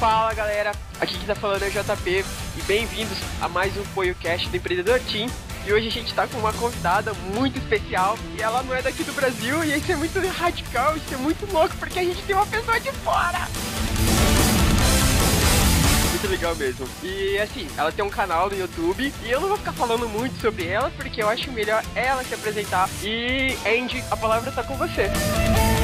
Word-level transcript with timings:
Fala 0.00 0.32
galera, 0.32 0.72
aqui 0.98 1.12
quem 1.18 1.26
tá 1.26 1.34
falando 1.34 1.62
é 1.62 1.68
o 1.68 1.70
JP 1.70 2.24
e 2.56 2.62
bem-vindos 2.62 3.18
a 3.38 3.46
mais 3.50 3.76
um 3.76 3.84
podcast 3.92 4.48
do 4.48 4.56
Empreendedor 4.56 4.98
Team. 5.00 5.28
E 5.66 5.70
hoje 5.74 5.88
a 5.88 5.90
gente 5.90 6.14
tá 6.14 6.26
com 6.26 6.38
uma 6.38 6.54
convidada 6.54 7.12
muito 7.34 7.58
especial 7.58 8.16
e 8.34 8.40
ela 8.40 8.62
não 8.62 8.74
é 8.74 8.80
daqui 8.80 9.04
do 9.04 9.12
Brasil 9.12 9.62
e 9.62 9.76
isso 9.76 9.92
é 9.92 9.96
muito 9.96 10.18
radical, 10.26 10.96
isso 10.96 11.12
é 11.12 11.18
muito 11.18 11.44
louco 11.52 11.76
porque 11.76 11.98
a 11.98 12.02
gente 12.02 12.22
tem 12.22 12.34
uma 12.34 12.46
pessoa 12.46 12.80
de 12.80 12.90
fora. 12.92 13.46
Muito 16.08 16.28
legal 16.28 16.56
mesmo. 16.56 16.88
E 17.02 17.36
assim, 17.36 17.68
ela 17.76 17.92
tem 17.92 18.02
um 18.02 18.08
canal 18.08 18.48
no 18.48 18.56
YouTube 18.56 19.12
e 19.22 19.30
eu 19.30 19.38
não 19.38 19.48
vou 19.48 19.58
ficar 19.58 19.74
falando 19.74 20.08
muito 20.08 20.40
sobre 20.40 20.66
ela 20.66 20.90
porque 20.96 21.22
eu 21.22 21.28
acho 21.28 21.52
melhor 21.52 21.84
ela 21.94 22.24
se 22.24 22.32
apresentar. 22.32 22.88
E 23.02 23.54
Andy, 23.66 24.02
a 24.10 24.16
palavra 24.16 24.50
tá 24.50 24.62
com 24.62 24.78
você. 24.78 25.10
Olá 25.10 25.79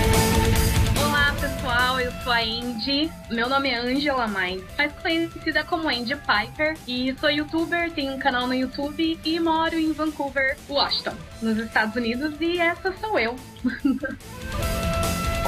pessoal, 1.46 2.00
eu 2.00 2.10
sou 2.24 2.32
a 2.32 2.40
Andy. 2.40 3.08
Meu 3.30 3.48
nome 3.48 3.68
é 3.68 3.76
Angela 3.76 4.26
Mais, 4.26 4.60
mais 4.76 4.92
conhecida 4.94 5.62
como 5.62 5.88
Andy 5.88 6.16
Piper. 6.16 6.76
E 6.88 7.14
sou 7.20 7.30
youtuber, 7.30 7.88
tenho 7.92 8.14
um 8.14 8.18
canal 8.18 8.48
no 8.48 8.54
YouTube 8.54 9.16
e 9.24 9.38
moro 9.38 9.78
em 9.78 9.92
Vancouver, 9.92 10.56
Washington, 10.68 11.14
nos 11.40 11.56
Estados 11.58 11.94
Unidos. 11.94 12.34
E 12.40 12.58
essa 12.58 12.92
sou 12.98 13.16
eu. 13.18 13.36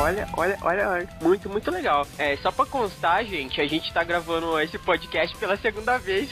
Olha, 0.00 0.28
olha, 0.34 0.56
olha, 0.62 1.08
muito, 1.20 1.50
muito 1.50 1.72
legal. 1.72 2.06
É, 2.16 2.36
só 2.36 2.52
pra 2.52 2.64
constar, 2.64 3.24
gente, 3.24 3.60
a 3.60 3.66
gente 3.66 3.92
tá 3.92 4.04
gravando 4.04 4.56
esse 4.60 4.78
podcast 4.78 5.36
pela 5.38 5.56
segunda 5.56 5.98
vez. 5.98 6.30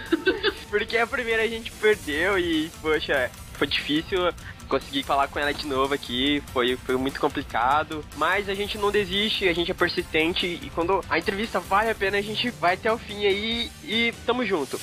Porque 0.70 0.96
a 0.96 1.06
primeira 1.06 1.42
a 1.42 1.46
gente 1.46 1.70
perdeu 1.72 2.38
e, 2.38 2.70
poxa, 2.80 3.30
foi 3.52 3.66
difícil 3.66 4.32
conseguir 4.68 5.02
falar 5.02 5.28
com 5.28 5.38
ela 5.38 5.52
de 5.52 5.66
novo 5.66 5.94
aqui, 5.94 6.42
foi, 6.52 6.76
foi 6.76 6.96
muito 6.96 7.20
complicado, 7.20 8.04
mas 8.16 8.48
a 8.48 8.54
gente 8.54 8.78
não 8.78 8.90
desiste, 8.90 9.48
a 9.48 9.52
gente 9.52 9.70
é 9.70 9.74
persistente 9.74 10.46
e 10.46 10.70
quando 10.74 11.00
a 11.08 11.18
entrevista 11.18 11.60
vale 11.60 11.90
a 11.90 11.94
pena, 11.94 12.18
a 12.18 12.22
gente 12.22 12.50
vai 12.50 12.74
até 12.74 12.92
o 12.92 12.98
fim 12.98 13.26
aí 13.26 13.70
e 13.84 14.12
tamo 14.26 14.44
junto. 14.44 14.80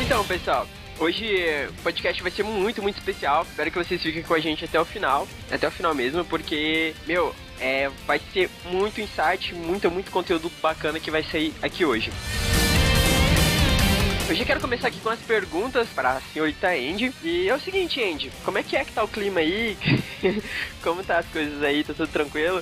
Então, 0.00 0.24
pessoal, 0.24 0.66
Hoje 0.98 1.26
o 1.68 1.82
podcast 1.82 2.22
vai 2.22 2.30
ser 2.30 2.42
muito, 2.42 2.80
muito 2.80 2.96
especial. 2.96 3.42
Espero 3.42 3.70
que 3.70 3.76
vocês 3.76 4.00
fiquem 4.00 4.22
com 4.22 4.32
a 4.32 4.40
gente 4.40 4.64
até 4.64 4.80
o 4.80 4.84
final. 4.84 5.28
Até 5.50 5.68
o 5.68 5.70
final 5.70 5.94
mesmo, 5.94 6.24
porque, 6.24 6.94
meu, 7.06 7.34
é, 7.60 7.90
vai 8.06 8.18
ser 8.32 8.48
muito 8.70 9.00
insight, 9.00 9.54
muito, 9.54 9.90
muito 9.90 10.10
conteúdo 10.10 10.50
bacana 10.62 10.98
que 10.98 11.10
vai 11.10 11.22
sair 11.22 11.52
aqui 11.62 11.84
hoje. 11.84 12.10
Hoje 14.28 14.40
eu 14.40 14.46
quero 14.46 14.60
começar 14.60 14.88
aqui 14.88 14.98
com 14.98 15.08
as 15.08 15.20
perguntas 15.20 15.86
para 15.90 16.14
a 16.14 16.20
senhorita 16.20 16.70
Andy. 16.70 17.12
E 17.22 17.48
é 17.48 17.54
o 17.54 17.60
seguinte, 17.60 18.02
Andy, 18.02 18.32
como 18.44 18.58
é 18.58 18.62
que 18.64 18.76
é 18.76 18.84
que 18.84 18.90
tá 18.90 19.04
o 19.04 19.08
clima 19.08 19.38
aí? 19.38 19.78
como 20.82 21.04
tá 21.04 21.18
as 21.18 21.26
coisas 21.26 21.62
aí? 21.62 21.84
Tá 21.84 21.94
tudo 21.94 22.08
tranquilo? 22.08 22.60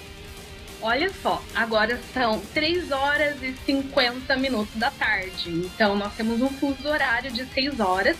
Olha 0.82 1.10
só, 1.22 1.42
agora 1.54 1.98
são 2.12 2.38
3 2.52 2.90
horas 2.92 3.42
e 3.42 3.54
50 3.64 4.36
minutos 4.36 4.76
da 4.76 4.90
tarde. 4.90 5.48
Então 5.48 5.96
nós 5.96 6.12
temos 6.14 6.42
um 6.42 6.50
fuso 6.50 6.86
horário 6.86 7.32
de 7.32 7.46
6 7.46 7.80
horas. 7.80 8.18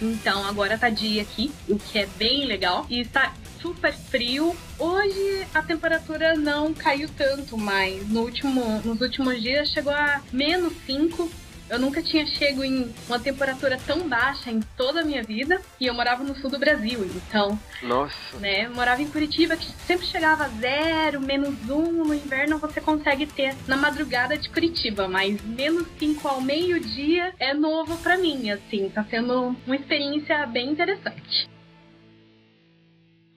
Então 0.00 0.44
agora 0.44 0.76
tá 0.76 0.90
dia 0.90 1.22
aqui, 1.22 1.52
o 1.68 1.78
que 1.78 2.00
é 2.00 2.06
bem 2.16 2.46
legal. 2.46 2.84
E 2.90 3.00
está 3.00 3.32
super 3.60 3.94
frio. 3.94 4.56
Hoje 4.76 5.46
a 5.54 5.62
temperatura 5.62 6.34
não 6.34 6.74
caiu 6.74 7.08
tanto, 7.16 7.56
mas 7.56 8.08
no 8.08 8.22
último, 8.22 8.82
nos 8.84 9.00
últimos 9.00 9.40
dias 9.40 9.68
chegou 9.68 9.92
a 9.92 10.20
menos 10.32 10.72
5. 10.84 11.30
Eu 11.72 11.78
nunca 11.78 12.02
tinha 12.02 12.26
chego 12.26 12.62
em 12.62 12.92
uma 13.08 13.18
temperatura 13.18 13.78
tão 13.86 14.06
baixa 14.06 14.50
em 14.50 14.60
toda 14.76 15.00
a 15.00 15.04
minha 15.04 15.22
vida 15.22 15.58
e 15.80 15.86
eu 15.86 15.94
morava 15.94 16.22
no 16.22 16.36
sul 16.36 16.50
do 16.50 16.58
Brasil, 16.58 17.02
então. 17.02 17.58
Nossa. 17.82 18.36
Né, 18.38 18.68
morava 18.68 19.00
em 19.00 19.08
Curitiba, 19.08 19.56
que 19.56 19.64
sempre 19.86 20.06
chegava 20.06 20.44
a 20.44 20.48
zero, 20.48 21.18
menos 21.18 21.54
um. 21.70 22.04
No 22.04 22.12
inverno 22.12 22.58
você 22.58 22.78
consegue 22.78 23.24
ter 23.24 23.56
na 23.66 23.78
madrugada 23.78 24.36
de 24.36 24.50
Curitiba, 24.50 25.08
mas 25.08 25.40
menos 25.40 25.86
cinco 25.98 26.28
ao 26.28 26.42
meio-dia 26.42 27.32
é 27.38 27.54
novo 27.54 27.96
para 27.96 28.18
mim, 28.18 28.50
assim. 28.50 28.90
Tá 28.90 29.02
sendo 29.04 29.56
uma 29.66 29.76
experiência 29.76 30.44
bem 30.44 30.72
interessante. 30.72 31.48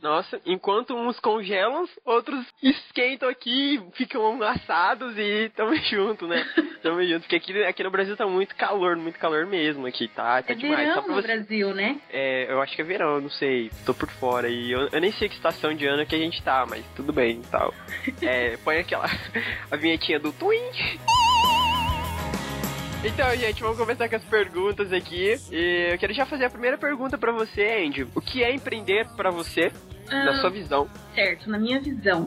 Nossa, 0.06 0.40
enquanto 0.46 0.96
uns 0.96 1.20
congelam, 1.20 1.84
outros 2.06 2.46
esquentam 2.62 3.28
aqui, 3.28 3.82
ficam 3.94 4.40
assados 4.44 5.18
e 5.18 5.50
tamo 5.56 5.76
junto, 5.90 6.28
né? 6.28 6.46
Tamo 6.84 7.04
junto. 7.04 7.22
Porque 7.22 7.38
aqui, 7.38 7.64
aqui 7.64 7.84
no 7.84 7.90
Brasil 7.90 8.16
tá 8.16 8.28
muito 8.28 8.56
calor, 8.56 8.96
muito 8.98 9.18
calor 9.18 9.48
mesmo 9.48 9.88
aqui, 9.88 10.08
tá? 10.08 10.44
Tá 10.44 10.54
é 10.54 10.56
demais. 10.56 10.78
Verão 10.78 10.94
Só 10.94 11.02
pra 11.02 11.16
no 11.16 11.22
você... 11.22 11.28
Brasil, 11.28 11.74
né? 11.74 12.00
É, 12.12 12.52
eu 12.52 12.62
acho 12.62 12.76
que 12.76 12.84
é 12.84 12.86
verão, 12.86 13.16
eu 13.16 13.22
não 13.22 13.32
sei. 13.32 13.72
Tô 13.84 13.96
por 13.96 14.08
fora. 14.08 14.48
E 14.48 14.72
eu, 14.72 14.90
eu 14.92 15.02
nem 15.02 15.12
sei 15.14 15.28
que 15.28 15.34
estação 15.34 15.74
de 15.74 15.88
ano 15.88 16.06
que 16.06 16.14
a 16.14 16.20
gente 16.20 16.40
tá, 16.44 16.68
mas 16.70 16.86
tudo 16.96 17.12
bem 17.12 17.40
e 17.40 17.48
tal. 17.48 17.74
É, 18.22 18.58
põe 18.58 18.78
aquela. 18.78 19.06
a 19.72 19.76
vinhetinha 19.76 20.20
do 20.20 20.32
Twin. 20.32 20.60
Então, 23.04 23.36
gente, 23.36 23.62
vamos 23.62 23.78
começar 23.78 24.10
com 24.10 24.16
as 24.16 24.24
perguntas 24.24 24.92
aqui. 24.92 25.36
E 25.52 25.92
eu 25.92 25.98
quero 26.00 26.12
já 26.14 26.26
fazer 26.26 26.46
a 26.46 26.50
primeira 26.50 26.76
pergunta 26.76 27.18
pra 27.20 27.32
você, 27.32 27.84
Andy. 27.86 28.08
O 28.16 28.22
que 28.22 28.44
é 28.44 28.52
empreender 28.52 29.08
pra 29.16 29.30
você, 29.30 29.72
na 30.10 30.32
Ah, 30.32 30.42
sua 30.42 30.50
visão? 30.50 30.90
Certo, 31.14 31.50
na 31.50 31.58
minha 31.58 31.80
visão. 31.80 32.26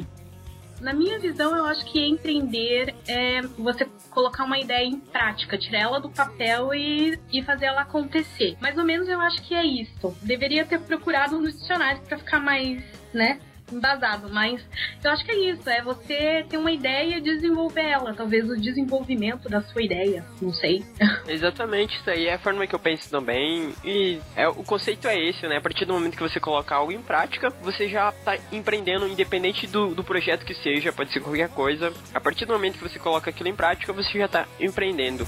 Na 0.80 0.92
minha 0.92 1.18
visão, 1.18 1.56
eu 1.56 1.64
acho 1.66 1.84
que 1.86 1.98
empreender 2.06 2.94
é 3.08 3.42
você 3.42 3.84
colocar 4.10 4.44
uma 4.44 4.60
ideia 4.60 4.84
em 4.84 5.00
prática, 5.00 5.58
tirar 5.58 5.80
ela 5.80 6.00
do 6.00 6.08
papel 6.08 6.72
e, 6.72 7.18
e 7.32 7.42
fazer 7.42 7.66
ela 7.66 7.80
acontecer. 7.82 8.56
Mais 8.60 8.78
ou 8.78 8.84
menos 8.84 9.08
eu 9.08 9.20
acho 9.20 9.42
que 9.42 9.54
é 9.54 9.64
isso. 9.64 10.16
Deveria 10.22 10.64
ter 10.64 10.78
procurado 10.80 11.36
um 11.36 11.42
dicionário 11.42 12.00
para 12.02 12.16
ficar 12.18 12.38
mais, 12.38 12.80
né, 13.12 13.40
embasado, 13.72 14.28
mas 14.30 14.64
eu 15.02 15.10
acho 15.10 15.24
que 15.24 15.30
é 15.30 15.50
isso, 15.50 15.68
é 15.68 15.82
você 15.82 16.44
ter 16.48 16.56
uma 16.56 16.70
ideia 16.70 17.18
e 17.18 17.20
desenvolver 17.20 17.82
ela, 17.82 18.14
talvez 18.14 18.48
o 18.48 18.56
desenvolvimento 18.56 19.48
da 19.48 19.62
sua 19.62 19.82
ideia, 19.82 20.24
não 20.40 20.52
sei. 20.52 20.84
Exatamente, 21.26 21.96
isso 21.96 22.10
aí 22.10 22.26
é 22.26 22.34
a 22.34 22.38
forma 22.38 22.66
que 22.66 22.74
eu 22.74 22.78
penso 22.78 23.10
também. 23.10 23.74
E 23.84 24.20
é, 24.36 24.48
o 24.48 24.64
conceito 24.64 25.06
é 25.08 25.16
esse, 25.16 25.46
né? 25.46 25.56
A 25.56 25.60
partir 25.60 25.84
do 25.84 25.92
momento 25.92 26.16
que 26.16 26.22
você 26.22 26.40
coloca 26.40 26.74
algo 26.74 26.92
em 26.92 27.02
prática, 27.02 27.50
você 27.62 27.88
já 27.88 28.12
tá 28.12 28.36
empreendendo, 28.52 29.06
independente 29.06 29.66
do, 29.66 29.94
do 29.94 30.04
projeto 30.04 30.44
que 30.44 30.54
seja, 30.54 30.92
pode 30.92 31.12
ser 31.12 31.20
qualquer 31.20 31.48
coisa. 31.48 31.92
A 32.14 32.20
partir 32.20 32.44
do 32.46 32.52
momento 32.52 32.78
que 32.78 32.88
você 32.88 32.98
coloca 32.98 33.30
aquilo 33.30 33.48
em 33.48 33.54
prática, 33.54 33.92
você 33.92 34.18
já 34.18 34.28
tá 34.28 34.46
empreendendo. 34.60 35.26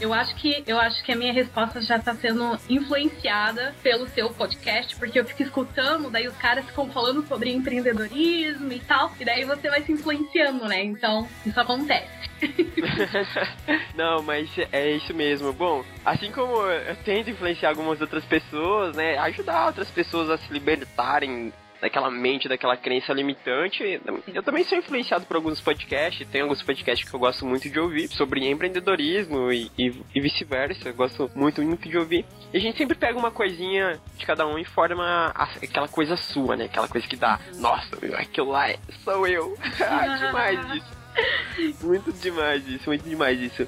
Eu 0.00 0.14
acho 0.14 0.34
que 0.36 0.64
eu 0.66 0.78
acho 0.78 1.04
que 1.04 1.12
a 1.12 1.16
minha 1.16 1.32
resposta 1.32 1.80
já 1.82 1.96
está 1.96 2.14
sendo 2.14 2.58
influenciada 2.68 3.74
pelo 3.82 4.08
seu 4.08 4.30
podcast, 4.30 4.96
porque 4.96 5.20
eu 5.20 5.24
fico 5.24 5.42
escutando, 5.42 6.10
daí 6.10 6.26
os 6.26 6.36
caras 6.36 6.64
ficam 6.64 6.90
falando 6.90 7.26
sobre 7.26 7.52
empreendedorismo 7.52 8.72
e 8.72 8.80
tal, 8.80 9.12
e 9.20 9.24
daí 9.24 9.44
você 9.44 9.68
vai 9.68 9.82
se 9.82 9.92
influenciando, 9.92 10.66
né? 10.66 10.82
Então, 10.82 11.28
isso 11.44 11.60
acontece. 11.60 12.30
Não, 13.94 14.22
mas 14.22 14.48
é 14.72 14.90
isso 14.92 15.12
mesmo. 15.12 15.52
Bom, 15.52 15.84
assim 16.04 16.32
como 16.32 16.56
eu 16.62 16.96
tento 17.04 17.30
influenciar 17.30 17.70
algumas 17.70 18.00
outras 18.00 18.24
pessoas, 18.24 18.96
né? 18.96 19.18
Ajudar 19.18 19.66
outras 19.66 19.90
pessoas 19.90 20.30
a 20.30 20.38
se 20.38 20.52
libertarem 20.52 21.52
daquela 21.80 22.10
mente, 22.10 22.48
daquela 22.48 22.76
crença 22.76 23.12
limitante. 23.12 24.00
Eu 24.32 24.42
também 24.42 24.64
sou 24.64 24.76
influenciado 24.78 25.24
por 25.26 25.36
alguns 25.36 25.60
podcasts, 25.60 26.26
tem 26.28 26.42
alguns 26.42 26.62
podcasts 26.62 27.08
que 27.08 27.14
eu 27.14 27.20
gosto 27.20 27.46
muito 27.46 27.68
de 27.68 27.78
ouvir 27.78 28.08
sobre 28.08 28.48
empreendedorismo 28.48 29.50
e, 29.52 29.70
e, 29.78 29.92
e 30.14 30.20
vice-versa. 30.20 30.88
Eu 30.88 30.94
gosto 30.94 31.30
muito, 31.34 31.62
muito 31.62 31.88
de 31.88 31.96
ouvir. 31.98 32.24
E 32.52 32.56
a 32.56 32.60
gente 32.60 32.76
sempre 32.78 32.96
pega 32.96 33.18
uma 33.18 33.30
coisinha 33.30 33.98
de 34.16 34.26
cada 34.26 34.46
um 34.46 34.58
e 34.58 34.64
forma 34.64 35.32
aquela 35.34 35.88
coisa 35.88 36.16
sua, 36.16 36.56
né? 36.56 36.64
Aquela 36.64 36.88
coisa 36.88 37.06
que 37.06 37.16
dá, 37.16 37.38
nossa, 37.56 37.96
aquilo 38.18 38.50
lá 38.50 38.70
é- 38.70 38.78
sou 39.04 39.26
eu. 39.26 39.56
Ah, 39.80 40.16
demais 40.16 40.74
isso. 40.74 40.99
Muito 41.82 42.12
demais 42.12 42.66
isso, 42.66 42.88
muito 42.88 43.08
demais 43.08 43.40
isso. 43.40 43.66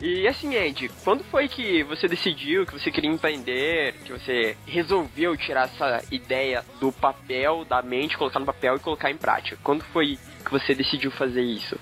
E 0.00 0.26
assim, 0.28 0.54
Ed, 0.54 0.90
quando 1.02 1.24
foi 1.24 1.48
que 1.48 1.82
você 1.84 2.06
decidiu 2.06 2.66
que 2.66 2.72
você 2.72 2.90
queria 2.90 3.10
empreender, 3.10 3.94
que 4.04 4.12
você 4.12 4.56
resolveu 4.66 5.36
tirar 5.36 5.64
essa 5.64 6.04
ideia 6.10 6.64
do 6.80 6.92
papel, 6.92 7.64
da 7.64 7.82
mente, 7.82 8.16
colocar 8.16 8.38
no 8.38 8.46
papel 8.46 8.76
e 8.76 8.80
colocar 8.80 9.10
em 9.10 9.16
prática? 9.16 9.58
Quando 9.62 9.82
foi 9.84 10.18
que 10.44 10.50
você 10.50 10.74
decidiu 10.74 11.10
fazer 11.10 11.42
isso? 11.42 11.76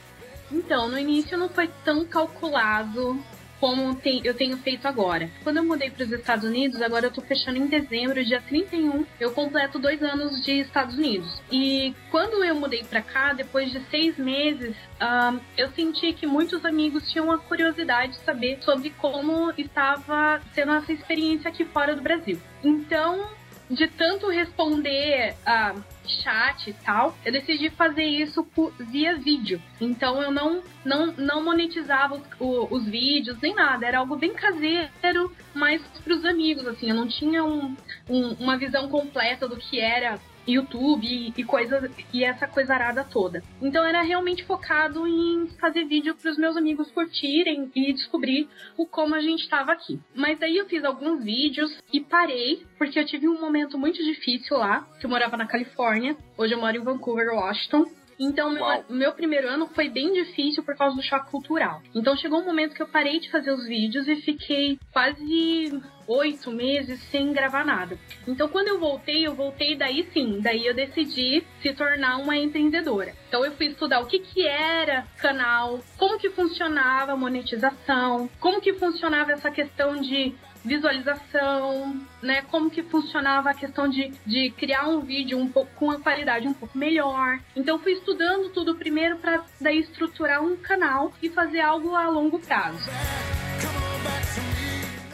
Então, 0.51 0.89
no 0.89 0.99
início 0.99 1.39
não 1.39 1.49
foi 1.49 1.69
tão 1.85 2.05
calculado 2.05 3.23
como 3.61 3.95
tem- 3.95 4.23
eu 4.25 4.35
tenho 4.35 4.57
feito 4.57 4.89
agora. 4.89 5.31
Quando 5.45 5.59
eu 5.59 5.65
mudei 5.65 5.91
para 5.91 6.05
os 6.05 6.11
Estados 6.11 6.45
Unidos, 6.45 6.81
agora 6.81 7.07
eu 7.07 7.11
tô 7.11 7.21
fechando 7.21 7.59
em 7.59 7.67
dezembro, 7.67 8.25
dia 8.25 8.41
31, 8.41 9.05
eu 9.21 9.31
completo 9.33 9.79
dois 9.79 10.03
anos 10.03 10.43
de 10.45 10.61
Estados 10.61 10.97
Unidos. 10.97 11.41
E 11.53 11.95
quando 12.11 12.43
eu 12.43 12.55
mudei 12.55 12.83
para 12.83 13.03
cá, 13.03 13.33
depois 13.35 13.71
de 13.71 13.81
seis 13.91 14.17
meses, 14.17 14.75
ah, 14.99 15.37
eu 15.57 15.71
senti 15.73 16.13
que 16.13 16.27
muitos 16.27 16.65
amigos 16.65 17.11
tinham 17.13 17.31
a 17.31 17.39
curiosidade 17.39 18.13
de 18.13 18.21
saber 18.21 18.59
sobre 18.63 18.91
como 18.91 19.53
estava 19.59 20.41
sendo 20.55 20.73
essa 20.73 20.93
experiência 20.93 21.49
aqui 21.51 21.65
fora 21.65 21.95
do 21.95 22.03
Brasil. 22.03 22.41
Então, 22.65 23.29
de 23.71 23.87
tanto 23.87 24.29
responder 24.29 25.37
a 25.45 25.75
chat 26.23 26.69
e 26.69 26.73
tal, 26.73 27.17
eu 27.25 27.33
decidi 27.33 27.71
fazer 27.71 28.05
isso 28.05 28.43
por- 28.45 28.73
via 28.79 29.17
vídeo. 29.17 29.61
Então 29.81 30.21
eu 30.23 30.31
não 30.31 30.63
não, 30.85 31.07
não 31.13 31.45
monetizava 31.45 32.15
os, 32.15 32.23
o- 32.39 32.69
os 32.75 32.85
vídeos 32.87 33.39
nem 33.41 33.55
nada, 33.55 33.87
era 33.87 33.99
algo 33.99 34.17
bem 34.17 34.33
caseiro, 34.33 35.31
mas 35.55 35.83
pros 36.03 36.25
amigos, 36.25 36.67
assim, 36.67 36.89
eu 36.89 36.95
não 36.97 37.07
tinha 37.07 37.45
um- 37.45 37.77
um- 38.09 38.33
uma 38.41 38.57
visão 38.57 38.89
completa 38.89 39.47
do 39.47 39.57
que 39.57 39.79
era 39.79 40.19
YouTube 40.53 41.07
e, 41.07 41.33
e 41.37 41.45
coisas 41.45 41.91
e 42.13 42.25
essa 42.25 42.47
coisa 42.47 42.75
arada 42.75 43.05
toda. 43.05 43.43
Então 43.61 43.85
era 43.85 44.03
realmente 44.03 44.45
focado 44.45 45.07
em 45.07 45.49
fazer 45.61 45.85
vídeo 45.85 46.15
para 46.15 46.31
os 46.31 46.39
meus 46.39 46.57
amigos 46.57 46.91
curtirem 46.91 47.71
e 47.75 47.93
descobrir 47.93 48.49
o 48.77 48.87
como 48.87 49.15
a 49.15 49.21
gente 49.21 49.43
estava 49.43 49.73
aqui. 49.73 50.01
Mas 50.15 50.39
daí 50.39 50.57
eu 50.57 50.67
fiz 50.67 50.85
alguns 50.85 51.23
vídeos 51.25 51.77
e 51.93 52.01
parei 52.01 52.65
porque 52.79 52.99
eu 52.99 53.07
tive 53.07 53.29
um 53.29 53.41
momento 53.41 53.79
muito 53.79 54.03
difícil 54.03 54.57
lá, 54.57 54.87
que 54.99 55.07
eu 55.07 55.11
morava 55.11 55.37
na 55.37 55.47
Califórnia. 55.47 56.17
Hoje 56.37 56.55
eu 56.55 56.61
moro 56.61 56.77
em 56.77 56.81
Vancouver, 56.81 57.35
Washington. 57.35 58.00
Então, 58.21 58.51
meu, 58.51 58.65
meu, 58.91 59.13
primeiro 59.13 59.49
ano 59.49 59.67
foi 59.75 59.89
bem 59.89 60.13
difícil 60.13 60.63
por 60.63 60.77
causa 60.77 60.95
do 60.95 61.03
choque 61.03 61.31
cultural. 61.31 61.81
Então, 61.95 62.15
chegou 62.15 62.41
um 62.41 62.45
momento 62.45 62.75
que 62.75 62.83
eu 62.83 62.87
parei 62.87 63.19
de 63.19 63.31
fazer 63.31 63.51
os 63.51 63.67
vídeos 63.67 64.07
e 64.07 64.17
fiquei 64.17 64.79
quase 64.93 65.81
oito 66.07 66.51
meses 66.51 67.01
sem 67.05 67.33
gravar 67.33 67.65
nada. 67.65 67.99
Então, 68.29 68.47
quando 68.47 68.69
eu 68.69 68.79
voltei, 68.79 69.27
eu 69.27 69.35
voltei 69.35 69.75
daí 69.75 70.07
sim. 70.13 70.39
Daí 70.43 70.67
eu 70.67 70.75
decidi 70.75 71.43
se 71.63 71.73
tornar 71.73 72.19
uma 72.19 72.37
empreendedora. 72.37 73.15
Então, 73.27 73.43
eu 73.43 73.53
fui 73.53 73.69
estudar 73.69 74.01
o 74.01 74.07
que, 74.07 74.19
que 74.19 74.47
era 74.47 75.07
canal, 75.17 75.81
como 75.97 76.19
que 76.19 76.29
funcionava 76.29 77.13
a 77.13 77.17
monetização, 77.17 78.29
como 78.39 78.61
que 78.61 78.75
funcionava 78.75 79.33
essa 79.33 79.51
questão 79.51 79.97
de 79.97 80.35
visualização, 80.65 82.01
né? 82.23 82.43
Como 82.43 82.71
que 82.71 82.83
funcionava 82.83 83.51
a 83.51 83.55
questão 83.55 83.89
de, 83.89 84.13
de 84.27 84.51
criar 84.51 84.89
um 84.89 85.01
vídeo 85.01 85.39
um 85.39 85.49
pouco 85.49 85.71
com 85.75 85.87
uma 85.87 86.01
qualidade 86.01 86.47
um 86.47 86.55
pouco 86.55 86.77
melhor. 86.77 87.41
Então 87.57 87.79
fui 87.79 87.93
estudando 87.93 88.51
tudo 88.51 88.77
primeiro 88.77 89.17
para 89.19 89.45
daí 89.61 89.81
estruturar 89.81 90.43
um 90.43 90.57
canal 90.57 91.13
e 91.23 91.29
fazer 91.29 91.61
algo 91.61 91.95
a 91.95 92.09
longo 92.09 92.39
prazo. 92.39 92.89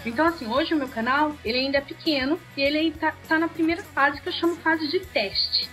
Então, 0.05 0.25
assim, 0.25 0.47
hoje 0.47 0.73
o 0.73 0.77
meu 0.77 0.89
canal, 0.89 1.35
ele 1.45 1.59
ainda 1.59 1.79
é 1.79 1.81
pequeno 1.81 2.39
e 2.57 2.63
ele 2.63 2.93
tá, 2.93 3.13
tá 3.29 3.39
na 3.39 3.49
primeira 3.49 3.83
fase 3.83 4.23
que 4.23 4.29
eu 4.29 4.33
chamo 4.33 4.55
fase 4.57 4.87
de 4.87 5.01
teste. 5.01 5.69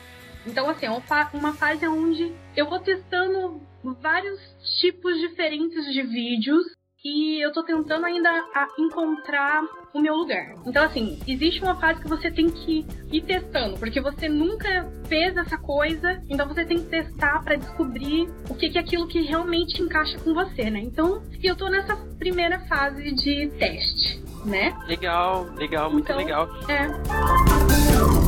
Então, 0.46 0.68
assim, 0.70 0.88
é 0.88 0.92
uma 1.34 1.54
fase 1.54 1.88
onde 1.88 2.34
eu 2.56 2.68
vou 2.68 2.80
testando 2.80 3.62
vários 4.02 4.40
tipos 4.80 5.20
diferentes 5.20 5.86
de 5.94 6.02
vídeos 6.02 6.66
e 7.04 7.44
eu 7.44 7.52
tô 7.52 7.64
tentando 7.64 8.06
ainda 8.06 8.30
encontrar 8.78 9.62
o 9.94 10.00
meu 10.00 10.16
lugar. 10.16 10.56
Então, 10.66 10.84
assim, 10.84 11.20
existe 11.28 11.62
uma 11.62 11.76
fase 11.76 12.02
que 12.02 12.08
você 12.08 12.32
tem 12.32 12.50
que 12.50 12.86
ir 13.12 13.22
testando, 13.22 13.78
porque 13.78 14.00
você 14.00 14.30
nunca 14.30 14.90
fez 15.08 15.36
essa 15.36 15.58
coisa, 15.58 16.24
então 16.30 16.48
você 16.48 16.64
tem 16.66 16.78
que 16.78 16.90
testar 16.90 17.44
para 17.44 17.56
descobrir 17.56 18.30
o 18.50 18.56
que, 18.56 18.70
que 18.70 18.78
é 18.78 18.82
aquilo 18.82 19.08
que 19.08 19.22
realmente 19.22 19.82
encaixa 19.82 20.18
com 20.20 20.34
você, 20.34 20.70
né? 20.70 20.80
Então, 20.80 21.22
eu 21.44 21.56
tô 21.56 21.68
nessa 21.68 21.96
primeira 22.18 22.60
fase 22.62 23.12
de 23.14 23.50
teste, 23.60 24.24
né? 24.46 24.74
Legal, 24.88 25.46
legal, 25.56 25.92
muito 25.92 26.06
então, 26.06 26.18
legal. 26.18 26.50
É. 26.70 28.23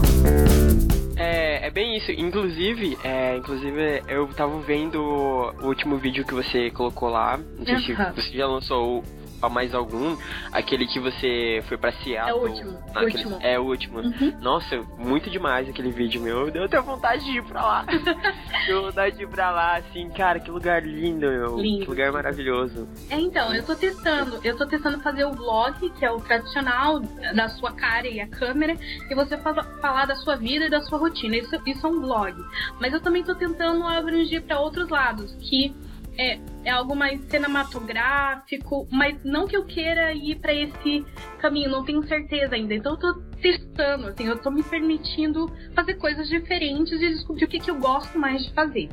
É, 1.16 1.68
é 1.68 1.72
bem 1.72 1.98
isso. 1.98 2.12
Inclusive, 2.12 2.98
é, 3.04 3.38
inclusive, 3.38 4.04
eu 4.08 4.28
tava 4.30 4.60
vendo 4.60 5.02
o 5.02 5.66
último 5.66 5.98
vídeo 5.98 6.26
que 6.26 6.34
você 6.34 6.70
colocou 6.72 7.10
lá. 7.10 7.38
Não 7.58 7.66
sei 7.66 7.76
uhum. 7.76 7.82
se 7.82 7.94
você 7.94 8.38
já 8.38 8.48
lançou 8.48 9.04
mais 9.50 9.74
algum, 9.74 10.18
aquele 10.52 10.88
que 10.88 11.00
você 11.00 11.64
foi 11.68 11.78
pra 11.78 11.92
Seattle. 11.92 12.30
É 12.30 12.34
o 12.34 12.50
último. 12.50 12.72
Naquele, 12.94 13.24
último. 13.24 13.40
É 13.42 13.60
o 13.60 13.64
último. 13.64 14.00
Uhum. 14.00 14.38
Nossa, 14.42 14.82
muito 14.98 15.30
demais 15.30 15.70
aquele 15.70 15.92
vídeo 15.92 16.22
meu. 16.22 16.50
Deu 16.52 16.66
até 16.66 16.80
vontade 16.82 17.24
de 17.26 17.38
ir 17.38 17.44
pra 17.44 17.62
lá. 17.62 17.86
Deu 18.68 18.84
vontade 18.84 19.18
de 19.18 19.24
ir 19.24 19.28
pra 19.28 19.52
lá, 19.52 19.78
assim, 19.78 20.10
cara, 20.10 20.40
que 20.40 20.52
lugar 20.52 20.84
lindo, 20.84 21.28
meu. 21.28 21.58
Lindo. 21.60 21.84
Que 21.84 21.90
lugar 21.90 22.12
maravilhoso. 22.12 22.88
É, 23.10 23.20
então, 23.20 23.54
eu 23.54 23.64
tô 23.64 23.76
testando. 23.76 24.40
Eu 24.44 24.58
tô 24.58 24.66
testando 24.66 25.00
fazer 25.00 25.26
o 25.26 25.32
vlog, 25.32 25.90
que 25.92 26.06
é 26.06 26.12
o 26.12 26.20
tradicional, 26.20 27.00
da 27.00 27.50
sua 27.50 27.72
cara 27.72 28.08
e 28.08 28.20
a 28.20 28.28
câmera, 28.28 28.76
e 29.10 29.16
você 29.16 29.38
fala, 29.38 29.64
falar 29.82 30.06
da 30.06 30.16
sua 30.16 30.36
vida 30.36 30.66
e 30.66 30.70
da 30.70 30.82
sua 30.82 30.98
rotina. 30.98 31.38
Isso, 31.38 31.56
isso 31.66 31.86
é 31.86 31.90
um 31.90 32.02
vlog. 32.02 32.34
Mas 32.80 32.94
eu 32.94 33.00
também 33.00 33.24
tô 33.24 33.36
tentando 33.36 33.86
abranger 33.86 34.44
para 34.44 34.60
outros 34.60 34.90
lados, 34.90 35.34
que 35.36 35.74
é, 36.18 36.40
é 36.64 36.70
algo 36.70 36.96
mais 36.96 37.22
cinematográfico, 37.30 38.88
mas 38.92 39.24
não 39.24 39.48
que 39.48 39.56
eu 39.56 39.66
queira 39.66 40.14
ir 40.14 40.36
para 40.40 40.54
esse 40.54 41.06
caminho, 41.40 41.70
não 41.70 41.84
tenho 41.84 42.06
certeza 42.08 42.56
ainda. 42.56 42.74
Então 42.74 42.94
eu 42.94 43.00
tô 43.00 43.14
testando, 43.42 44.08
assim, 44.08 44.26
eu 44.26 44.38
tô 44.38 44.50
me 44.50 44.64
permitindo 44.64 45.52
fazer 45.74 45.96
coisas 45.96 46.28
diferentes 46.28 46.94
e 46.94 47.10
descobrir 47.10 47.46
o 47.46 47.48
que, 47.48 47.60
que 47.60 47.70
eu 47.70 47.80
gosto 47.80 48.18
mais 48.18 48.44
de 48.44 48.54
fazer. 48.54 48.90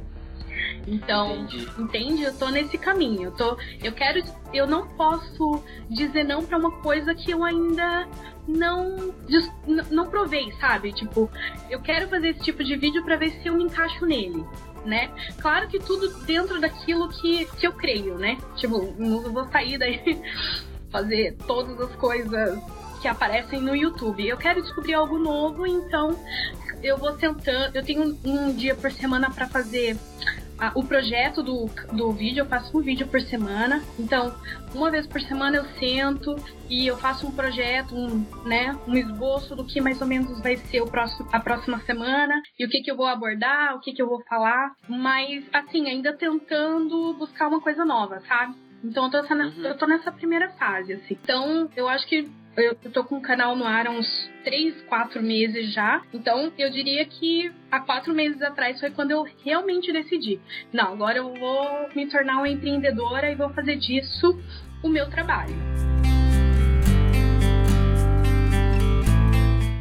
Então, 0.87 1.37
Entendi. 1.37 1.69
entende? 1.79 2.23
Eu 2.25 2.37
tô 2.37 2.49
nesse 2.49 2.77
caminho. 2.77 3.25
Eu 3.25 3.33
tô, 3.33 3.57
eu 3.83 3.93
quero, 3.93 4.23
eu 4.53 4.67
não 4.67 4.87
posso 4.89 5.63
dizer 5.89 6.25
não 6.25 6.45
para 6.45 6.59
uma 6.59 6.71
coisa 6.83 7.15
que 7.15 7.31
eu 7.31 7.45
ainda 7.45 8.09
não 8.47 9.15
não 9.91 10.09
provei, 10.09 10.51
sabe? 10.61 10.93
Tipo, 10.93 11.31
eu 11.71 11.81
quero 11.81 12.09
fazer 12.09 12.31
esse 12.31 12.41
tipo 12.41 12.65
de 12.65 12.77
vídeo 12.77 13.05
para 13.05 13.17
ver 13.17 13.31
se 13.31 13.49
eu 13.49 13.55
me 13.55 13.65
encaixo 13.65 14.05
nele 14.05 14.45
né? 14.85 15.11
Claro 15.41 15.69
que 15.69 15.79
tudo 15.79 16.09
dentro 16.25 16.61
daquilo 16.61 17.09
que, 17.09 17.45
que 17.45 17.67
eu 17.67 17.73
creio, 17.73 18.19
né? 18.19 18.37
Tipo, 18.57 18.95
não 18.99 19.33
vou 19.33 19.45
sair 19.51 19.79
daí 19.79 20.01
fazer 20.91 21.37
todas 21.47 21.81
as 21.81 21.95
coisas 21.97 22.59
que 23.01 23.09
aparecem 23.09 23.61
no 23.61 23.75
YouTube. 23.75 24.27
Eu 24.27 24.37
quero 24.37 24.63
descobrir 24.63 24.95
algo 24.95 25.19
novo, 25.19 25.67
então 25.67 26.19
eu 26.83 26.97
vou 26.97 27.13
tentando. 27.13 27.75
Eu 27.75 27.85
tenho 27.85 28.19
um 28.25 28.55
dia 28.55 28.75
por 28.75 28.91
semana 28.93 29.31
para 29.31 29.49
fazer 29.49 29.97
o 30.75 30.85
projeto 30.85 31.43
do, 31.43 31.69
do 31.93 32.13
vídeo, 32.13 32.43
eu 32.43 32.47
faço 32.47 32.77
um 32.77 32.81
vídeo 32.81 33.07
por 33.07 33.21
semana. 33.23 33.83
Então, 33.99 34.35
uma 34.75 34.91
vez 34.91 35.07
por 35.07 35.21
semana 35.21 35.57
eu 35.57 35.65
sento 35.79 36.37
e 36.69 36.87
eu 36.87 36.97
faço 36.97 37.27
um 37.27 37.33
projeto, 37.33 37.95
um, 37.95 38.25
né, 38.47 38.77
um 38.87 38.95
esboço 38.95 39.55
do 39.57 39.65
que 39.65 39.81
mais 39.81 40.01
ou 40.01 40.07
menos 40.07 40.41
vai 40.41 40.57
ser 40.57 40.81
o 40.81 40.87
próximo, 40.87 41.29
a 41.33 41.41
próxima 41.41 41.81
semana 41.81 42.41
e 42.59 42.65
o 42.65 42.69
que, 42.69 42.81
que 42.81 42.91
eu 42.91 42.97
vou 42.97 43.07
abordar, 43.07 43.75
o 43.75 43.81
que, 43.81 43.93
que 43.93 44.03
eu 44.03 44.09
vou 44.09 44.23
falar. 44.25 44.73
Mas, 44.89 45.45
assim, 45.53 45.89
ainda 45.89 46.13
tentando 46.13 47.15
buscar 47.15 47.49
uma 47.49 47.61
coisa 47.61 47.85
nova, 47.85 48.21
sabe? 48.29 48.55
Então 48.85 49.05
eu 49.05 49.11
tô, 49.11 49.35
nessa, 49.35 49.57
uhum. 49.59 49.67
eu 49.67 49.77
tô 49.77 49.87
nessa 49.87 50.13
primeira 50.13 50.49
fase, 50.51 50.95
assim. 50.95 51.17
Então, 51.23 51.71
eu 51.77 51.89
acho 51.89 52.07
que 52.07 52.29
eu 52.57 52.75
tô 52.93 53.05
com 53.05 53.17
o 53.17 53.23
canal 53.23 53.57
no 53.57 53.65
ar 53.65 53.87
há 53.87 53.91
uns 53.91 54.31
3, 54.45 54.83
4 54.83 55.23
meses 55.23 55.73
já. 55.73 56.03
Então, 56.13 56.53
eu 56.59 56.71
diria 56.71 57.05
que 57.07 57.51
há 57.71 57.81
quatro 57.81 58.15
meses 58.15 58.43
atrás 58.43 58.79
foi 58.79 58.91
quando 58.91 59.11
eu 59.11 59.27
realmente 59.45 59.93
decidi. 59.93 60.39
Não, 60.73 60.93
agora 60.93 61.19
eu 61.19 61.33
vou 61.35 61.89
me 61.95 62.07
tornar 62.09 62.39
uma 62.39 62.49
empreendedora 62.49 63.31
e 63.31 63.35
vou 63.35 63.51
fazer 63.51 63.77
disso 63.77 64.39
o 64.83 64.89
meu 64.89 65.09
trabalho. 65.09 65.55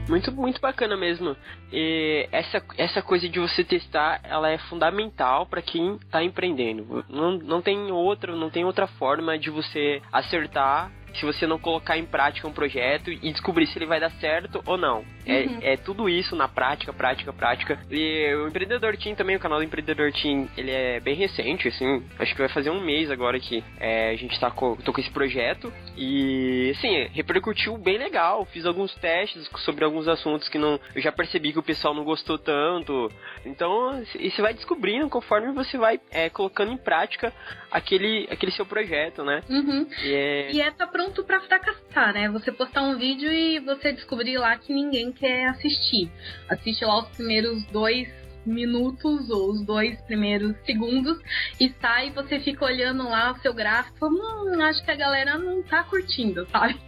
Muito, 0.07 0.29
muito 0.33 0.59
bacana 0.59 0.97
mesmo. 0.97 1.37
E 1.71 2.27
essa, 2.33 2.61
essa 2.77 3.01
coisa 3.01 3.29
de 3.29 3.39
você 3.39 3.63
testar, 3.63 4.19
ela 4.25 4.49
é 4.49 4.57
fundamental 4.57 5.45
para 5.45 5.61
quem 5.61 5.95
está 5.95 6.21
empreendendo. 6.21 7.05
Não, 7.09 7.37
não 7.37 7.61
tem 7.61 7.91
outra, 7.91 8.35
não 8.35 8.49
tem 8.49 8.65
outra 8.65 8.87
forma 8.87 9.39
de 9.39 9.49
você 9.49 10.01
acertar 10.11 10.91
se 11.13 11.25
você 11.25 11.45
não 11.45 11.59
colocar 11.59 11.97
em 11.97 12.05
prática 12.05 12.47
um 12.47 12.53
projeto 12.53 13.11
e 13.11 13.31
descobrir 13.31 13.67
se 13.67 13.77
ele 13.77 13.85
vai 13.85 13.99
dar 13.99 14.11
certo 14.11 14.61
ou 14.65 14.77
não. 14.77 15.03
É, 15.25 15.43
uhum. 15.43 15.59
É, 15.61 15.73
é 15.73 15.77
tudo 15.77 16.09
isso 16.09 16.35
na 16.35 16.47
prática, 16.47 16.93
prática, 16.93 17.33
prática. 17.33 17.79
E 17.89 18.33
o 18.35 18.47
Empreendedor 18.47 18.95
Team 18.97 19.15
também, 19.15 19.35
o 19.35 19.39
canal 19.39 19.59
do 19.59 19.63
Empreendedor 19.63 20.11
Team, 20.11 20.47
ele 20.57 20.71
é 20.71 20.99
bem 20.99 21.15
recente, 21.15 21.67
assim, 21.67 22.03
acho 22.19 22.33
que 22.33 22.39
vai 22.39 22.49
fazer 22.49 22.69
um 22.69 22.81
mês 22.81 23.09
agora 23.11 23.39
que 23.39 23.63
é, 23.79 24.11
a 24.11 24.15
gente 24.15 24.39
tá 24.39 24.49
com, 24.51 24.75
tô 24.77 24.93
com 24.93 25.01
esse 25.01 25.11
projeto. 25.11 25.71
E, 25.97 26.73
assim, 26.77 27.07
repercutiu 27.13 27.77
bem 27.77 27.97
legal. 27.97 28.45
Fiz 28.45 28.65
alguns 28.65 28.93
testes 28.95 29.49
sobre 29.57 29.83
alguns 29.83 30.07
assuntos 30.07 30.49
que 30.49 30.57
não, 30.57 30.79
eu 30.95 31.01
já 31.01 31.11
percebi 31.11 31.51
que 31.51 31.59
o 31.59 31.63
pessoal 31.63 31.93
não 31.93 32.03
gostou 32.03 32.37
tanto. 32.37 33.11
Então, 33.45 34.03
e 34.17 34.29
você 34.29 34.41
vai 34.41 34.53
descobrindo 34.53 35.09
conforme 35.09 35.51
você 35.51 35.77
vai 35.77 35.99
é, 36.11 36.29
colocando 36.29 36.71
em 36.71 36.77
prática 36.77 37.33
aquele, 37.69 38.27
aquele 38.29 38.51
seu 38.51 38.65
projeto, 38.65 39.23
né? 39.23 39.41
Uhum. 39.49 39.87
E, 40.03 40.13
é... 40.13 40.51
e 40.51 40.61
é 40.61 40.71
tá 40.71 40.87
pronto 40.87 41.23
para 41.23 41.41
fracassar, 41.41 42.13
né? 42.13 42.29
Você 42.29 42.51
postar 42.51 42.81
um 42.81 42.97
vídeo 42.97 43.31
e 43.31 43.59
você 43.59 43.91
descobrir 43.93 44.37
lá 44.37 44.57
que 44.57 44.73
ninguém 44.73 45.10
quer 45.11 45.47
assistir. 45.49 46.11
Assiste 46.49 46.85
lá 46.85 46.99
os 46.99 47.09
primeiros 47.09 47.63
dois 47.65 48.07
minutos 48.45 49.29
ou 49.29 49.51
os 49.51 49.61
dois 49.63 49.99
primeiros 50.01 50.55
segundos 50.65 51.19
e 51.59 51.71
sai 51.79 52.11
você 52.11 52.39
fica 52.39 52.65
olhando 52.65 53.03
lá 53.03 53.31
o 53.31 53.39
seu 53.39 53.53
gráfico, 53.53 54.07
hum, 54.07 54.61
acho 54.61 54.83
que 54.83 54.91
a 54.91 54.95
galera 54.95 55.37
não 55.37 55.61
tá 55.61 55.83
curtindo, 55.83 56.47
sabe? 56.49 56.79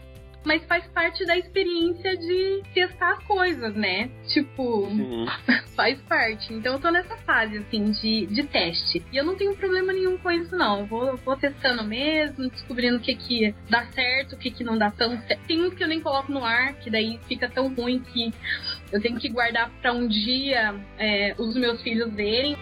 Mas 0.46 0.64
faz 0.66 0.86
parte 0.88 1.26
da 1.26 1.38
experiência 1.38 2.18
de 2.18 2.62
testar 2.74 3.14
as 3.14 3.24
coisas, 3.24 3.74
né? 3.76 4.10
Tipo, 4.28 4.86
uhum. 4.86 5.26
faz 5.76 6.00
parte. 6.02 6.54
Então 6.54 6.74
eu 6.74 6.80
tô 6.80 6.92
nessa 6.92 7.18
fase, 7.18 7.58
assim, 7.58 7.92
de, 7.92 8.26
de 8.28 8.44
teste. 8.44 9.04
E 9.12 9.18
eu 9.18 9.24
não 9.24 9.36
tenho 9.36 9.56
problema 9.56 9.94
nenhum 9.94 10.18
com 10.18 10.32
isso, 10.32 10.56
não. 10.56 10.82
Eu 10.82 10.86
vou, 10.86 11.18
vou 11.18 11.36
testando 11.36 11.84
mesmo, 11.84 12.50
descobrindo 12.50 12.98
o 12.98 13.00
que 13.00 13.16
que 13.16 13.56
dá 13.70 13.86
certo, 13.88 14.34
o 14.34 14.38
que 14.38 14.52
que 14.52 14.64
não 14.64 14.78
dá 14.78 14.92
tão 14.92 15.18
certo. 15.22 15.46
Tem 15.48 15.62
uns 15.62 15.74
que 15.74 15.84
eu 15.84 15.88
nem 15.88 16.00
coloco 16.00 16.32
no 16.32 16.44
ar, 16.44 16.74
que 16.74 16.90
daí 16.90 17.20
fica 17.28 17.50
tão 17.50 17.74
ruim 17.74 18.00
que 18.00 18.34
eu 18.92 19.02
tenho 19.02 19.18
que 19.18 19.30
guardar 19.30 19.70
para 19.82 19.94
um 19.94 20.08
dia 20.08 20.76
é, 20.98 21.36
os 21.38 21.56
meus 21.56 21.82
filhos 21.82 22.14
verem. 22.14 22.56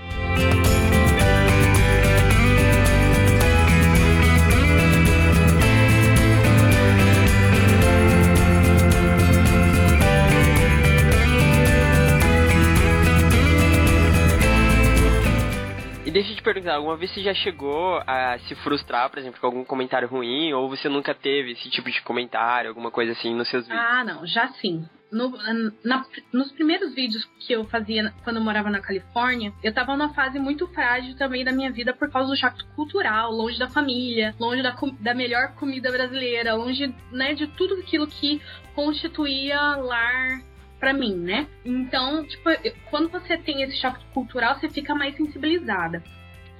Perguntar, 16.53 16.75
alguma 16.75 16.98
vez 16.98 17.12
você 17.12 17.22
já 17.22 17.34
chegou 17.34 18.01
a 18.05 18.38
se 18.39 18.55
frustrar, 18.55 19.10
por 19.10 19.20
exemplo, 19.20 19.39
com 19.39 19.48
algum 19.48 19.63
comentário 19.63 20.08
ruim, 20.08 20.53
ou 20.53 20.70
você 20.70 20.89
nunca 20.89 21.13
teve 21.13 21.51
esse 21.51 21.70
tipo 21.70 21.89
de 21.89 22.01
comentário, 22.01 22.70
alguma 22.70 22.91
coisa 22.91 23.13
assim 23.13 23.34
nos 23.34 23.50
seus 23.50 23.67
vídeos? 23.67 23.81
Ah, 23.81 24.03
não, 24.03 24.25
já 24.25 24.48
sim. 24.50 24.86
No, 25.12 25.38
na, 25.84 26.05
nos 26.31 26.53
primeiros 26.53 26.96
vídeos 26.96 27.25
que 27.39 27.51
eu 27.51 27.65
fazia 27.65 28.13
quando 28.24 28.38
eu 28.38 28.43
morava 28.43 28.70
na 28.70 28.79
Califórnia, 28.79 29.51
eu 29.62 29.74
tava 29.74 29.96
numa 29.96 30.13
fase 30.13 30.39
muito 30.39 30.65
frágil 30.67 31.17
também 31.17 31.43
da 31.43 31.51
minha 31.51 31.70
vida 31.70 31.93
por 31.93 32.10
causa 32.10 32.29
do 32.29 32.38
choque 32.38 32.63
cultural, 32.75 33.29
longe 33.29 33.60
da 33.60 33.67
família, 33.67 34.34
longe 34.39 34.62
da, 34.62 34.74
da 35.00 35.13
melhor 35.13 35.53
comida 35.55 35.91
brasileira, 35.91 36.55
longe 36.55 36.93
né, 37.12 37.34
de 37.34 37.46
tudo 37.48 37.75
aquilo 37.75 38.08
que 38.08 38.41
constituía 38.74 39.75
lar 39.75 40.41
para 40.79 40.93
mim, 40.93 41.15
né? 41.15 41.46
Então, 41.65 42.25
tipo, 42.25 42.50
quando 42.89 43.10
você 43.10 43.38
tem 43.38 43.62
esse 43.63 43.75
choque 43.77 44.03
cultural, 44.13 44.55
você 44.55 44.70
fica 44.70 44.96
mais 44.96 45.15
sensibilizada. 45.15 46.01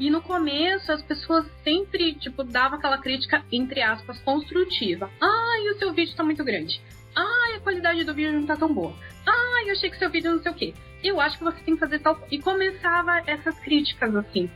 E 0.02 0.10
no 0.10 0.20
começo 0.20 0.92
as 0.92 1.04
pessoas 1.04 1.46
sempre, 1.64 2.16
tipo, 2.16 2.44
davam 2.44 2.80
aquela 2.80 2.98
crítica, 2.98 3.46
entre 3.52 3.84
aspas, 3.84 4.20
construtiva. 4.22 5.08
Ai, 5.22 5.70
o 5.70 5.78
seu 5.78 5.94
vídeo 5.94 6.16
tá 6.16 6.24
muito 6.24 6.44
grande. 6.44 6.82
Ai, 7.16 7.58
a 7.58 7.60
qualidade 7.60 8.04
do 8.04 8.12
vídeo 8.12 8.34
não 8.34 8.48
tá 8.48 8.58
tão 8.58 8.74
boa. 8.74 8.96
Ai, 9.28 9.70
eu 9.70 9.74
achei 9.74 9.92
que 9.92 10.00
seu 10.00 10.10
vídeo 10.10 10.32
não 10.32 10.42
sei 10.42 10.52
o 10.52 10.56
quê. 10.56 10.74
Eu 11.04 11.22
acho 11.22 11.38
que 11.38 11.44
você 11.44 11.60
tem 11.62 11.76
que 11.76 11.80
fazer 11.80 12.00
tal. 12.00 12.20
E 12.32 12.40
começava 12.40 13.22
essas 13.28 13.60
críticas, 13.60 14.16
assim, 14.16 14.50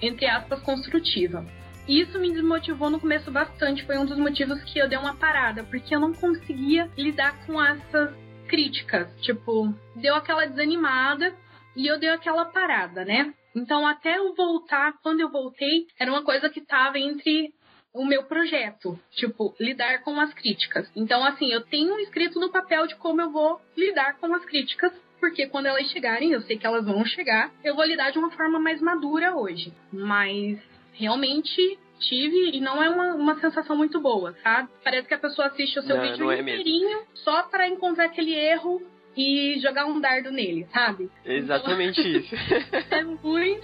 entre 0.00 0.26
aspas, 0.26 0.60
construtiva. 0.60 1.44
E 1.88 2.00
isso 2.00 2.16
me 2.20 2.32
desmotivou 2.32 2.88
no 2.88 3.00
começo 3.00 3.32
bastante. 3.32 3.84
Foi 3.84 3.98
um 3.98 4.06
dos 4.06 4.16
motivos 4.16 4.62
que 4.62 4.78
eu 4.78 4.88
dei 4.88 4.96
uma 4.96 5.16
parada, 5.16 5.64
porque 5.64 5.92
eu 5.92 5.98
não 5.98 6.14
conseguia 6.14 6.88
lidar 6.96 7.44
com 7.46 7.60
essas 7.60 8.14
críticas. 8.46 9.08
Tipo, 9.20 9.74
deu 9.96 10.14
aquela 10.14 10.46
desanimada 10.46 11.34
e 11.74 11.84
eu 11.84 11.98
dei 11.98 12.10
aquela 12.10 12.44
parada, 12.44 13.04
né? 13.04 13.34
Então, 13.54 13.86
até 13.86 14.18
eu 14.18 14.34
voltar, 14.34 14.94
quando 15.02 15.20
eu 15.20 15.30
voltei, 15.30 15.86
era 15.98 16.10
uma 16.10 16.22
coisa 16.22 16.48
que 16.48 16.60
tava 16.60 16.98
entre 16.98 17.52
o 17.92 18.04
meu 18.04 18.24
projeto, 18.24 18.98
tipo, 19.12 19.54
lidar 19.60 20.02
com 20.02 20.18
as 20.20 20.34
críticas. 20.34 20.90
Então, 20.96 21.24
assim, 21.24 21.52
eu 21.52 21.60
tenho 21.60 21.96
escrito 22.00 22.40
no 22.40 22.50
papel 22.50 22.88
de 22.88 22.96
como 22.96 23.20
eu 23.20 23.30
vou 23.30 23.60
lidar 23.76 24.18
com 24.18 24.34
as 24.34 24.44
críticas, 24.44 24.92
porque 25.20 25.46
quando 25.46 25.66
elas 25.66 25.88
chegarem, 25.90 26.32
eu 26.32 26.42
sei 26.42 26.58
que 26.58 26.66
elas 26.66 26.84
vão 26.84 27.04
chegar, 27.06 27.52
eu 27.62 27.76
vou 27.76 27.84
lidar 27.84 28.10
de 28.10 28.18
uma 28.18 28.32
forma 28.32 28.58
mais 28.58 28.80
madura 28.82 29.36
hoje. 29.36 29.72
Mas 29.92 30.58
realmente 30.92 31.78
tive 32.00 32.50
e 32.50 32.60
não 32.60 32.82
é 32.82 32.90
uma, 32.90 33.14
uma 33.14 33.40
sensação 33.40 33.76
muito 33.76 34.00
boa, 34.00 34.34
sabe? 34.42 34.68
Parece 34.82 35.06
que 35.06 35.14
a 35.14 35.18
pessoa 35.18 35.48
assiste 35.48 35.78
o 35.78 35.82
seu 35.82 35.96
não, 35.96 36.02
vídeo 36.02 36.24
não 36.24 36.32
é 36.32 36.40
inteirinho 36.40 37.02
só 37.14 37.44
para 37.44 37.68
encontrar 37.68 38.06
aquele 38.06 38.34
erro 38.34 38.82
e 39.16 39.58
jogar 39.60 39.86
um 39.86 40.00
dardo 40.00 40.30
nele, 40.30 40.66
sabe? 40.72 41.10
Exatamente 41.24 42.00
então, 42.00 42.20
isso. 42.20 42.34
é 42.90 43.04
muito 43.04 43.62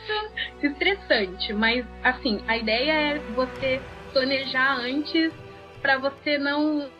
estressante, 0.62 1.52
mas 1.52 1.84
assim, 2.02 2.40
a 2.46 2.56
ideia 2.56 2.92
é 2.92 3.18
você 3.18 3.80
planejar 4.12 4.76
antes 4.78 5.32
para 5.80 5.98
você 5.98 6.36
não 6.38 6.90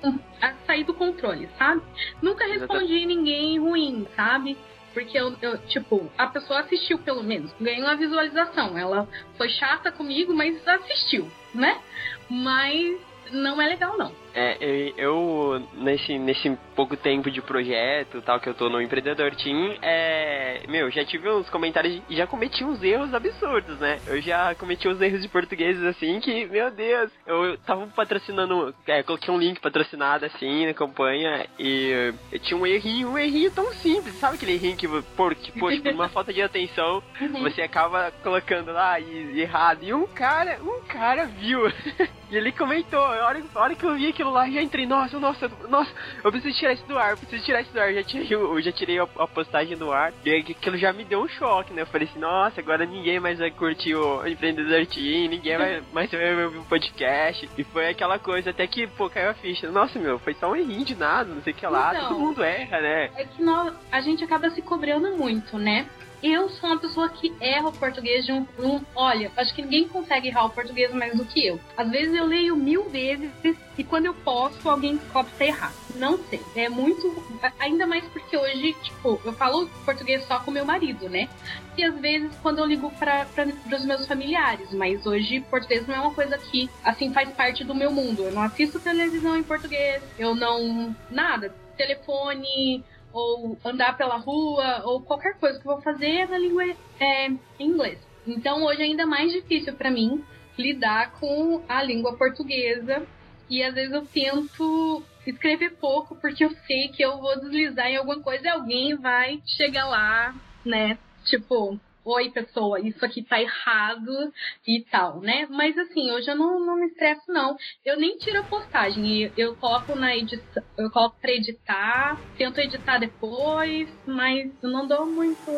sair 0.67 0.85
do 0.85 0.95
controle, 0.95 1.49
sabe? 1.59 1.83
Nunca 2.23 2.47
respondi 2.47 3.05
ninguém 3.05 3.59
ruim, 3.59 4.07
sabe? 4.17 4.57
Porque 4.93 5.17
eu, 5.17 5.37
eu, 5.41 5.59
tipo, 5.67 6.11
a 6.19 6.27
pessoa 6.27 6.61
assistiu 6.61 6.99
pelo 6.99 7.23
menos, 7.23 7.53
ganhou 7.61 7.87
uma 7.87 7.97
visualização. 7.97 8.77
Ela 8.77 9.07
foi 9.37 9.49
chata 9.51 9.93
comigo, 9.93 10.35
mas 10.35 10.67
assistiu, 10.67 11.31
né? 11.55 11.81
Mas 12.29 12.99
não 13.31 13.61
é 13.61 13.69
legal, 13.69 13.97
não. 13.97 14.13
É, 14.35 14.93
eu, 14.97 15.63
nesse, 15.75 16.19
nesse 16.19 16.57
pouco 16.75 16.97
tempo 16.97 17.31
de 17.31 17.41
projeto 17.43 18.23
tal 18.23 18.41
que 18.41 18.49
eu 18.49 18.55
tô 18.55 18.69
no 18.69 18.81
Empreendedor 18.81 19.35
Team, 19.35 19.77
é, 19.83 20.63
meu, 20.69 20.91
já 20.91 21.05
tive 21.05 21.29
uns 21.29 21.49
comentários 21.51 22.01
e 22.09 22.17
já 22.17 22.27
cometi 22.27 22.65
uns 22.65 22.83
erros 22.83 23.13
absurdos, 23.13 23.79
né? 23.79 23.99
Eu 24.07 24.21
já 24.21 24.55
cometi 24.55 24.89
uns 24.89 25.01
erros 25.01 25.23
de 25.23 25.29
português 25.29 25.83
assim 25.85 26.21
que, 26.21 26.47
meu 26.47 26.71
Deus, 26.71 27.11
eu 27.27 27.59
tava 27.59 27.87
patrocinando, 27.89 28.75
é, 28.87 29.03
coloquei 29.03 29.33
um 29.33 29.39
link 29.39 29.61
patrocinado 29.61 30.25
assim 30.27 30.67
na 30.67 30.75
campanha 30.75 31.47
e 31.59 32.13
eu 32.33 32.39
tinha 32.39 32.59
um 32.59 32.67
errinho, 32.67 33.11
um 33.11 33.19
errinho 33.19 33.51
tão 33.51 33.73
simples, 33.75 34.15
sabe 34.17 34.37
aquele 34.37 34.53
errinho 34.53 34.77
que, 34.77 34.89
por, 35.17 35.35
que 35.35 35.53
poxa, 35.59 35.81
por 35.81 35.93
uma 35.93 36.09
falta 36.09 36.33
de 36.33 36.43
atenção, 36.43 37.03
uhum. 37.21 37.43
você 37.43 37.63
acaba 37.63 38.13
colocando 38.23 38.73
lá 38.73 38.99
e, 39.01 39.41
errado. 39.41 39.83
E 39.83 39.93
um 39.93 40.07
cara, 40.07 40.59
um 40.63 40.81
cara 40.87 41.27
viu. 41.27 41.61
e 42.31 42.37
ele 42.37 42.53
comentou, 42.53 43.01
a 43.01 43.27
hora, 43.27 43.43
a 43.55 43.61
hora 43.61 43.75
que 43.75 43.85
eu 43.85 43.95
vi 43.95 44.13
aquilo 44.21 44.31
lá 44.31 44.47
e 44.47 44.53
já 44.53 44.63
entrei, 44.63 44.87
nossa, 44.87 45.19
nossa, 45.19 45.51
nossa, 45.69 45.91
eu 46.23 46.31
preciso 46.31 46.59
tirar 46.59 46.73
isso 46.75 46.87
do 46.87 46.99
ar, 46.99 47.13
eu 47.13 47.17
preciso 47.17 47.43
tirar 47.43 47.63
isso 47.63 47.73
do 47.73 47.81
ar. 47.81 47.89
Eu 47.89 47.95
já 47.95 48.03
tirei, 48.03 48.29
eu 48.31 48.63
já 48.63 48.73
tirei 48.73 48.99
a, 48.99 49.03
a 49.03 49.27
postagem 49.27 49.77
do 49.77 49.91
ar 49.91 50.13
e 50.25 50.35
aquilo 50.35 50.77
já 50.77 50.93
me 50.93 51.05
deu 51.05 51.23
um 51.23 51.29
choque, 51.29 51.73
né? 51.73 51.83
Eu 51.83 51.87
falei 51.87 52.07
assim, 52.09 52.19
nossa, 52.19 52.61
agora 52.61 52.85
ninguém 52.85 53.19
mais 53.19 53.39
vai 53.39 53.51
curtir 53.51 53.95
o 53.95 54.27
Empreendedor 54.27 54.87
Team, 54.87 55.31
ninguém 55.31 55.57
vai 55.57 55.83
mais 55.93 56.11
vai 56.11 56.35
ver 56.35 56.47
o 56.49 56.65
podcast. 56.65 57.49
E 57.57 57.65
foi 57.65 57.89
aquela 57.89 58.19
coisa, 58.19 58.51
até 58.51 58.67
que, 58.67 58.87
pô, 58.87 59.09
caiu 59.09 59.31
a 59.31 59.35
ficha. 59.35 59.71
Nossa, 59.71 59.99
meu, 59.99 60.19
foi 60.19 60.35
só 60.35 60.51
um 60.51 60.57
errinho 60.57 60.85
de 60.85 60.95
nada, 60.95 61.33
não 61.33 61.43
sei 61.43 61.53
o 61.53 61.57
que 61.57 61.67
lá. 61.67 61.95
Então, 61.95 62.09
Todo 62.09 62.21
mundo 62.21 62.43
erra, 62.43 62.81
né? 62.81 63.11
É 63.17 63.25
que 63.25 63.43
nós, 63.43 63.75
a 63.91 64.01
gente 64.01 64.23
acaba 64.23 64.51
se 64.51 64.61
cobrando 64.61 65.17
muito, 65.17 65.59
né? 65.59 65.87
Eu 66.23 66.49
sou 66.51 66.71
uma 66.71 66.79
pessoa 66.79 67.09
que 67.09 67.35
erra 67.41 67.69
o 67.69 67.73
português 67.73 68.27
de 68.27 68.33
um, 68.33 68.47
um, 68.59 68.81
Olha, 68.95 69.31
acho 69.37 69.55
que 69.55 69.63
ninguém 69.63 69.89
consegue 69.89 70.29
errar 70.29 70.45
o 70.45 70.51
português 70.51 70.93
mais 70.93 71.17
do 71.17 71.25
que 71.25 71.47
eu. 71.47 71.59
Às 71.77 71.91
vezes 71.91 72.15
eu 72.15 72.27
leio 72.27 72.57
mil 72.57 72.89
vezes 72.91 73.31
e 73.79 73.85
quando 73.85 74.07
eu 74.07 74.15
posto, 74.15 74.69
alguém 74.69 74.97
descobre 74.97 75.33
que 75.39 75.45
errar. 75.45 75.73
Não 75.97 76.19
sei. 76.25 76.41
É 76.55 76.69
muito. 76.69 77.25
Ainda 77.59 77.87
mais 77.87 78.05
porque 78.09 78.37
hoje, 78.37 78.75
tipo, 78.83 79.21
eu 79.25 79.33
falo 79.33 79.69
português 79.85 80.23
só 80.27 80.39
com 80.41 80.51
meu 80.51 80.65
marido, 80.65 81.09
né? 81.09 81.29
E 81.77 81.85
às 81.85 81.99
vezes 81.99 82.31
quando 82.43 82.59
eu 82.59 82.67
ligo 82.67 82.91
para 82.93 83.27
os 83.73 83.85
meus 83.85 84.07
familiares. 84.07 84.71
Mas 84.73 85.07
hoje, 85.07 85.41
português 85.41 85.87
não 85.87 85.95
é 85.95 86.01
uma 86.01 86.15
coisa 86.15 86.37
que, 86.37 86.69
assim, 86.85 87.13
faz 87.13 87.31
parte 87.31 87.65
do 87.65 87.75
meu 87.75 87.91
mundo. 87.91 88.25
Eu 88.25 88.33
não 88.33 88.43
assisto 88.43 88.79
televisão 88.79 89.37
em 89.37 89.43
português, 89.43 90.03
eu 90.19 90.35
não. 90.35 90.95
Nada. 91.11 91.55
Telefone 91.77 92.85
ou 93.13 93.59
andar 93.65 93.97
pela 93.97 94.17
rua, 94.17 94.83
ou 94.85 95.03
qualquer 95.03 95.39
coisa 95.39 95.59
que 95.59 95.67
eu 95.67 95.73
vou 95.73 95.83
fazer 95.83 96.29
na 96.29 96.39
língua 96.39 96.65
é, 97.01 97.31
inglês. 97.59 97.99
Então 98.27 98.65
hoje 98.65 98.83
é 98.83 98.85
ainda 98.85 99.07
mais 99.07 99.33
difícil 99.33 99.75
para 99.75 99.91
mim 99.91 100.25
lidar 100.59 101.13
com 101.13 101.63
a 101.69 101.83
língua 101.83 102.17
portuguesa 102.17 103.07
e 103.49 103.63
às 103.63 103.75
vezes 103.75 103.93
eu 103.93 104.07
tento 104.07 105.03
escrever 105.27 105.77
pouco 105.77 106.15
porque 106.17 106.45
eu 106.45 106.51
sei 106.67 106.89
que 106.89 107.03
eu 107.03 107.19
vou 107.19 107.39
deslizar 107.41 107.87
em 107.87 107.97
alguma 107.97 108.21
coisa 108.21 108.45
e 108.45 108.49
alguém 108.49 108.97
vai 108.97 109.41
chegar 109.57 109.87
lá, 109.87 110.35
né? 110.65 110.99
Tipo, 111.25 111.79
oi 112.05 112.31
pessoa, 112.31 112.81
isso 112.81 113.05
aqui 113.05 113.23
tá 113.23 113.41
errado 113.41 114.33
e 114.67 114.85
tal, 114.91 115.21
né? 115.21 115.47
Mas 115.51 115.77
assim, 115.79 116.11
hoje 116.11 116.31
eu 116.31 116.37
não, 116.37 116.61
não 116.61 116.77
me 116.77 116.87
estresso 116.87 117.25
não. 117.29 117.57
Eu 117.85 117.99
nem 117.99 118.17
tiro 118.17 118.41
a 118.41 118.45
postagem, 118.45 119.23
eu, 119.23 119.33
eu 119.37 119.57
coloco 119.57 119.95
na 119.95 120.17
edição, 120.17 120.63
eu 120.77 120.91
coloco 120.91 121.17
pra 121.21 121.31
editar, 121.31 122.21
tento 122.37 122.59
editar 122.59 122.99
depois, 122.99 123.89
mas 124.07 124.51
eu 124.63 124.71
não 124.71 124.87
dou 124.87 125.07
muito 125.07 125.51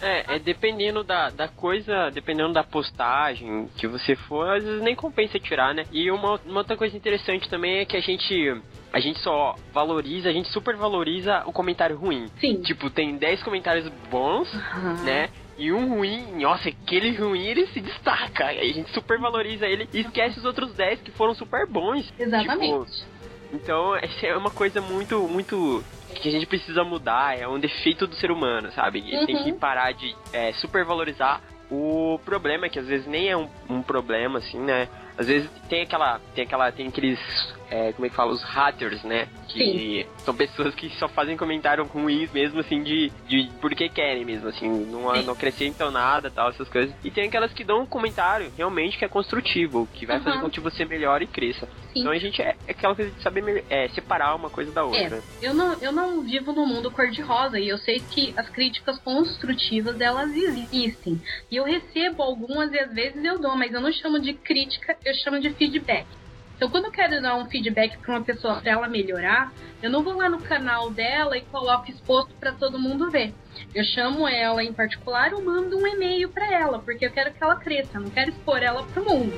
é, 0.00 0.36
é 0.36 0.38
dependendo 0.38 1.02
da, 1.02 1.28
da 1.30 1.48
coisa, 1.48 2.10
dependendo 2.10 2.52
da 2.52 2.62
postagem 2.62 3.68
que 3.76 3.86
você 3.86 4.14
for, 4.14 4.56
às 4.56 4.64
vezes 4.64 4.82
nem 4.82 4.94
compensa 4.94 5.38
tirar, 5.38 5.74
né? 5.74 5.84
E 5.92 6.10
uma, 6.10 6.40
uma 6.46 6.60
outra 6.60 6.76
coisa 6.76 6.96
interessante 6.96 7.48
também 7.48 7.78
é 7.78 7.84
que 7.84 7.96
a 7.96 8.00
gente 8.00 8.62
a 8.92 9.00
gente 9.00 9.18
só 9.20 9.54
valoriza, 9.72 10.28
a 10.28 10.32
gente 10.32 10.48
super 10.48 10.76
valoriza 10.76 11.42
o 11.46 11.52
comentário 11.52 11.96
ruim. 11.96 12.26
Sim. 12.40 12.62
Tipo, 12.62 12.88
tem 12.88 13.16
10 13.16 13.42
comentários 13.42 13.88
bons, 14.10 14.52
uhum. 14.54 15.04
né? 15.04 15.28
E 15.58 15.72
um 15.72 15.88
ruim, 15.88 16.40
nossa, 16.40 16.68
aquele 16.68 17.14
ruim 17.16 17.44
ele 17.44 17.66
se 17.66 17.80
destaca. 17.80 18.46
Aí 18.46 18.70
a 18.70 18.72
gente 18.72 18.90
super 18.92 19.18
valoriza 19.18 19.66
ele 19.66 19.88
e 19.92 20.00
esquece 20.00 20.38
os 20.38 20.44
outros 20.44 20.72
10 20.72 21.02
que 21.02 21.10
foram 21.10 21.34
super 21.34 21.66
bons. 21.66 22.10
Exatamente. 22.16 22.92
Tipo, 22.92 23.18
então, 23.52 23.96
essa 23.96 24.26
é 24.26 24.36
uma 24.36 24.50
coisa 24.50 24.80
muito, 24.80 25.20
muito 25.22 25.82
que 26.14 26.28
a 26.28 26.32
gente 26.32 26.46
precisa 26.46 26.84
mudar, 26.84 27.38
é 27.38 27.46
um 27.46 27.58
defeito 27.58 28.06
do 28.06 28.14
ser 28.14 28.30
humano, 28.30 28.70
sabe? 28.72 29.00
Uhum. 29.00 29.26
tem 29.26 29.44
que 29.44 29.52
parar 29.52 29.92
de 29.92 30.14
é, 30.32 30.52
supervalorizar 30.54 31.40
o 31.70 32.18
problema, 32.24 32.66
é 32.66 32.68
que 32.68 32.78
às 32.78 32.86
vezes 32.86 33.06
nem 33.06 33.28
é 33.28 33.36
um, 33.36 33.48
um 33.68 33.82
problema, 33.82 34.38
assim, 34.38 34.58
né? 34.58 34.88
Às 35.18 35.26
vezes 35.26 35.50
tem 35.68 35.82
aquela. 35.82 36.20
Tem 36.34 36.44
aquela. 36.44 36.72
Tem 36.72 36.88
aqueles 36.88 37.18
é, 37.70 37.92
como 37.92 38.06
é 38.06 38.08
que 38.08 38.16
fala, 38.16 38.32
os 38.32 38.42
haters, 38.42 39.02
né? 39.02 39.28
Que 39.46 40.04
Sim. 40.04 40.06
são 40.18 40.34
pessoas 40.34 40.74
que 40.74 40.88
só 40.98 41.08
fazem 41.08 41.36
comentário 41.36 41.84
ruins 41.84 42.30
mesmo, 42.32 42.60
assim, 42.60 42.82
de, 42.82 43.12
de 43.26 43.50
porque 43.60 43.88
querem 43.88 44.24
mesmo, 44.24 44.48
assim, 44.48 44.68
não, 44.86 45.12
não 45.22 45.32
acrescentam 45.32 45.90
nada 45.90 46.30
tal, 46.30 46.50
essas 46.50 46.68
coisas. 46.68 46.94
E 47.04 47.10
tem 47.10 47.28
aquelas 47.28 47.52
que 47.52 47.64
dão 47.64 47.82
um 47.82 47.86
comentário 47.86 48.50
realmente 48.56 48.98
que 48.98 49.04
é 49.04 49.08
construtivo, 49.08 49.88
que 49.92 50.06
vai 50.06 50.18
uhum. 50.18 50.24
fazer 50.24 50.40
com 50.40 50.50
que 50.50 50.60
você 50.60 50.84
melhore 50.84 51.24
e 51.24 51.28
cresça. 51.28 51.68
Sim. 51.92 52.00
Então 52.00 52.12
a 52.12 52.18
gente 52.18 52.40
é, 52.40 52.56
é 52.66 52.70
aquela 52.70 52.94
coisa 52.94 53.10
de 53.10 53.22
saber 53.22 53.64
é, 53.68 53.88
separar 53.88 54.34
uma 54.34 54.50
coisa 54.50 54.72
da 54.72 54.84
outra. 54.84 55.16
É, 55.16 55.22
eu 55.42 55.54
não, 55.54 55.74
eu 55.80 55.92
não 55.92 56.22
vivo 56.22 56.52
no 56.52 56.66
mundo 56.66 56.90
cor-de-rosa 56.90 57.58
e 57.58 57.68
eu 57.68 57.78
sei 57.78 58.00
que 58.00 58.32
as 58.36 58.48
críticas 58.48 58.98
construtivas 58.98 60.00
elas 60.00 60.34
existem. 60.34 61.20
E 61.50 61.56
eu 61.56 61.64
recebo 61.64 62.22
algumas 62.22 62.72
e 62.72 62.78
às 62.78 62.92
vezes 62.92 63.22
eu 63.22 63.38
dou, 63.38 63.56
mas 63.56 63.72
eu 63.72 63.80
não 63.80 63.92
chamo 63.92 64.18
de 64.18 64.32
crítica, 64.32 64.96
eu 65.08 65.14
chamo 65.14 65.40
de 65.40 65.50
feedback. 65.50 66.06
Então, 66.56 66.68
quando 66.68 66.86
eu 66.86 66.90
quero 66.90 67.22
dar 67.22 67.36
um 67.36 67.46
feedback 67.46 67.96
para 67.98 68.14
uma 68.16 68.24
pessoa 68.24 68.60
para 68.60 68.72
ela 68.72 68.88
melhorar, 68.88 69.52
eu 69.80 69.88
não 69.88 70.02
vou 70.02 70.16
lá 70.16 70.28
no 70.28 70.40
canal 70.40 70.90
dela 70.90 71.38
e 71.38 71.40
coloco 71.42 71.88
exposto 71.90 72.34
para 72.34 72.52
todo 72.52 72.78
mundo 72.78 73.10
ver. 73.10 73.32
Eu 73.74 73.84
chamo 73.84 74.26
ela 74.26 74.62
em 74.62 74.72
particular 74.72 75.32
ou 75.32 75.42
mando 75.42 75.78
um 75.78 75.86
e-mail 75.86 76.28
para 76.28 76.52
ela, 76.52 76.80
porque 76.80 77.06
eu 77.06 77.12
quero 77.12 77.32
que 77.32 77.42
ela 77.42 77.56
cresça, 77.56 78.00
não 78.00 78.10
quero 78.10 78.30
expor 78.30 78.62
ela 78.62 78.82
pro 78.82 79.04
mundo. 79.04 79.32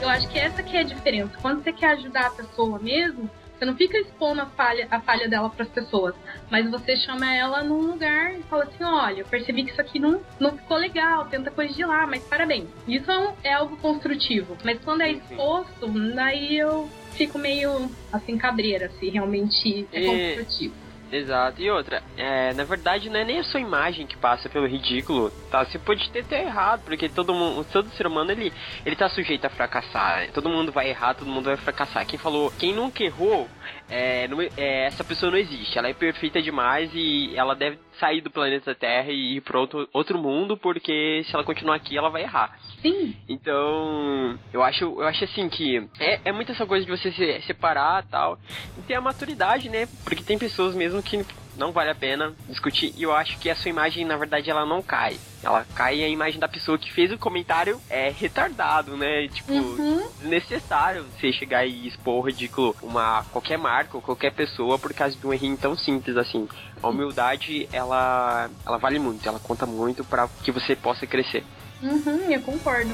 Eu 0.00 0.08
acho 0.08 0.28
que 0.28 0.38
essa 0.38 0.62
que 0.62 0.76
é 0.76 0.80
a 0.80 0.84
diferença. 0.84 1.36
Quando 1.40 1.64
você 1.64 1.72
quer 1.72 1.92
ajudar 1.92 2.26
a 2.26 2.30
pessoa 2.30 2.78
mesmo, 2.78 3.30
você 3.58 3.64
não 3.64 3.76
fica 3.76 3.98
expondo 3.98 4.40
a 4.40 4.46
falha, 4.46 4.86
a 4.90 5.00
falha 5.00 5.28
dela 5.28 5.50
para 5.50 5.64
as 5.64 5.70
pessoas, 5.70 6.14
mas 6.48 6.70
você 6.70 6.96
chama 6.96 7.34
ela 7.34 7.62
num 7.64 7.80
lugar 7.80 8.34
e 8.38 8.42
fala 8.44 8.64
assim: 8.64 8.84
olha, 8.84 9.20
eu 9.20 9.26
percebi 9.26 9.64
que 9.64 9.72
isso 9.72 9.80
aqui 9.80 9.98
não, 9.98 10.20
não 10.38 10.56
ficou 10.56 10.76
legal, 10.76 11.26
tenta 11.26 11.50
corrigir 11.50 11.86
lá, 11.86 12.06
mas 12.06 12.22
parabéns. 12.24 12.68
Isso 12.86 13.10
é, 13.10 13.18
um, 13.18 13.32
é 13.42 13.52
algo 13.52 13.76
construtivo. 13.78 14.56
Mas 14.64 14.78
quando 14.84 15.00
é 15.00 15.10
exposto, 15.10 15.88
daí 16.14 16.56
eu 16.56 16.88
fico 17.14 17.38
meio 17.38 17.90
assim, 18.12 18.38
cabreira, 18.38 18.90
se 18.98 19.08
realmente 19.08 19.88
é 19.92 20.04
construtivo. 20.06 20.87
Exato. 21.10 21.60
E 21.60 21.70
outra, 21.70 22.02
é, 22.16 22.52
na 22.54 22.64
verdade 22.64 23.08
não 23.08 23.18
é 23.18 23.24
nem 23.24 23.38
a 23.38 23.44
sua 23.44 23.60
imagem 23.60 24.06
que 24.06 24.16
passa 24.16 24.48
pelo 24.48 24.66
ridículo, 24.66 25.30
tá? 25.50 25.64
Você 25.64 25.78
pode 25.78 26.10
ter 26.10 26.20
até 26.20 26.42
errado, 26.42 26.82
porque 26.84 27.08
todo 27.08 27.32
mundo, 27.32 27.66
todo 27.72 27.88
ser 27.90 28.06
humano 28.06 28.30
ele, 28.30 28.52
ele 28.84 28.96
tá 28.96 29.08
sujeito 29.08 29.46
a 29.46 29.50
fracassar. 29.50 30.20
Né? 30.20 30.30
Todo 30.32 30.48
mundo 30.48 30.70
vai 30.70 30.90
errar, 30.90 31.14
todo 31.14 31.28
mundo 31.28 31.46
vai 31.46 31.56
fracassar. 31.56 32.06
Quem 32.06 32.18
falou, 32.18 32.52
quem 32.58 32.74
nunca 32.74 33.02
errou, 33.02 33.48
é, 33.88 34.28
não, 34.28 34.40
é, 34.40 34.50
essa 34.86 35.02
pessoa 35.02 35.32
não 35.32 35.38
existe. 35.38 35.78
Ela 35.78 35.88
é 35.88 35.94
perfeita 35.94 36.42
demais 36.42 36.90
e 36.94 37.32
ela 37.34 37.54
deve 37.54 37.78
sair 37.98 38.20
do 38.20 38.30
planeta 38.30 38.74
Terra 38.74 39.10
e 39.10 39.36
ir 39.36 39.40
para 39.40 39.58
outro, 39.58 39.88
outro 39.92 40.18
mundo, 40.18 40.56
porque 40.56 41.22
se 41.24 41.34
ela 41.34 41.44
continuar 41.44 41.76
aqui, 41.76 41.96
ela 41.96 42.10
vai 42.10 42.22
errar. 42.22 42.58
Sim. 42.82 43.16
Então, 43.28 44.38
eu 44.52 44.62
acho, 44.62 44.84
eu 44.84 45.06
acho 45.06 45.24
assim 45.24 45.48
que 45.48 45.88
é, 45.98 46.20
é 46.26 46.32
muito 46.32 46.52
essa 46.52 46.66
coisa 46.66 46.84
de 46.84 46.90
você 46.90 47.10
se 47.12 47.40
separar 47.42 48.04
tal, 48.06 48.38
e 48.78 48.82
ter 48.82 48.94
a 48.94 49.00
maturidade, 49.00 49.68
né? 49.68 49.88
Porque 50.04 50.22
tem 50.22 50.38
pessoas 50.38 50.74
mesmo 50.74 51.02
que 51.02 51.24
não 51.58 51.72
vale 51.72 51.90
a 51.90 51.94
pena 51.94 52.32
discutir. 52.48 52.94
E 52.96 53.02
eu 53.02 53.12
acho 53.12 53.36
que 53.38 53.50
a 53.50 53.56
sua 53.56 53.68
imagem, 53.68 54.04
na 54.04 54.16
verdade, 54.16 54.48
ela 54.48 54.64
não 54.64 54.80
cai. 54.80 55.18
Ela 55.42 55.66
cai 55.74 56.02
a 56.02 56.08
imagem 56.08 56.40
da 56.40 56.48
pessoa 56.48 56.78
que 56.78 56.92
fez 56.92 57.12
o 57.12 57.18
comentário 57.18 57.80
é 57.90 58.10
retardado, 58.10 58.96
né? 58.96 59.28
Tipo, 59.28 59.52
uhum. 59.52 60.08
desnecessário 60.20 61.04
você 61.04 61.32
chegar 61.32 61.66
e 61.66 61.86
expor 61.86 62.26
ridículo 62.26 62.74
uma 62.82 63.24
qualquer 63.24 63.58
marca 63.58 63.96
ou 63.96 64.02
qualquer 64.02 64.32
pessoa 64.32 64.78
por 64.78 64.94
causa 64.94 65.16
de 65.16 65.26
um 65.26 65.32
errinho 65.32 65.56
tão 65.56 65.76
simples 65.76 66.16
assim. 66.16 66.48
A 66.82 66.88
humildade, 66.88 67.68
ela, 67.72 68.48
ela 68.64 68.78
vale 68.78 68.98
muito, 68.98 69.28
ela 69.28 69.38
conta 69.38 69.66
muito 69.66 70.04
para 70.04 70.28
que 70.42 70.52
você 70.52 70.76
possa 70.76 71.06
crescer. 71.06 71.44
Uhum, 71.82 72.30
eu 72.30 72.40
concordo. 72.40 72.90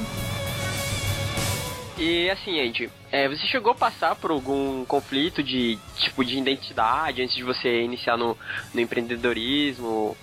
E 1.97 2.29
assim, 2.29 2.59
Andy, 2.59 2.89
é, 3.11 3.27
você 3.29 3.47
chegou 3.47 3.71
a 3.71 3.75
passar 3.75 4.15
por 4.15 4.31
algum 4.31 4.83
conflito 4.85 5.41
de 5.41 5.79
tipo 5.95 6.25
de 6.25 6.37
identidade 6.37 7.21
antes 7.21 7.35
de 7.35 7.43
você 7.43 7.81
iniciar 7.81 8.17
no, 8.17 8.37
no 8.73 8.81
empreendedorismo? 8.81 10.17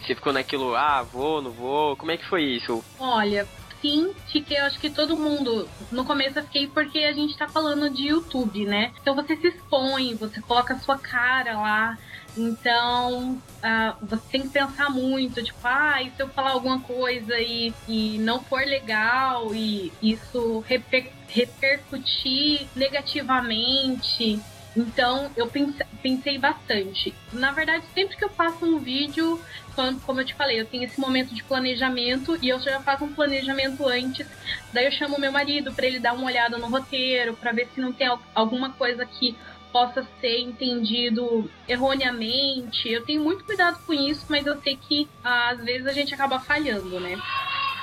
Você 0.00 0.14
ficou 0.14 0.32
naquilo, 0.32 0.76
ah, 0.76 1.02
vou, 1.02 1.42
não 1.42 1.50
vou? 1.50 1.96
Como 1.96 2.12
é 2.12 2.16
que 2.16 2.24
foi 2.26 2.44
isso? 2.44 2.84
Olha, 2.98 3.46
sim, 3.80 4.12
fiquei, 4.30 4.58
acho 4.58 4.78
que 4.78 4.88
todo 4.88 5.16
mundo. 5.16 5.68
No 5.90 6.04
começo 6.04 6.38
eu 6.38 6.44
fiquei 6.44 6.68
porque 6.68 6.98
a 6.98 7.12
gente 7.12 7.36
tá 7.36 7.48
falando 7.48 7.90
de 7.90 8.08
YouTube, 8.08 8.64
né? 8.64 8.92
Então 9.00 9.14
você 9.14 9.36
se 9.36 9.48
expõe, 9.48 10.14
você 10.14 10.40
coloca 10.40 10.74
a 10.74 10.78
sua 10.78 10.96
cara 10.96 11.54
lá. 11.58 11.98
Então, 12.36 13.32
uh, 13.32 14.06
você 14.06 14.22
tem 14.30 14.42
que 14.42 14.48
pensar 14.48 14.90
muito, 14.90 15.42
tipo, 15.42 15.58
ah, 15.64 16.02
e 16.02 16.10
se 16.10 16.22
eu 16.22 16.28
falar 16.28 16.50
alguma 16.50 16.80
coisa 16.80 17.38
e, 17.40 17.72
e 17.88 18.18
não 18.18 18.42
for 18.42 18.60
legal 18.60 19.54
e 19.54 19.92
isso 20.02 20.60
reper, 20.60 21.10
repercutir 21.28 22.66
negativamente. 22.76 24.40
Então, 24.76 25.30
eu 25.34 25.46
pense, 25.46 25.82
pensei 26.02 26.36
bastante. 26.36 27.14
Na 27.32 27.50
verdade, 27.50 27.84
sempre 27.94 28.14
que 28.14 28.24
eu 28.24 28.28
faço 28.28 28.62
um 28.66 28.78
vídeo, 28.78 29.40
como, 29.74 29.98
como 30.00 30.20
eu 30.20 30.24
te 30.26 30.34
falei, 30.34 30.60
eu 30.60 30.66
tenho 30.66 30.84
esse 30.84 31.00
momento 31.00 31.34
de 31.34 31.42
planejamento 31.42 32.38
e 32.42 32.50
eu 32.50 32.60
já 32.60 32.78
faço 32.80 33.04
um 33.04 33.14
planejamento 33.14 33.88
antes. 33.88 34.26
Daí 34.74 34.84
eu 34.84 34.92
chamo 34.92 35.18
meu 35.18 35.32
marido 35.32 35.72
para 35.72 35.86
ele 35.86 35.98
dar 35.98 36.12
uma 36.12 36.26
olhada 36.26 36.58
no 36.58 36.68
roteiro, 36.68 37.34
para 37.34 37.52
ver 37.52 37.68
se 37.74 37.80
não 37.80 37.90
tem 37.90 38.06
alguma 38.34 38.70
coisa 38.70 39.06
que 39.06 39.34
possa 39.76 40.06
ser 40.22 40.40
entendido 40.40 41.50
erroneamente. 41.68 42.88
Eu 42.88 43.04
tenho 43.04 43.22
muito 43.22 43.44
cuidado 43.44 43.78
com 43.84 43.92
isso, 43.92 44.24
mas 44.26 44.46
eu 44.46 44.58
sei 44.62 44.74
que 44.74 45.06
às 45.22 45.62
vezes 45.62 45.86
a 45.86 45.92
gente 45.92 46.14
acaba 46.14 46.40
falhando, 46.40 46.98
né? 46.98 47.20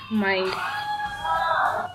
Mas. 0.10 0.52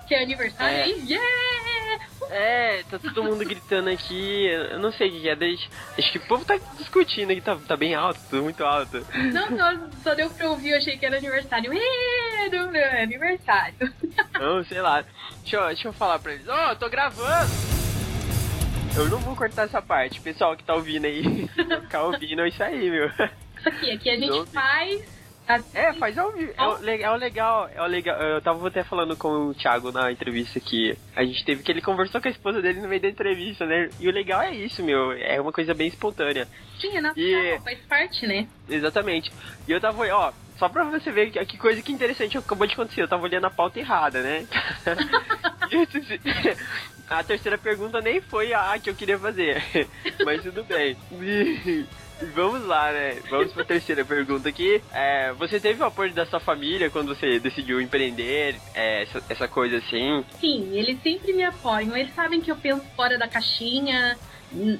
Que 0.07 0.15
é 0.15 0.23
aniversário, 0.23 0.77
é. 0.77 0.87
hein? 0.87 1.03
Yeah! 1.05 2.05
É, 2.29 2.83
tá 2.83 2.97
todo 2.97 3.23
mundo 3.25 3.43
gritando 3.43 3.89
aqui. 3.89 4.45
Eu 4.47 4.79
não 4.79 4.93
sei 4.93 5.09
o 5.09 5.11
que 5.11 5.27
é. 5.27 5.35
Deixa, 5.35 5.67
acho 5.97 6.11
que 6.13 6.17
o 6.19 6.27
povo 6.29 6.45
tá 6.45 6.57
discutindo 6.77 7.31
aqui, 7.31 7.41
tá, 7.41 7.57
tá 7.67 7.75
bem 7.75 7.93
alto, 7.93 8.21
tudo 8.29 8.43
muito 8.43 8.63
alto. 8.63 9.05
Não, 9.33 9.47
só, 9.49 9.89
só 10.01 10.15
deu 10.15 10.29
pra 10.29 10.49
ouvir, 10.49 10.69
eu 10.69 10.77
achei 10.77 10.97
que 10.97 11.05
era 11.05 11.17
aniversário. 11.17 11.73
É, 11.73 12.49
não, 12.49 12.73
é 12.73 13.03
aniversário. 13.03 13.93
Não, 14.39 14.63
sei 14.63 14.81
lá. 14.81 15.03
Deixa 15.41 15.57
eu, 15.57 15.67
deixa 15.67 15.87
eu 15.89 15.93
falar 15.93 16.19
pra 16.19 16.33
eles. 16.33 16.47
Ó, 16.47 16.71
oh, 16.71 16.75
tô 16.77 16.89
gravando! 16.89 17.88
Eu 18.99 19.07
não 19.07 19.19
vou 19.19 19.33
cortar 19.33 19.63
essa 19.63 19.81
parte. 19.81 20.19
Pessoal 20.19 20.57
que 20.57 20.63
tá 20.65 20.75
ouvindo 20.75 21.05
aí, 21.05 21.47
ficar 21.83 22.03
ouvindo, 22.03 22.41
é 22.41 22.49
isso 22.49 22.61
aí, 22.61 22.91
meu. 22.91 23.07
Isso 23.07 23.69
aqui, 23.69 23.91
aqui 23.91 24.09
a 24.09 24.15
gente 24.17 24.29
não, 24.29 24.45
faz. 24.45 25.19
Assim, 25.47 25.77
é, 25.77 25.93
faz 25.93 26.17
ao 26.17 26.33
vivo. 26.33 26.51
É, 26.57 26.67
o, 26.67 26.89
é 26.89 27.09
o 27.09 27.15
legal, 27.15 27.69
é 27.73 27.81
o 27.81 27.85
legal. 27.85 28.19
Eu 28.19 28.41
tava 28.41 28.67
até 28.67 28.83
falando 28.83 29.15
com 29.15 29.47
o 29.47 29.53
Thiago 29.53 29.93
na 29.93 30.11
entrevista 30.11 30.59
que 30.59 30.97
a 31.15 31.23
gente 31.23 31.45
teve 31.45 31.63
que 31.63 31.71
ele 31.71 31.81
conversou 31.81 32.19
com 32.19 32.27
a 32.27 32.31
esposa 32.31 32.61
dele 32.61 32.81
no 32.81 32.89
meio 32.89 33.01
da 33.01 33.07
entrevista, 33.07 33.65
né? 33.65 33.89
E 34.01 34.09
o 34.09 34.11
legal 34.11 34.41
é 34.41 34.53
isso, 34.53 34.83
meu. 34.83 35.13
É 35.13 35.39
uma 35.39 35.53
coisa 35.53 35.73
bem 35.73 35.87
espontânea. 35.87 36.45
Sim, 36.77 36.97
é 36.97 37.01
natural, 37.01 37.25
e... 37.25 37.59
faz 37.61 37.79
parte, 37.87 38.27
né? 38.27 38.49
Exatamente. 38.67 39.31
E 39.65 39.71
eu 39.71 39.79
tava, 39.79 40.05
ó, 40.13 40.33
só 40.57 40.67
pra 40.67 40.83
você 40.83 41.09
ver 41.09 41.31
que, 41.31 41.45
que 41.45 41.57
coisa 41.57 41.81
que 41.81 41.93
interessante 41.93 42.37
acabou 42.37 42.67
de 42.67 42.73
acontecer. 42.73 43.01
Eu 43.01 43.07
tava 43.07 43.23
olhando 43.23 43.45
a 43.45 43.49
pauta 43.49 43.79
errada, 43.79 44.21
né? 44.21 44.45
a 47.09 47.23
terceira 47.23 47.57
pergunta 47.57 47.99
nem 48.01 48.21
foi 48.21 48.53
a 48.53 48.77
que 48.79 48.89
eu 48.89 48.95
queria 48.95 49.17
fazer. 49.17 49.63
Mas 50.23 50.43
tudo 50.43 50.63
bem. 50.63 50.95
Vamos 52.35 52.65
lá, 52.65 52.91
né? 52.91 53.17
Vamos 53.29 53.53
pra 53.53 53.63
terceira 53.63 54.03
pergunta 54.03 54.49
aqui. 54.49 54.81
É, 54.93 55.31
você 55.33 55.59
teve 55.59 55.81
o 55.81 55.85
apoio 55.85 56.13
da 56.13 56.25
sua 56.25 56.39
família 56.39 56.89
quando 56.89 57.15
você 57.15 57.39
decidiu 57.39 57.79
empreender, 57.79 58.57
é, 58.75 59.03
essa, 59.03 59.23
essa, 59.29 59.47
coisa 59.47 59.77
assim? 59.77 60.25
Sim, 60.39 60.77
eles 60.77 61.01
sempre 61.01 61.31
me 61.31 61.43
apoiam. 61.43 61.95
Eles 61.95 62.13
sabem 62.13 62.41
que 62.41 62.51
eu 62.51 62.57
penso 62.57 62.83
fora 62.95 63.17
da 63.17 63.27
caixinha. 63.27 64.17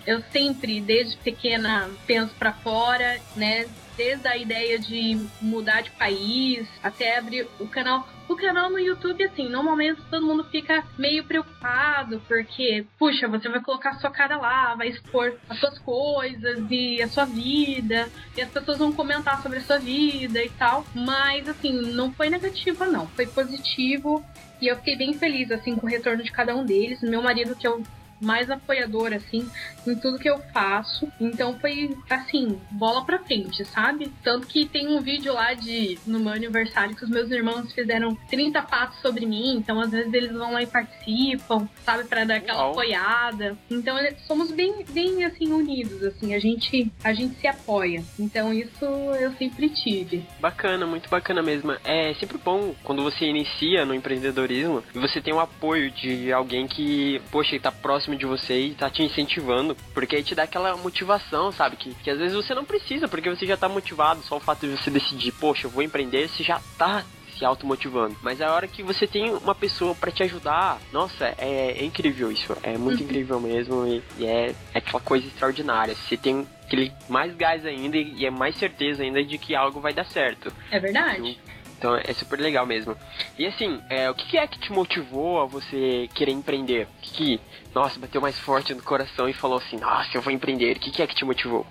Eu 0.06 0.22
sempre, 0.34 0.82
desde 0.82 1.16
pequena, 1.18 1.90
penso 2.06 2.34
para 2.36 2.52
fora, 2.52 3.20
né? 3.36 3.68
Desde 4.00 4.30
a 4.30 4.38
ideia 4.38 4.80
de 4.80 5.20
mudar 5.42 5.82
de 5.82 5.92
país 5.92 6.66
até 6.82 7.18
abrir 7.18 7.46
o 7.60 7.68
canal. 7.68 8.08
O 8.30 8.36
canal 8.36 8.70
no 8.70 8.80
YouTube, 8.80 9.22
assim, 9.26 9.50
no 9.50 9.62
momento 9.62 10.06
todo 10.10 10.26
mundo 10.26 10.46
fica 10.46 10.86
meio 10.98 11.26
preocupado, 11.26 12.22
porque, 12.26 12.86
puxa, 12.98 13.28
você 13.28 13.50
vai 13.50 13.60
colocar 13.60 13.96
sua 13.96 14.10
cara 14.10 14.38
lá, 14.38 14.74
vai 14.76 14.88
expor 14.88 15.36
as 15.50 15.60
suas 15.60 15.78
coisas 15.80 16.66
e 16.70 17.02
a 17.02 17.10
sua 17.10 17.26
vida, 17.26 18.08
e 18.38 18.42
as 18.42 18.50
pessoas 18.50 18.78
vão 18.78 18.94
comentar 18.94 19.42
sobre 19.42 19.58
a 19.58 19.62
sua 19.62 19.80
vida 19.80 20.42
e 20.42 20.50
tal. 20.52 20.86
Mas, 20.96 21.50
assim, 21.50 21.74
não 21.92 22.14
foi 22.14 22.30
negativa, 22.30 22.86
não. 22.86 23.06
Foi 23.08 23.28
positivo. 23.28 24.24
E 24.62 24.68
eu 24.68 24.78
fiquei 24.78 24.96
bem 24.96 25.14
feliz, 25.14 25.52
assim, 25.52 25.76
com 25.76 25.88
o 25.88 25.90
retorno 25.90 26.24
de 26.24 26.32
cada 26.32 26.56
um 26.56 26.64
deles. 26.64 27.02
Meu 27.02 27.22
marido, 27.22 27.56
que 27.56 27.68
eu 27.68 27.84
mais 28.20 28.50
apoiador, 28.50 29.14
assim, 29.14 29.50
em 29.86 29.96
tudo 29.96 30.20
que 30.20 30.30
eu 30.30 30.40
faço. 30.54 31.08
Então 31.20 31.58
foi, 31.60 31.96
assim, 32.10 32.60
bola 32.72 33.06
pra 33.06 33.20
frente, 33.20 33.64
sabe? 33.66 34.12
Tanto 34.24 34.48
que 34.48 34.66
tem 34.66 34.88
um 34.88 35.00
vídeo 35.00 35.34
lá 35.34 35.54
de, 35.54 35.98
no 36.06 36.20
meu 36.20 36.34
aniversário, 36.34 36.96
que 36.96 37.04
os 37.04 37.10
meus 37.10 37.30
irmãos 37.32 37.72
fizeram 37.74 38.16
30 38.30 38.62
fatos 38.64 39.00
sobre 39.02 39.26
mim. 39.26 39.58
Então, 39.58 39.80
às 39.80 39.92
vezes, 39.92 40.14
eles 40.14 40.32
vão 40.32 40.52
lá 40.54 40.62
e 40.62 40.68
participam, 40.68 41.68
sabe? 41.86 42.10
para 42.10 42.26
dar 42.26 42.36
aquela 42.36 42.64
Uau. 42.64 42.72
apoiada. 42.72 43.58
Então, 43.70 43.96
somos 44.28 44.52
bem, 44.52 44.84
bem, 44.90 45.24
assim, 45.24 45.52
unidos, 45.52 46.04
assim. 46.04 46.34
A 46.34 46.40
gente, 46.40 46.92
a 47.04 47.14
gente 47.14 47.40
se 47.40 47.48
apoia. 47.48 48.04
Então, 48.20 48.54
isso 48.54 48.86
eu 49.20 49.32
sempre 49.34 49.70
tive. 49.70 50.26
Bacana, 50.40 50.86
muito 50.86 51.10
bacana 51.10 51.42
mesmo. 51.42 51.72
É 51.84 52.14
sempre 52.16 52.38
bom 52.38 52.74
quando 52.84 53.04
você 53.04 53.26
inicia 53.26 53.86
no 53.86 53.94
empreendedorismo 53.94 54.84
e 54.94 55.00
você 55.00 55.22
tem 55.22 55.34
o 55.34 55.40
apoio 55.40 55.92
de 55.92 56.32
alguém 56.32 56.68
que, 56.68 57.22
poxa, 57.32 57.60
tá 57.60 57.72
próximo 57.72 58.09
próximo 58.10 58.16
de 58.16 58.26
você 58.26 58.68
e 58.68 58.74
tá 58.74 58.90
te 58.90 59.04
incentivando, 59.04 59.76
porque 59.94 60.16
aí 60.16 60.24
te 60.24 60.34
dá 60.34 60.44
aquela 60.44 60.76
motivação, 60.78 61.52
sabe? 61.52 61.76
Que, 61.76 61.94
que 61.96 62.10
às 62.10 62.18
vezes 62.18 62.36
você 62.36 62.54
não 62.54 62.66
precisa, 62.66 63.08
porque 63.08 63.30
você 63.30 63.46
já 63.46 63.56
tá 63.56 63.70
motivado, 63.70 64.22
só 64.24 64.38
o 64.38 64.40
fato 64.40 64.66
de 64.68 64.76
você 64.76 64.90
decidir, 64.90 65.32
poxa, 65.34 65.68
eu 65.68 65.72
vou 65.72 65.84
empreender, 65.84 66.28
você 66.28 66.44
já 66.44 66.60
tá 66.78 67.04
se 67.38 67.46
automotivando. 67.46 68.18
Mas 68.22 68.42
a 68.42 68.52
hora 68.54 68.68
que 68.68 68.84
você 68.84 69.08
tem 69.08 69.32
uma 69.34 69.56
pessoa 69.56 69.96
para 69.96 70.12
te 70.12 70.24
ajudar, 70.24 70.80
nossa, 70.92 71.34
é, 71.38 71.78
é, 71.80 71.86
incrível 71.86 72.32
isso. 72.32 72.56
É 72.64 72.78
muito 72.78 73.00
uhum. 73.00 73.06
incrível 73.06 73.40
mesmo 73.40 73.88
e, 73.88 74.04
e 74.18 74.26
é, 74.26 74.50
é, 74.74 74.78
aquela 74.80 75.00
coisa 75.00 75.26
extraordinária. 75.26 75.96
Você 75.96 76.18
tem 76.18 76.46
aquele 76.66 76.92
mais 77.08 77.34
gás 77.36 77.66
ainda 77.66 77.96
e, 77.96 78.14
e, 78.18 78.26
é 78.26 78.30
mais 78.30 78.56
certeza 78.58 79.04
ainda 79.04 79.24
de 79.24 79.38
que 79.38 79.56
algo 79.56 79.80
vai 79.80 79.94
dar 79.94 80.06
certo. 80.06 80.52
É 80.70 80.80
verdade. 80.80 81.40
Então 81.80 81.96
é 81.96 82.14
super 82.14 82.38
legal 82.38 82.66
mesmo. 82.66 82.94
E 83.38 83.48
assim, 83.48 83.82
é, 83.90 84.10
o 84.12 84.14
que 84.14 84.38
é 84.38 84.46
que 84.46 84.60
te 84.60 84.70
motivou 84.70 85.42
a 85.42 85.46
você 85.46 86.10
querer 86.14 86.34
empreender? 86.34 86.84
O 86.84 87.02
que, 87.02 87.12
que 87.14 87.42
nossa, 87.74 87.98
bateu 87.98 88.20
mais 88.20 88.38
forte 88.38 88.74
no 88.74 88.84
coração 88.84 89.30
e 89.30 89.34
falou 89.34 89.58
assim, 89.58 89.78
nossa, 89.78 90.10
eu 90.14 90.22
vou 90.22 90.34
empreender. 90.34 90.76
O 90.76 90.80
que, 90.80 90.92
que 90.92 91.02
é 91.02 91.08
que 91.08 91.16
te 91.16 91.24
motivou? 91.24 91.66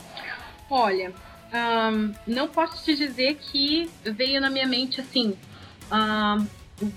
Olha, 0.70 1.12
um, 1.52 2.14
não 2.26 2.48
posso 2.48 2.82
te 2.82 2.96
dizer 2.96 3.34
que 3.34 3.90
veio 4.02 4.40
na 4.40 4.48
minha 4.48 4.66
mente 4.66 4.98
assim, 4.98 5.36
um, 5.92 6.46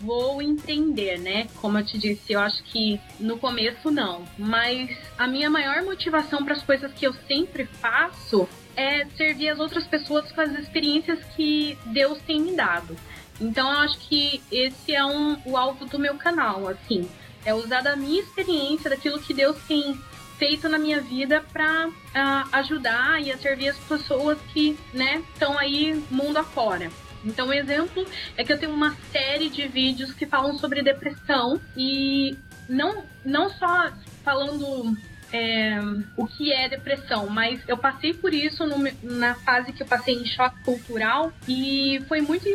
vou 0.02 0.41
empreender, 0.41 1.19
né? 1.19 1.47
Como 1.56 1.78
eu 1.78 1.86
te 1.86 1.97
disse, 1.97 2.32
eu 2.32 2.39
acho 2.39 2.63
que 2.63 2.97
no 3.19 3.38
começo 3.38 3.91
não. 3.91 4.24
Mas 4.38 4.97
a 5.17 5.28
minha 5.28 5.50
maior 5.50 5.84
motivação 5.84 6.45
para 6.45 6.54
as 6.54 6.63
coisas 6.63 6.93
que 6.93 7.06
eu 7.06 7.13
sempre 7.28 7.65
faço 7.65 8.47
é 8.75 9.05
servir 9.17 9.49
as 9.49 9.60
outras 9.60 9.86
pessoas 9.86 10.31
com 10.31 10.41
as 10.41 10.51
experiências 10.51 11.19
que 11.36 11.77
Deus 11.86 12.19
tem 12.21 12.39
me 12.39 12.55
dado. 12.55 12.95
Então 13.39 13.71
eu 13.71 13.79
acho 13.79 13.97
que 13.99 14.41
esse 14.51 14.93
é 14.93 15.03
um, 15.03 15.38
o 15.45 15.57
alvo 15.57 15.86
do 15.86 15.97
meu 15.97 16.15
canal, 16.15 16.67
assim. 16.67 17.10
É 17.43 17.53
usar 17.53 17.81
da 17.81 17.95
minha 17.95 18.21
experiência, 18.21 18.89
daquilo 18.89 19.19
que 19.19 19.34
Deus 19.34 19.57
tem 19.67 19.99
feito 20.38 20.69
na 20.69 20.77
minha 20.77 21.01
vida 21.01 21.43
para 21.51 21.88
uh, 21.88 21.93
ah, 22.13 22.47
ajudar 22.53 23.21
e 23.21 23.31
a 23.31 23.38
servir 23.38 23.69
as 23.69 23.77
pessoas 23.77 24.39
que, 24.53 24.77
né, 24.93 25.23
estão 25.34 25.57
aí 25.57 26.03
mundo 26.10 26.38
afora. 26.38 26.91
Então, 27.23 27.47
um 27.47 27.53
exemplo 27.53 28.05
é 28.36 28.43
que 28.43 28.51
eu 28.51 28.60
tenho 28.60 28.73
uma 28.73 28.95
série 29.12 29.49
de 29.49 29.67
vídeos 29.67 30.13
que 30.13 30.25
falam 30.25 30.57
sobre 30.57 30.81
depressão 30.81 31.62
e 31.77 32.36
não, 32.67 33.03
não 33.23 33.49
só 33.49 33.91
falando 34.23 34.97
é, 35.33 35.79
o 36.17 36.27
que 36.27 36.51
é 36.51 36.67
depressão, 36.67 37.27
mas 37.27 37.61
eu 37.67 37.77
passei 37.77 38.13
por 38.13 38.33
isso 38.33 38.65
no, 38.65 38.77
na 39.01 39.35
fase 39.35 39.71
que 39.71 39.81
eu 39.81 39.87
passei 39.87 40.15
em 40.15 40.25
choque 40.25 40.63
cultural 40.63 41.31
e 41.47 42.01
foi 42.07 42.21
muito, 42.21 42.47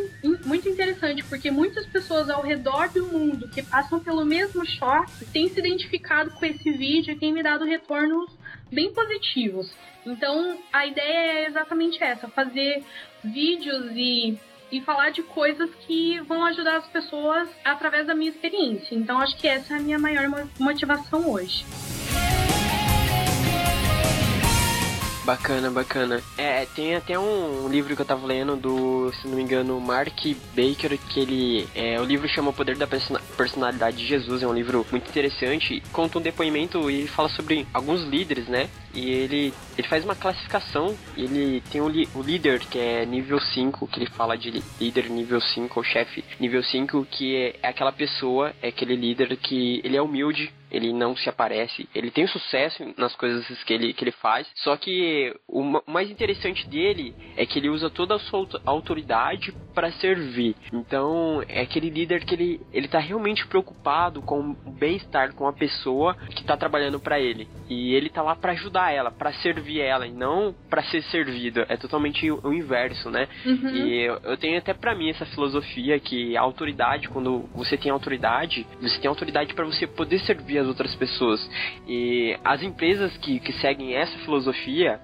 muito 0.45 0.69
interessante 0.69 1.23
porque 1.23 1.49
muitas 1.49 1.85
pessoas 1.87 2.29
ao 2.29 2.41
redor 2.41 2.89
do 2.89 3.05
mundo 3.07 3.49
que 3.49 3.63
passam 3.63 3.99
pelo 3.99 4.23
mesmo 4.25 4.65
choque 4.65 5.25
têm 5.25 5.49
se 5.49 5.59
identificado 5.59 6.31
com 6.31 6.45
esse 6.45 6.71
vídeo 6.71 7.13
e 7.13 7.17
têm 7.17 7.33
me 7.33 7.41
dado 7.41 7.65
retornos 7.65 8.31
bem 8.71 8.93
positivos. 8.93 9.71
Então 10.05 10.57
a 10.71 10.85
ideia 10.85 11.39
é 11.39 11.47
exatamente 11.47 12.01
essa: 12.01 12.27
fazer 12.27 12.83
vídeos 13.23 13.91
e 13.95 14.37
e 14.69 14.81
falar 14.81 15.11
de 15.11 15.23
coisas 15.23 15.69
que 15.87 16.19
vão 16.21 16.43
ajudar 16.45 16.75
as 16.75 16.87
pessoas 16.87 17.47
através 17.63 18.05
da 18.05 18.13
minha 18.13 18.29
experiência. 18.29 18.95
Então 18.95 19.17
acho 19.19 19.37
que 19.37 19.47
essa 19.47 19.73
é 19.73 19.77
a 19.77 19.79
minha 19.79 19.97
maior 19.97 20.27
motivação 20.59 21.31
hoje. 21.31 21.65
Bacana, 25.27 25.69
bacana. 25.69 26.23
É, 26.37 26.65
tem 26.67 26.95
até 26.95 27.19
um 27.19 27.67
livro 27.67 27.93
que 27.97 28.01
eu 28.01 28.05
tava 28.05 28.25
lendo 28.25 28.55
do, 28.55 29.11
se 29.11 29.27
não 29.27 29.35
me 29.35 29.43
engano, 29.43 29.77
Mark 29.77 30.25
Baker, 30.55 30.97
que 30.97 31.19
ele. 31.19 31.67
É, 31.75 31.99
o 31.99 32.05
livro 32.05 32.29
chama 32.29 32.51
O 32.51 32.53
Poder 32.53 32.77
da 32.77 32.87
Personalidade 32.87 33.97
de 33.97 34.07
Jesus, 34.07 34.41
é 34.41 34.47
um 34.47 34.53
livro 34.53 34.85
muito 34.89 35.09
interessante. 35.09 35.83
Conta 35.91 36.17
um 36.17 36.21
depoimento 36.21 36.89
e 36.89 37.09
fala 37.09 37.27
sobre 37.27 37.67
alguns 37.73 38.03
líderes, 38.03 38.47
né? 38.47 38.69
E 38.93 39.09
ele, 39.09 39.53
ele 39.77 39.87
faz 39.89 40.05
uma 40.05 40.15
classificação. 40.15 40.95
ele 41.17 41.61
tem 41.69 41.81
o, 41.81 41.87
o 41.87 42.21
líder, 42.21 42.61
que 42.61 42.79
é 42.79 43.05
nível 43.05 43.41
5, 43.41 43.85
que 43.87 43.99
ele 43.99 44.09
fala 44.09 44.37
de 44.37 44.63
líder 44.79 45.09
nível 45.09 45.41
5, 45.41 45.77
ou 45.77 45.83
chefe 45.83 46.23
nível 46.39 46.63
5, 46.63 47.05
que 47.11 47.35
é, 47.35 47.59
é 47.63 47.67
aquela 47.67 47.91
pessoa, 47.91 48.53
é 48.61 48.69
aquele 48.69 48.95
líder 48.95 49.35
que 49.35 49.81
ele 49.83 49.97
é 49.97 50.01
humilde, 50.01 50.53
ele 50.71 50.93
não 50.93 51.15
se 51.15 51.29
aparece, 51.29 51.87
ele 51.93 52.11
tem 52.11 52.27
sucesso 52.27 52.83
nas 52.97 53.15
coisas 53.15 53.45
que 53.63 53.73
ele, 53.73 53.93
que 53.93 54.03
ele 54.03 54.11
faz, 54.11 54.47
só 54.55 54.75
que 54.75 55.33
o, 55.47 55.81
mais 55.87 56.09
interessante 56.09 56.67
dele 56.67 57.13
é 57.35 57.45
que 57.45 57.59
ele 57.59 57.69
usa 57.69 57.89
toda 57.89 58.15
a 58.15 58.19
sua 58.19 58.47
autoridade 58.65 59.53
para 59.73 59.91
servir. 59.93 60.55
Então, 60.73 61.43
é 61.47 61.61
aquele 61.61 61.89
líder 61.89 62.25
que 62.25 62.35
ele, 62.35 62.61
ele 62.73 62.87
tá 62.87 62.99
realmente 62.99 63.45
preocupado 63.47 64.21
com 64.21 64.55
o 64.65 64.71
bem-estar 64.71 65.33
com 65.33 65.47
a 65.47 65.53
pessoa 65.53 66.15
que 66.35 66.43
tá 66.43 66.57
trabalhando 66.57 66.99
para 66.99 67.19
ele. 67.19 67.47
E 67.69 67.93
ele 67.93 68.09
tá 68.09 68.21
lá 68.21 68.35
para 68.35 68.53
ajudar 68.53 68.91
ela, 68.91 69.11
para 69.11 69.33
servir 69.33 69.81
ela 69.81 70.07
e 70.07 70.11
não 70.11 70.53
para 70.69 70.83
ser 70.83 71.01
servido. 71.03 71.65
É 71.69 71.77
totalmente 71.77 72.29
o, 72.29 72.53
inverso, 72.53 73.09
né? 73.09 73.27
Uhum. 73.45 73.75
E 73.75 74.01
eu, 74.01 74.19
eu 74.23 74.37
tenho 74.37 74.57
até 74.57 74.73
para 74.73 74.95
mim 74.95 75.09
essa 75.09 75.25
filosofia 75.25 75.99
que 75.99 76.35
a 76.35 76.41
autoridade, 76.41 77.07
quando 77.09 77.47
você 77.53 77.77
tem 77.77 77.91
autoridade, 77.91 78.65
você 78.81 78.99
tem 78.99 79.09
autoridade 79.09 79.53
para 79.53 79.65
você 79.65 79.85
poder 79.85 80.19
servir 80.19 80.57
servir 80.57 80.59
as 80.59 80.66
outras 80.67 80.93
pessoas. 80.95 81.49
E 81.87 82.37
as 82.43 82.61
empresas 82.61 83.15
que, 83.17 83.39
que 83.39 83.53
seguem 83.53 83.95
essa 83.95 84.17
filosofia, 84.19 84.99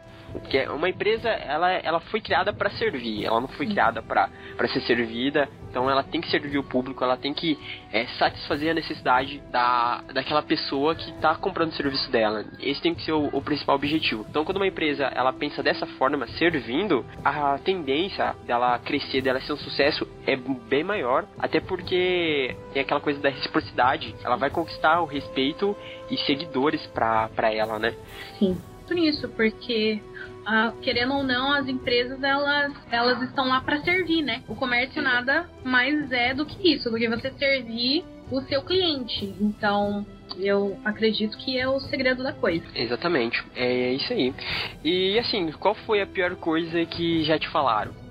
que 0.50 0.58
é 0.58 0.70
uma 0.70 0.90
empresa, 0.90 1.30
ela, 1.30 1.72
ela 1.72 2.00
foi 2.00 2.22
criada 2.22 2.54
para 2.54 2.70
servir, 2.72 3.26
ela 3.26 3.40
não 3.40 3.48
foi 3.48 3.68
criada 3.68 4.02
para 4.02 4.30
ser 4.68 4.82
servida. 4.82 5.48
Então 5.70 5.90
ela 5.90 6.04
tem 6.04 6.22
que 6.22 6.30
servir 6.30 6.60
o 6.60 6.64
público, 6.64 7.04
ela 7.04 7.18
tem 7.18 7.34
que 7.34 7.58
é, 7.92 8.06
satisfazer 8.20 8.70
a 8.70 8.74
necessidade 8.76 9.42
da, 9.52 10.04
daquela 10.14 10.44
pessoa 10.44 10.94
que 10.94 11.10
está 11.10 11.34
comprando 11.34 11.72
o 11.72 11.76
serviço 11.76 12.12
dela. 12.12 12.46
Esse 12.60 12.80
tem 12.80 12.94
que 12.94 13.02
ser 13.02 13.12
o, 13.12 13.28
o, 13.34 13.42
principal 13.42 13.76
objetivo. 13.76 14.24
Então 14.30 14.46
quando 14.46 14.58
uma 14.58 14.68
empresa 14.68 15.06
ela 15.06 15.34
pensa 15.34 15.64
dessa 15.64 15.88
forma, 15.88 16.28
servindo, 16.38 17.04
a 17.26 17.58
tendência 17.58 18.36
dela 18.46 18.78
crescer, 18.78 19.22
dela 19.22 19.42
ser 19.42 19.54
um 19.54 19.58
sucesso 19.58 20.08
é 20.28 20.36
bem 20.36 20.84
maior, 20.84 21.26
até 21.40 21.60
porque 21.60 22.56
tem 22.72 22.84
aquela 22.84 23.02
coisa 23.02 23.20
da 23.20 23.30
reciprocidade, 23.30 24.14
ela 24.24 24.36
vai 24.36 24.52
conquistar 24.52 25.02
o 25.02 25.06
respeito 25.06 25.76
e 26.12 26.18
seguidores 26.18 26.86
para 26.88 27.52
ela, 27.52 27.80
né? 27.80 27.96
Sim 28.38 28.62
nisso, 28.92 29.30
porque 29.30 30.02
ah, 30.46 30.74
querendo 30.82 31.14
ou 31.14 31.24
não, 31.24 31.52
as 31.54 31.68
empresas 31.68 32.22
elas, 32.24 32.74
elas 32.92 33.22
estão 33.22 33.48
lá 33.48 33.62
para 33.62 33.82
servir, 33.82 34.24
né? 34.24 34.44
O 34.48 34.56
comércio 34.56 35.02
nada 35.02 35.48
mais 35.64 36.12
é 36.12 36.34
do 36.34 36.46
que 36.46 36.74
isso, 36.74 36.90
do 36.90 36.98
que 36.98 37.08
você 37.08 37.32
servir 37.32 38.04
o 38.32 38.42
seu 38.42 38.62
cliente. 38.64 39.34
Então, 39.40 40.06
eu 40.38 40.78
acredito 40.84 41.38
que 41.38 41.58
é 41.58 41.68
o 41.68 41.80
segredo 41.82 42.24
da 42.24 42.34
coisa. 42.34 42.66
Exatamente, 42.76 43.44
é 43.56 43.94
isso 43.94 44.12
aí. 44.12 44.34
E 44.84 45.20
assim, 45.20 45.52
qual 45.52 45.76
foi 45.76 46.02
a 46.02 46.08
pior 46.08 46.36
coisa 46.36 46.84
que 46.86 47.24
já 47.24 47.38
te 47.38 47.48
falaram? 47.50 48.03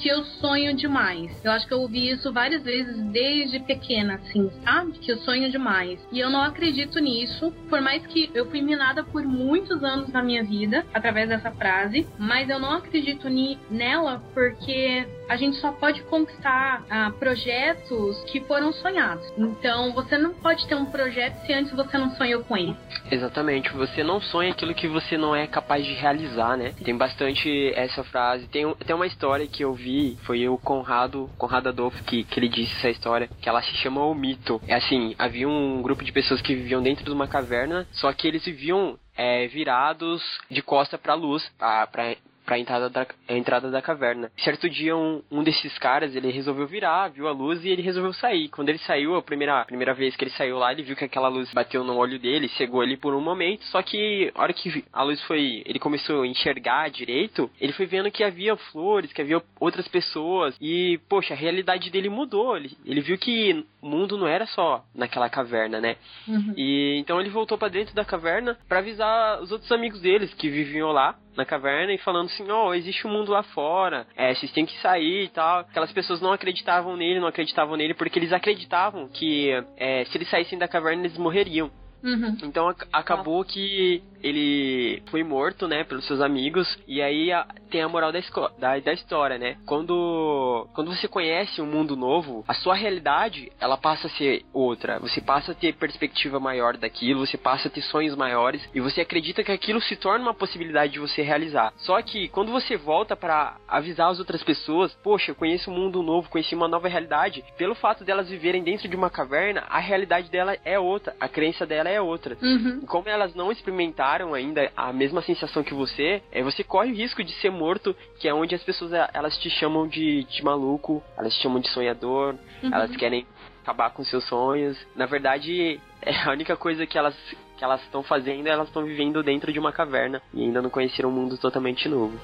Que 0.00 0.08
eu 0.08 0.24
sonho 0.24 0.74
demais. 0.74 1.30
Eu 1.44 1.52
acho 1.52 1.66
que 1.66 1.74
eu 1.74 1.80
ouvi 1.80 2.10
isso 2.10 2.32
várias 2.32 2.62
vezes 2.62 2.96
desde 3.12 3.60
pequena, 3.60 4.14
assim, 4.14 4.50
sabe? 4.64 4.92
Que 4.92 5.12
eu 5.12 5.18
sonho 5.18 5.50
demais. 5.50 6.00
E 6.10 6.18
eu 6.18 6.30
não 6.30 6.42
acredito 6.42 6.98
nisso, 6.98 7.52
por 7.68 7.80
mais 7.80 8.06
que 8.06 8.30
eu 8.34 8.50
fui 8.50 8.62
minada 8.62 9.04
por 9.04 9.22
muitos 9.22 9.84
anos 9.84 10.08
na 10.08 10.22
minha 10.22 10.42
vida 10.42 10.84
através 10.92 11.28
dessa 11.28 11.50
frase, 11.50 12.06
mas 12.18 12.48
eu 12.48 12.58
não 12.58 12.72
acredito 12.72 13.28
ni 13.28 13.58
nela 13.70 14.22
porque 14.32 15.06
a 15.30 15.36
gente 15.36 15.58
só 15.58 15.70
pode 15.70 16.02
conquistar 16.02 16.84
ah, 16.90 17.12
projetos 17.16 18.20
que 18.24 18.40
foram 18.40 18.72
sonhados. 18.72 19.24
Então, 19.38 19.92
você 19.92 20.18
não 20.18 20.34
pode 20.34 20.66
ter 20.66 20.74
um 20.74 20.86
projeto 20.86 21.36
se 21.46 21.52
antes 21.52 21.72
você 21.72 21.96
não 21.96 22.10
sonhou 22.16 22.42
com 22.42 22.56
ele. 22.56 22.76
Exatamente, 23.08 23.70
você 23.72 24.02
não 24.02 24.20
sonha 24.20 24.50
aquilo 24.50 24.74
que 24.74 24.88
você 24.88 25.16
não 25.16 25.34
é 25.34 25.46
capaz 25.46 25.84
de 25.84 25.92
realizar, 25.92 26.56
né? 26.56 26.72
Tem 26.84 26.96
bastante 26.96 27.72
essa 27.76 28.02
frase. 28.02 28.48
Tem, 28.48 28.74
tem 28.74 28.96
uma 28.96 29.06
história 29.06 29.46
que 29.46 29.62
eu 29.62 29.72
vi, 29.72 29.89
foi 30.22 30.48
o 30.48 30.58
Conrado, 30.58 31.30
Conrado 31.36 31.68
Adolfo, 31.68 32.02
que, 32.04 32.24
que 32.24 32.38
ele 32.38 32.48
disse 32.48 32.74
essa 32.76 32.90
história, 32.90 33.28
que 33.40 33.48
ela 33.48 33.62
se 33.62 33.74
chama 33.76 34.04
O 34.04 34.14
Mito. 34.14 34.60
É 34.66 34.74
assim, 34.74 35.14
havia 35.18 35.48
um 35.48 35.82
grupo 35.82 36.04
de 36.04 36.12
pessoas 36.12 36.40
que 36.40 36.54
viviam 36.54 36.82
dentro 36.82 37.04
de 37.04 37.10
uma 37.10 37.28
caverna, 37.28 37.86
só 37.92 38.12
que 38.12 38.26
eles 38.26 38.44
viviam 38.44 38.98
é, 39.16 39.46
virados 39.48 40.22
de 40.50 40.62
costa 40.62 40.96
para 40.96 41.12
a 41.12 41.16
luz, 41.16 41.50
para 41.58 42.16
para 42.50 42.56
a 42.56 42.58
entrada 42.58 42.90
da, 42.90 43.06
a 43.28 43.34
entrada 43.34 43.70
da 43.70 43.80
caverna. 43.80 44.28
Certo 44.36 44.68
dia, 44.68 44.96
um, 44.96 45.22
um 45.30 45.44
desses 45.44 45.78
caras, 45.78 46.16
ele 46.16 46.32
resolveu 46.32 46.66
virar, 46.66 47.06
viu 47.06 47.28
a 47.28 47.30
luz 47.30 47.64
e 47.64 47.68
ele 47.68 47.80
resolveu 47.80 48.12
sair. 48.12 48.48
Quando 48.48 48.70
ele 48.70 48.78
saiu, 48.78 49.14
a 49.14 49.22
primeira, 49.22 49.64
primeira 49.64 49.94
vez 49.94 50.16
que 50.16 50.24
ele 50.24 50.32
saiu 50.32 50.58
lá, 50.58 50.72
ele 50.72 50.82
viu 50.82 50.96
que 50.96 51.04
aquela 51.04 51.28
luz 51.28 51.48
bateu 51.52 51.84
no 51.84 51.96
olho 51.96 52.18
dele, 52.18 52.48
cegou 52.48 52.82
ele 52.82 52.96
por 52.96 53.14
um 53.14 53.20
momento, 53.20 53.62
só 53.66 53.80
que 53.82 54.32
a 54.34 54.42
hora 54.42 54.52
que 54.52 54.84
a 54.92 55.02
luz 55.04 55.22
foi, 55.28 55.62
ele 55.64 55.78
começou 55.78 56.22
a 56.22 56.26
enxergar 56.26 56.90
direito, 56.90 57.48
ele 57.60 57.72
foi 57.72 57.86
vendo 57.86 58.10
que 58.10 58.24
havia 58.24 58.56
flores, 58.56 59.12
que 59.12 59.22
havia 59.22 59.40
outras 59.60 59.86
pessoas 59.86 60.56
e, 60.60 60.98
poxa, 61.08 61.34
a 61.34 61.36
realidade 61.36 61.88
dele 61.88 62.08
mudou. 62.08 62.56
Ele, 62.56 62.76
ele 62.84 63.00
viu 63.00 63.16
que 63.16 63.64
o 63.80 63.86
mundo 63.86 64.18
não 64.18 64.26
era 64.26 64.44
só 64.46 64.84
naquela 64.92 65.30
caverna, 65.30 65.80
né? 65.80 65.94
Uhum. 66.26 66.52
E 66.56 66.96
então 66.98 67.20
ele 67.20 67.30
voltou 67.30 67.56
para 67.56 67.68
dentro 67.68 67.94
da 67.94 68.04
caverna 68.04 68.58
para 68.68 68.80
avisar 68.80 69.40
os 69.40 69.52
outros 69.52 69.70
amigos 69.70 70.00
deles 70.00 70.34
que 70.34 70.48
viviam 70.48 70.90
lá 70.90 71.16
na 71.36 71.44
caverna 71.44 71.92
e 71.92 71.98
falando 71.98 72.26
assim, 72.26 72.50
ó, 72.50 72.68
oh, 72.68 72.74
existe 72.74 73.06
um 73.06 73.10
mundo 73.10 73.32
lá 73.32 73.42
fora, 73.42 74.06
é, 74.16 74.34
vocês 74.34 74.52
têm 74.52 74.66
que 74.66 74.78
sair 74.80 75.24
e 75.24 75.28
tal. 75.28 75.60
Aquelas 75.60 75.92
pessoas 75.92 76.20
não 76.20 76.32
acreditavam 76.32 76.96
nele, 76.96 77.20
não 77.20 77.28
acreditavam 77.28 77.76
nele, 77.76 77.94
porque 77.94 78.18
eles 78.18 78.32
acreditavam 78.32 79.08
que 79.08 79.50
é, 79.76 80.04
se 80.04 80.16
eles 80.16 80.28
saíssem 80.28 80.58
da 80.58 80.68
caverna 80.68 81.02
eles 81.02 81.16
morreriam. 81.16 81.70
Uhum. 82.02 82.36
Então 82.42 82.74
acabou 82.92 83.44
que 83.44 84.02
ele 84.22 85.02
foi 85.10 85.22
morto, 85.22 85.66
né, 85.66 85.84
pelos 85.84 86.06
seus 86.06 86.20
amigos, 86.20 86.68
e 86.86 87.00
aí 87.00 87.32
a, 87.32 87.46
tem 87.70 87.82
a 87.82 87.88
moral 87.88 88.12
da, 88.12 88.20
da, 88.58 88.78
da, 88.78 88.92
história, 88.92 89.38
né? 89.38 89.56
Quando, 89.66 90.68
quando 90.74 90.94
você 90.94 91.08
conhece 91.08 91.60
um 91.60 91.66
mundo 91.66 91.96
novo, 91.96 92.44
a 92.46 92.54
sua 92.54 92.74
realidade, 92.74 93.50
ela 93.60 93.76
passa 93.76 94.06
a 94.06 94.10
ser 94.10 94.44
outra. 94.52 94.98
Você 94.98 95.20
passa 95.20 95.52
a 95.52 95.54
ter 95.54 95.74
perspectiva 95.74 96.38
maior 96.38 96.76
daquilo, 96.76 97.26
você 97.26 97.38
passa 97.38 97.68
a 97.68 97.70
ter 97.70 97.82
sonhos 97.82 98.14
maiores, 98.14 98.62
e 98.74 98.80
você 98.80 99.00
acredita 99.00 99.42
que 99.42 99.52
aquilo 99.52 99.80
se 99.80 99.96
torna 99.96 100.24
uma 100.24 100.34
possibilidade 100.34 100.92
de 100.92 100.98
você 100.98 101.22
realizar. 101.22 101.72
Só 101.78 102.00
que 102.02 102.28
quando 102.28 102.52
você 102.52 102.76
volta 102.76 103.16
para 103.16 103.56
avisar 103.66 104.10
as 104.10 104.18
outras 104.18 104.42
pessoas, 104.42 104.92
poxa, 105.02 105.30
eu 105.30 105.34
conheço 105.34 105.70
um 105.70 105.74
mundo 105.74 106.02
novo, 106.02 106.28
conheci 106.28 106.54
uma 106.54 106.68
nova 106.68 106.88
realidade, 106.88 107.44
pelo 107.56 107.74
fato 107.74 108.04
delas 108.04 108.28
viverem 108.28 108.62
dentro 108.62 108.88
de 108.88 108.96
uma 108.96 109.10
caverna, 109.10 109.64
a 109.68 109.78
realidade 109.78 110.30
dela 110.30 110.56
é 110.64 110.78
outra, 110.78 111.14
a 111.18 111.28
crença 111.28 111.66
dela 111.66 111.88
é 111.88 112.00
outra. 112.00 112.36
Uhum. 112.42 112.82
Como 112.86 113.08
elas 113.08 113.34
não 113.34 113.50
experimentaram 113.52 114.09
ainda 114.34 114.70
a 114.76 114.92
mesma 114.92 115.22
sensação 115.22 115.62
que 115.62 115.74
você, 115.74 116.22
é, 116.32 116.42
você 116.42 116.64
corre 116.64 116.90
o 116.90 116.94
risco 116.94 117.22
de 117.22 117.32
ser 117.34 117.50
morto, 117.50 117.94
que 118.18 118.28
é 118.28 118.34
onde 118.34 118.54
as 118.54 118.62
pessoas 118.62 118.92
elas 119.12 119.36
te 119.38 119.48
chamam 119.50 119.86
de, 119.86 120.24
de 120.24 120.42
maluco, 120.42 121.02
elas 121.16 121.34
te 121.34 121.42
chamam 121.42 121.60
de 121.60 121.68
sonhador, 121.70 122.34
uhum. 122.62 122.74
elas 122.74 122.94
querem 122.96 123.26
acabar 123.62 123.90
com 123.90 124.04
seus 124.04 124.24
sonhos. 124.26 124.76
Na 124.96 125.06
verdade, 125.06 125.80
é 126.02 126.14
a 126.24 126.30
única 126.30 126.56
coisa 126.56 126.86
que 126.86 126.98
elas 126.98 127.14
que 127.56 127.64
elas 127.64 127.82
estão 127.82 128.02
fazendo, 128.02 128.46
elas 128.46 128.68
estão 128.68 128.82
vivendo 128.84 129.22
dentro 129.22 129.52
de 129.52 129.58
uma 129.58 129.70
caverna 129.70 130.22
e 130.32 130.42
ainda 130.42 130.62
não 130.62 130.70
conheceram 130.70 131.10
um 131.10 131.12
mundo 131.12 131.36
totalmente 131.36 131.90
novo. 131.90 132.18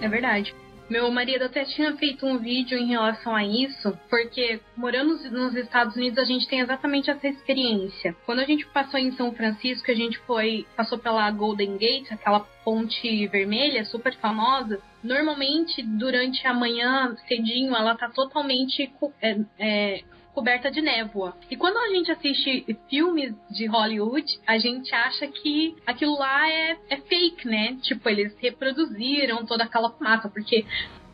É 0.00 0.08
verdade. 0.08 0.54
Meu 0.90 1.08
marido 1.08 1.44
até 1.44 1.64
tinha 1.64 1.96
feito 1.96 2.26
um 2.26 2.36
vídeo 2.36 2.76
em 2.76 2.88
relação 2.88 3.32
a 3.32 3.44
isso, 3.44 3.96
porque 4.10 4.60
morando 4.76 5.16
nos 5.30 5.54
Estados 5.54 5.94
Unidos 5.94 6.18
a 6.18 6.24
gente 6.24 6.48
tem 6.48 6.58
exatamente 6.58 7.08
essa 7.08 7.28
experiência. 7.28 8.12
Quando 8.26 8.40
a 8.40 8.44
gente 8.44 8.66
passou 8.66 8.98
em 8.98 9.12
São 9.12 9.32
Francisco, 9.32 9.88
a 9.88 9.94
gente 9.94 10.18
foi 10.26 10.66
passou 10.76 10.98
pela 10.98 11.30
Golden 11.30 11.76
Gate, 11.76 12.10
aquela 12.10 12.40
ponte 12.64 13.24
vermelha 13.28 13.84
super 13.84 14.16
famosa. 14.16 14.80
Normalmente 15.00 15.80
durante 15.80 16.44
a 16.44 16.52
manhã 16.52 17.14
cedinho 17.28 17.76
ela 17.76 17.94
tá 17.94 18.08
totalmente 18.08 18.92
é, 19.22 19.38
é, 19.60 20.02
coberta 20.32 20.70
de 20.70 20.80
névoa. 20.80 21.36
E 21.50 21.56
quando 21.56 21.76
a 21.76 21.88
gente 21.88 22.10
assiste 22.10 22.66
filmes 22.88 23.34
de 23.50 23.66
Hollywood, 23.66 24.26
a 24.46 24.58
gente 24.58 24.94
acha 24.94 25.26
que 25.26 25.76
aquilo 25.86 26.18
lá 26.18 26.48
é, 26.48 26.76
é 26.88 26.96
fake, 26.96 27.46
né? 27.46 27.76
Tipo, 27.82 28.08
eles 28.08 28.36
reproduziram 28.38 29.44
toda 29.44 29.64
aquela 29.64 29.90
fumaça, 29.90 30.28
porque 30.28 30.64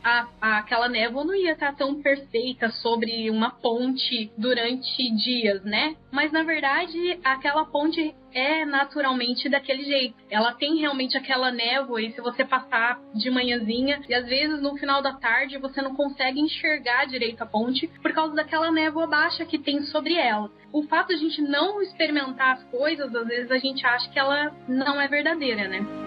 a, 0.07 0.29
a, 0.41 0.59
aquela 0.59 0.89
névoa 0.89 1.25
não 1.25 1.35
ia 1.35 1.51
estar 1.51 1.75
tão 1.75 2.01
perfeita 2.01 2.71
sobre 2.71 3.29
uma 3.29 3.51
ponte 3.51 4.31
durante 4.39 5.11
dias, 5.17 5.65
né? 5.65 5.97
Mas 6.13 6.31
na 6.31 6.45
verdade, 6.45 7.19
aquela 7.25 7.65
ponte 7.65 8.15
é 8.33 8.65
naturalmente 8.65 9.49
daquele 9.49 9.83
jeito. 9.83 10.15
Ela 10.31 10.55
tem 10.55 10.77
realmente 10.77 11.19
aquela 11.19 11.51
névoa 11.51 12.01
e 12.01 12.13
se 12.13 12.21
você 12.21 12.45
passar 12.45 13.01
de 13.15 13.29
manhãzinha 13.31 14.01
e 14.09 14.15
às 14.15 14.27
vezes 14.27 14.63
no 14.63 14.77
final 14.77 15.03
da 15.03 15.15
tarde 15.15 15.59
você 15.59 15.83
não 15.83 15.97
consegue 15.97 16.39
enxergar 16.39 17.07
direito 17.07 17.43
a 17.43 17.47
ponte 17.47 17.89
por 18.01 18.13
causa 18.13 18.33
daquela 18.33 18.71
névoa 18.71 19.09
baixa 19.09 19.45
que 19.45 19.59
tem 19.59 19.83
sobre 19.85 20.15
ela. 20.15 20.49
O 20.73 20.85
fato 20.85 21.09
de 21.09 21.15
a 21.15 21.19
gente 21.19 21.43
não 21.43 21.83
experimentar 21.83 22.55
as 22.55 22.65
coisas, 22.65 23.13
às 23.13 23.27
vezes 23.27 23.51
a 23.51 23.59
gente 23.59 23.85
acha 23.85 24.09
que 24.09 24.19
ela 24.19 24.55
não 24.69 25.01
é 25.01 25.09
verdadeira, 25.09 25.67
né? 25.67 26.06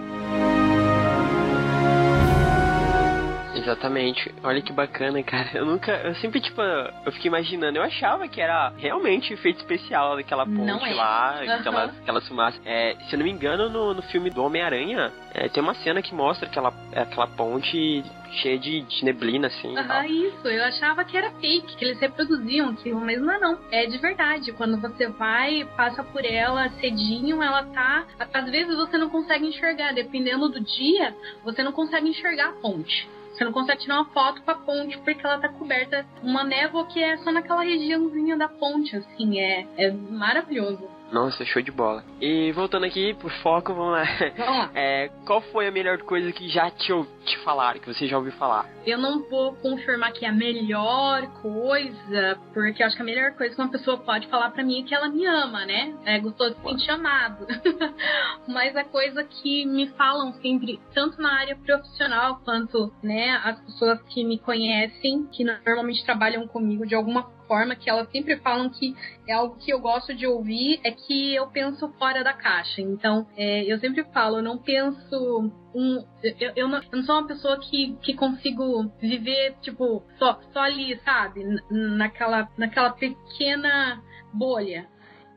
Exatamente. 3.62 4.34
Olha 4.42 4.62
que 4.62 4.72
bacana, 4.72 5.22
cara. 5.24 5.50
Eu 5.54 5.66
nunca. 5.66 5.92
Eu 5.92 6.14
sempre, 6.16 6.40
tipo, 6.40 6.60
eu 6.60 7.12
fiquei 7.12 7.28
imaginando. 7.28 7.78
Eu 7.78 7.82
achava 7.82 8.28
que 8.28 8.40
era 8.40 8.72
realmente 8.76 9.32
efeito 9.32 9.58
especial 9.58 10.16
daquela 10.16 10.44
ponte 10.44 10.88
é. 10.88 10.94
lá, 10.94 11.40
uhum. 11.42 11.52
aquelas, 11.52 11.98
aquelas 11.98 12.28
fumaças. 12.28 12.60
É, 12.64 12.96
se 13.08 13.14
eu 13.14 13.18
não 13.18 13.26
me 13.26 13.32
engano, 13.32 13.68
no, 13.68 13.94
no 13.94 14.02
filme 14.02 14.30
do 14.30 14.42
Homem-Aranha, 14.42 15.12
é, 15.34 15.48
tem 15.48 15.62
uma 15.62 15.74
cena 15.74 16.02
que 16.02 16.14
mostra 16.14 16.48
aquela, 16.48 16.72
aquela 16.94 17.26
ponte 17.26 18.02
cheia 18.32 18.58
de, 18.58 18.82
de 18.82 19.04
neblina, 19.04 19.48
assim. 19.48 19.74
Ah, 19.76 20.06
isso. 20.06 20.46
Eu 20.46 20.64
achava 20.64 21.04
que 21.04 21.16
era 21.16 21.30
fake, 21.32 21.76
que 21.76 21.84
eles 21.84 22.00
reproduziam 22.00 22.70
aquilo, 22.70 23.00
mas 23.00 23.20
não 23.20 23.32
é 23.32 23.38
não. 23.38 23.58
É 23.70 23.86
de 23.86 23.98
verdade. 23.98 24.52
Quando 24.52 24.80
você 24.80 25.08
vai, 25.08 25.66
passa 25.76 26.02
por 26.02 26.24
ela 26.24 26.68
cedinho, 26.80 27.42
ela 27.42 27.64
tá. 27.64 28.06
Às 28.32 28.50
vezes 28.50 28.76
você 28.76 28.96
não 28.96 29.10
consegue 29.10 29.46
enxergar, 29.46 29.92
dependendo 29.92 30.48
do 30.48 30.60
dia, 30.60 31.14
você 31.44 31.62
não 31.62 31.72
consegue 31.72 32.08
enxergar 32.08 32.50
a 32.50 32.52
ponte. 32.52 33.08
Você 33.32 33.44
não 33.44 33.52
consegue 33.52 33.80
tirar 33.80 33.96
uma 33.96 34.10
foto 34.10 34.42
com 34.42 34.50
a 34.50 34.54
ponte 34.54 34.98
porque 34.98 35.24
ela 35.24 35.38
tá 35.38 35.48
coberta 35.48 36.04
uma 36.22 36.44
névoa 36.44 36.86
que 36.86 37.02
é 37.02 37.16
só 37.18 37.30
naquela 37.30 37.62
regiãozinha 37.62 38.36
da 38.36 38.48
ponte, 38.48 38.96
assim, 38.96 39.40
é, 39.40 39.66
é 39.76 39.90
maravilhoso. 39.90 40.88
Nossa, 41.12 41.44
show 41.44 41.60
de 41.60 41.70
bola. 41.70 42.04
E 42.20 42.52
voltando 42.52 42.86
aqui 42.86 43.14
pro 43.14 43.28
foco, 43.42 43.74
vamos 43.74 43.92
lá. 43.92 44.04
Lá. 44.38 44.70
É, 44.80 45.10
qual 45.26 45.40
foi 45.40 45.66
a 45.66 45.70
melhor 45.70 45.98
coisa 45.98 46.32
que 46.32 46.48
já 46.48 46.70
te, 46.70 46.92
te 47.24 47.38
falaram, 47.38 47.80
que 47.80 47.92
você 47.92 48.06
já 48.06 48.16
ouviu 48.16 48.32
falar? 48.32 48.68
Eu 48.86 48.98
não 48.98 49.28
vou 49.28 49.54
confirmar 49.56 50.12
que 50.12 50.24
é 50.24 50.28
a 50.28 50.32
melhor 50.32 51.26
coisa, 51.42 52.38
porque 52.54 52.82
eu 52.82 52.86
acho 52.86 52.96
que 52.96 53.02
a 53.02 53.04
melhor 53.04 53.32
coisa 53.32 53.54
que 53.54 53.60
uma 53.60 53.70
pessoa 53.70 53.98
pode 53.98 54.26
falar 54.28 54.50
para 54.50 54.62
mim 54.62 54.82
é 54.82 54.86
que 54.86 54.94
ela 54.94 55.08
me 55.08 55.26
ama, 55.26 55.64
né? 55.66 55.94
É 56.04 56.18
gostoso 56.18 56.54
de 56.54 56.62
sentir 56.62 56.90
amado. 56.90 57.46
Mas 58.48 58.76
a 58.76 58.84
coisa 58.84 59.24
que 59.24 59.66
me 59.66 59.88
falam 59.90 60.32
sempre, 60.34 60.80
tanto 60.94 61.20
na 61.20 61.38
área 61.38 61.56
profissional 61.56 62.40
quanto, 62.44 62.92
né, 63.02 63.40
as 63.44 63.60
pessoas 63.60 64.00
que 64.02 64.24
me 64.24 64.38
conhecem, 64.38 65.26
que 65.32 65.44
normalmente 65.44 66.04
trabalham 66.04 66.46
comigo 66.46 66.86
de 66.86 66.94
alguma 66.94 67.22
forma 67.50 67.74
que 67.74 67.90
elas 67.90 68.08
sempre 68.12 68.36
falam 68.36 68.70
que 68.70 68.94
é 69.26 69.32
algo 69.32 69.56
que 69.56 69.72
eu 69.72 69.80
gosto 69.80 70.14
de 70.14 70.24
ouvir, 70.24 70.78
é 70.84 70.92
que 70.92 71.34
eu 71.34 71.48
penso 71.48 71.92
fora 71.98 72.22
da 72.22 72.32
caixa. 72.32 72.80
Então, 72.80 73.26
é, 73.36 73.64
eu 73.64 73.76
sempre 73.80 74.04
falo, 74.04 74.36
eu 74.36 74.42
não 74.42 74.56
penso 74.56 75.50
um. 75.74 76.04
Eu, 76.22 76.52
eu, 76.54 76.68
não, 76.68 76.78
eu, 76.78 76.90
não, 76.92 77.02
sou 77.02 77.16
uma 77.16 77.26
pessoa 77.26 77.58
que, 77.58 77.96
que 78.00 78.14
consigo 78.14 78.88
viver, 79.00 79.56
tipo, 79.60 80.04
só, 80.16 80.38
só 80.52 80.60
ali, 80.60 80.96
sabe? 81.04 81.42
Naquela, 81.68 82.48
naquela 82.56 82.90
pequena 82.90 84.00
bolha. 84.32 84.88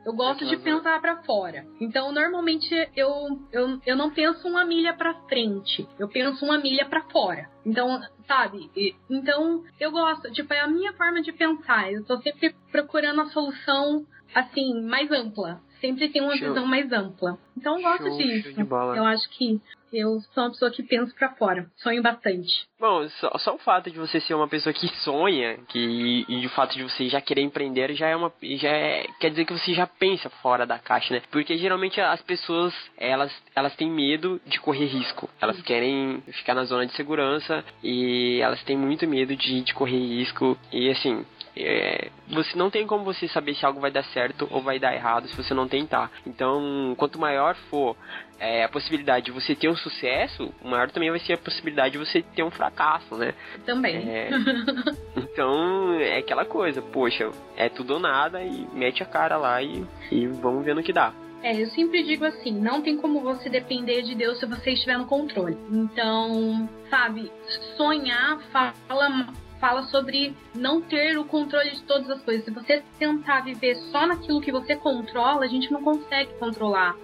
Eu 0.04 0.12
gosto 0.12 0.44
de 0.46 0.56
pensar 0.58 1.00
para 1.00 1.22
fora. 1.22 1.64
Então, 1.80 2.12
normalmente 2.12 2.74
eu, 2.94 3.10
eu, 3.50 3.80
eu 3.86 3.96
não 3.96 4.10
penso 4.10 4.46
uma 4.46 4.64
milha 4.64 4.92
para 4.92 5.14
frente. 5.28 5.88
Eu 5.98 6.08
penso 6.08 6.44
uma 6.44 6.58
milha 6.58 6.86
para 6.86 7.02
fora. 7.04 7.48
Então, 7.64 8.00
sabe? 8.26 8.70
Então, 9.08 9.64
eu 9.80 9.90
gosto, 9.90 10.30
tipo, 10.32 10.52
é 10.52 10.60
a 10.60 10.68
minha 10.68 10.92
forma 10.92 11.22
de 11.22 11.32
pensar. 11.32 11.90
Eu 11.90 12.04
tô 12.04 12.18
sempre 12.18 12.54
procurando 12.70 13.22
a 13.22 13.26
solução 13.26 14.06
assim, 14.34 14.82
mais 14.82 15.10
ampla. 15.10 15.60
Sempre 15.80 16.08
tem 16.08 16.22
uma 16.22 16.36
Show. 16.36 16.48
visão 16.48 16.66
mais 16.66 16.90
ampla. 16.92 17.38
Então 17.56 17.76
eu 17.76 17.82
gosto 17.82 18.08
show, 18.08 18.18
disso. 18.18 18.54
Show 18.54 18.94
eu 18.94 19.04
acho 19.04 19.28
que 19.30 19.60
eu 19.94 20.20
sou 20.32 20.44
uma 20.44 20.50
pessoa 20.50 20.70
que 20.70 20.82
pensa 20.82 21.14
para 21.16 21.30
fora. 21.34 21.66
Sonho 21.76 22.02
bastante. 22.02 22.66
Bom, 22.80 23.08
só, 23.20 23.30
só, 23.38 23.54
o 23.54 23.58
fato 23.58 23.90
de 23.90 23.98
você 23.98 24.20
ser 24.20 24.34
uma 24.34 24.48
pessoa 24.48 24.72
que 24.72 24.88
sonha, 25.02 25.56
que 25.68 26.24
e 26.28 26.44
o 26.44 26.50
fato 26.50 26.74
de 26.74 26.82
você 26.82 27.08
já 27.08 27.20
querer 27.20 27.42
empreender 27.42 27.94
já 27.94 28.08
é 28.08 28.16
uma 28.16 28.32
já 28.42 28.68
é, 28.68 29.06
quer 29.20 29.30
dizer 29.30 29.44
que 29.44 29.52
você 29.52 29.72
já 29.72 29.86
pensa 29.86 30.28
fora 30.42 30.66
da 30.66 30.78
caixa, 30.78 31.14
né? 31.14 31.22
Porque 31.30 31.56
geralmente 31.56 32.00
as 32.00 32.20
pessoas 32.22 32.74
elas 32.96 33.32
elas 33.54 33.74
têm 33.76 33.90
medo 33.90 34.40
de 34.46 34.58
correr 34.60 34.86
risco. 34.86 35.30
Elas 35.40 35.60
querem 35.62 36.22
ficar 36.32 36.54
na 36.54 36.64
zona 36.64 36.86
de 36.86 36.94
segurança 36.94 37.64
e 37.82 38.40
elas 38.42 38.62
têm 38.64 38.76
muito 38.76 39.06
medo 39.06 39.36
de, 39.36 39.60
de 39.62 39.72
correr 39.72 39.98
risco 39.98 40.58
e 40.72 40.90
assim, 40.90 41.24
é, 41.56 42.10
você 42.28 42.56
não 42.56 42.70
tem 42.70 42.86
como 42.86 43.04
você 43.04 43.28
saber 43.28 43.54
se 43.54 43.64
algo 43.64 43.80
vai 43.80 43.90
dar 43.90 44.04
certo 44.04 44.48
ou 44.50 44.60
vai 44.60 44.78
dar 44.78 44.94
errado 44.94 45.28
se 45.28 45.36
você 45.36 45.54
não 45.54 45.68
tentar. 45.68 46.10
Então, 46.26 46.94
quanto 46.96 47.18
maior 47.18 47.54
for 47.70 47.96
é, 48.40 48.64
a 48.64 48.68
possibilidade 48.68 49.26
de 49.26 49.32
você 49.32 49.54
ter 49.54 49.68
um 49.68 49.76
sucesso, 49.76 50.52
maior 50.64 50.90
também 50.90 51.10
vai 51.10 51.20
ser 51.20 51.34
a 51.34 51.38
possibilidade 51.38 51.92
de 51.92 51.98
você 51.98 52.22
ter 52.22 52.42
um 52.42 52.50
fracasso, 52.50 53.16
né? 53.16 53.34
Também. 53.64 53.96
É, 54.08 54.30
então, 55.16 55.94
é 56.00 56.18
aquela 56.18 56.44
coisa, 56.44 56.82
poxa, 56.82 57.30
é 57.56 57.68
tudo 57.68 57.94
ou 57.94 58.00
nada 58.00 58.42
e 58.42 58.66
mete 58.72 59.02
a 59.02 59.06
cara 59.06 59.36
lá 59.36 59.62
e, 59.62 59.84
e 60.10 60.26
vamos 60.26 60.64
ver 60.64 60.74
no 60.74 60.82
que 60.82 60.92
dá. 60.92 61.12
É, 61.42 61.60
eu 61.60 61.66
sempre 61.68 62.02
digo 62.02 62.24
assim, 62.24 62.52
não 62.52 62.80
tem 62.80 62.96
como 62.96 63.20
você 63.20 63.50
depender 63.50 64.00
de 64.00 64.14
Deus 64.14 64.40
se 64.40 64.46
você 64.46 64.70
estiver 64.70 64.96
no 64.96 65.04
controle. 65.04 65.58
Então, 65.70 66.66
sabe, 66.88 67.30
sonhar 67.76 68.40
fala 68.50 69.26
fala 69.64 69.84
sobre 69.84 70.36
não 70.54 70.82
ter 70.82 71.16
o 71.16 71.24
controle 71.24 71.70
de 71.70 71.80
todas 71.84 72.10
as 72.10 72.20
coisas. 72.20 72.44
Se 72.44 72.50
você 72.50 72.82
tentar 72.98 73.40
viver 73.40 73.76
só 73.90 74.06
naquilo 74.06 74.38
que 74.38 74.52
você 74.52 74.76
controla, 74.76 75.42
a 75.42 75.48
gente 75.48 75.72
não 75.72 75.82
consegue 75.82 76.34
controlar 76.34 76.94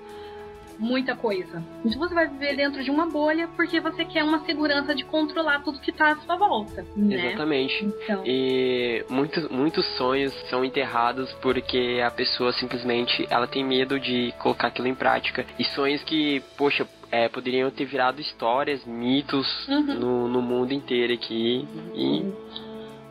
muita 0.80 1.14
coisa. 1.14 1.62
Então 1.84 1.98
você 1.98 2.14
vai 2.14 2.26
viver 2.26 2.56
dentro 2.56 2.82
de 2.82 2.90
uma 2.90 3.06
bolha 3.06 3.46
porque 3.54 3.78
você 3.80 4.04
quer 4.04 4.24
uma 4.24 4.44
segurança 4.44 4.94
de 4.94 5.04
controlar 5.04 5.62
tudo 5.62 5.78
que 5.78 5.90
está 5.90 6.12
à 6.12 6.16
sua 6.16 6.36
volta. 6.36 6.84
Né? 6.96 7.28
Exatamente. 7.28 7.84
Então. 7.84 8.22
E 8.24 9.04
muitos, 9.08 9.48
muitos 9.50 9.86
sonhos 9.96 10.32
são 10.48 10.64
enterrados 10.64 11.30
porque 11.34 12.00
a 12.04 12.10
pessoa 12.10 12.52
simplesmente 12.54 13.26
ela 13.30 13.46
tem 13.46 13.64
medo 13.64 14.00
de 14.00 14.32
colocar 14.38 14.68
aquilo 14.68 14.88
em 14.88 14.94
prática. 14.94 15.44
E 15.58 15.64
sonhos 15.64 16.02
que, 16.02 16.40
poxa, 16.56 16.88
é, 17.12 17.28
poderiam 17.28 17.70
ter 17.70 17.84
virado 17.84 18.20
histórias, 18.20 18.84
mitos 18.86 19.46
uhum. 19.68 19.94
no, 19.94 20.28
no 20.28 20.42
mundo 20.42 20.72
inteiro 20.72 21.12
aqui. 21.12 21.68
E 21.94 22.32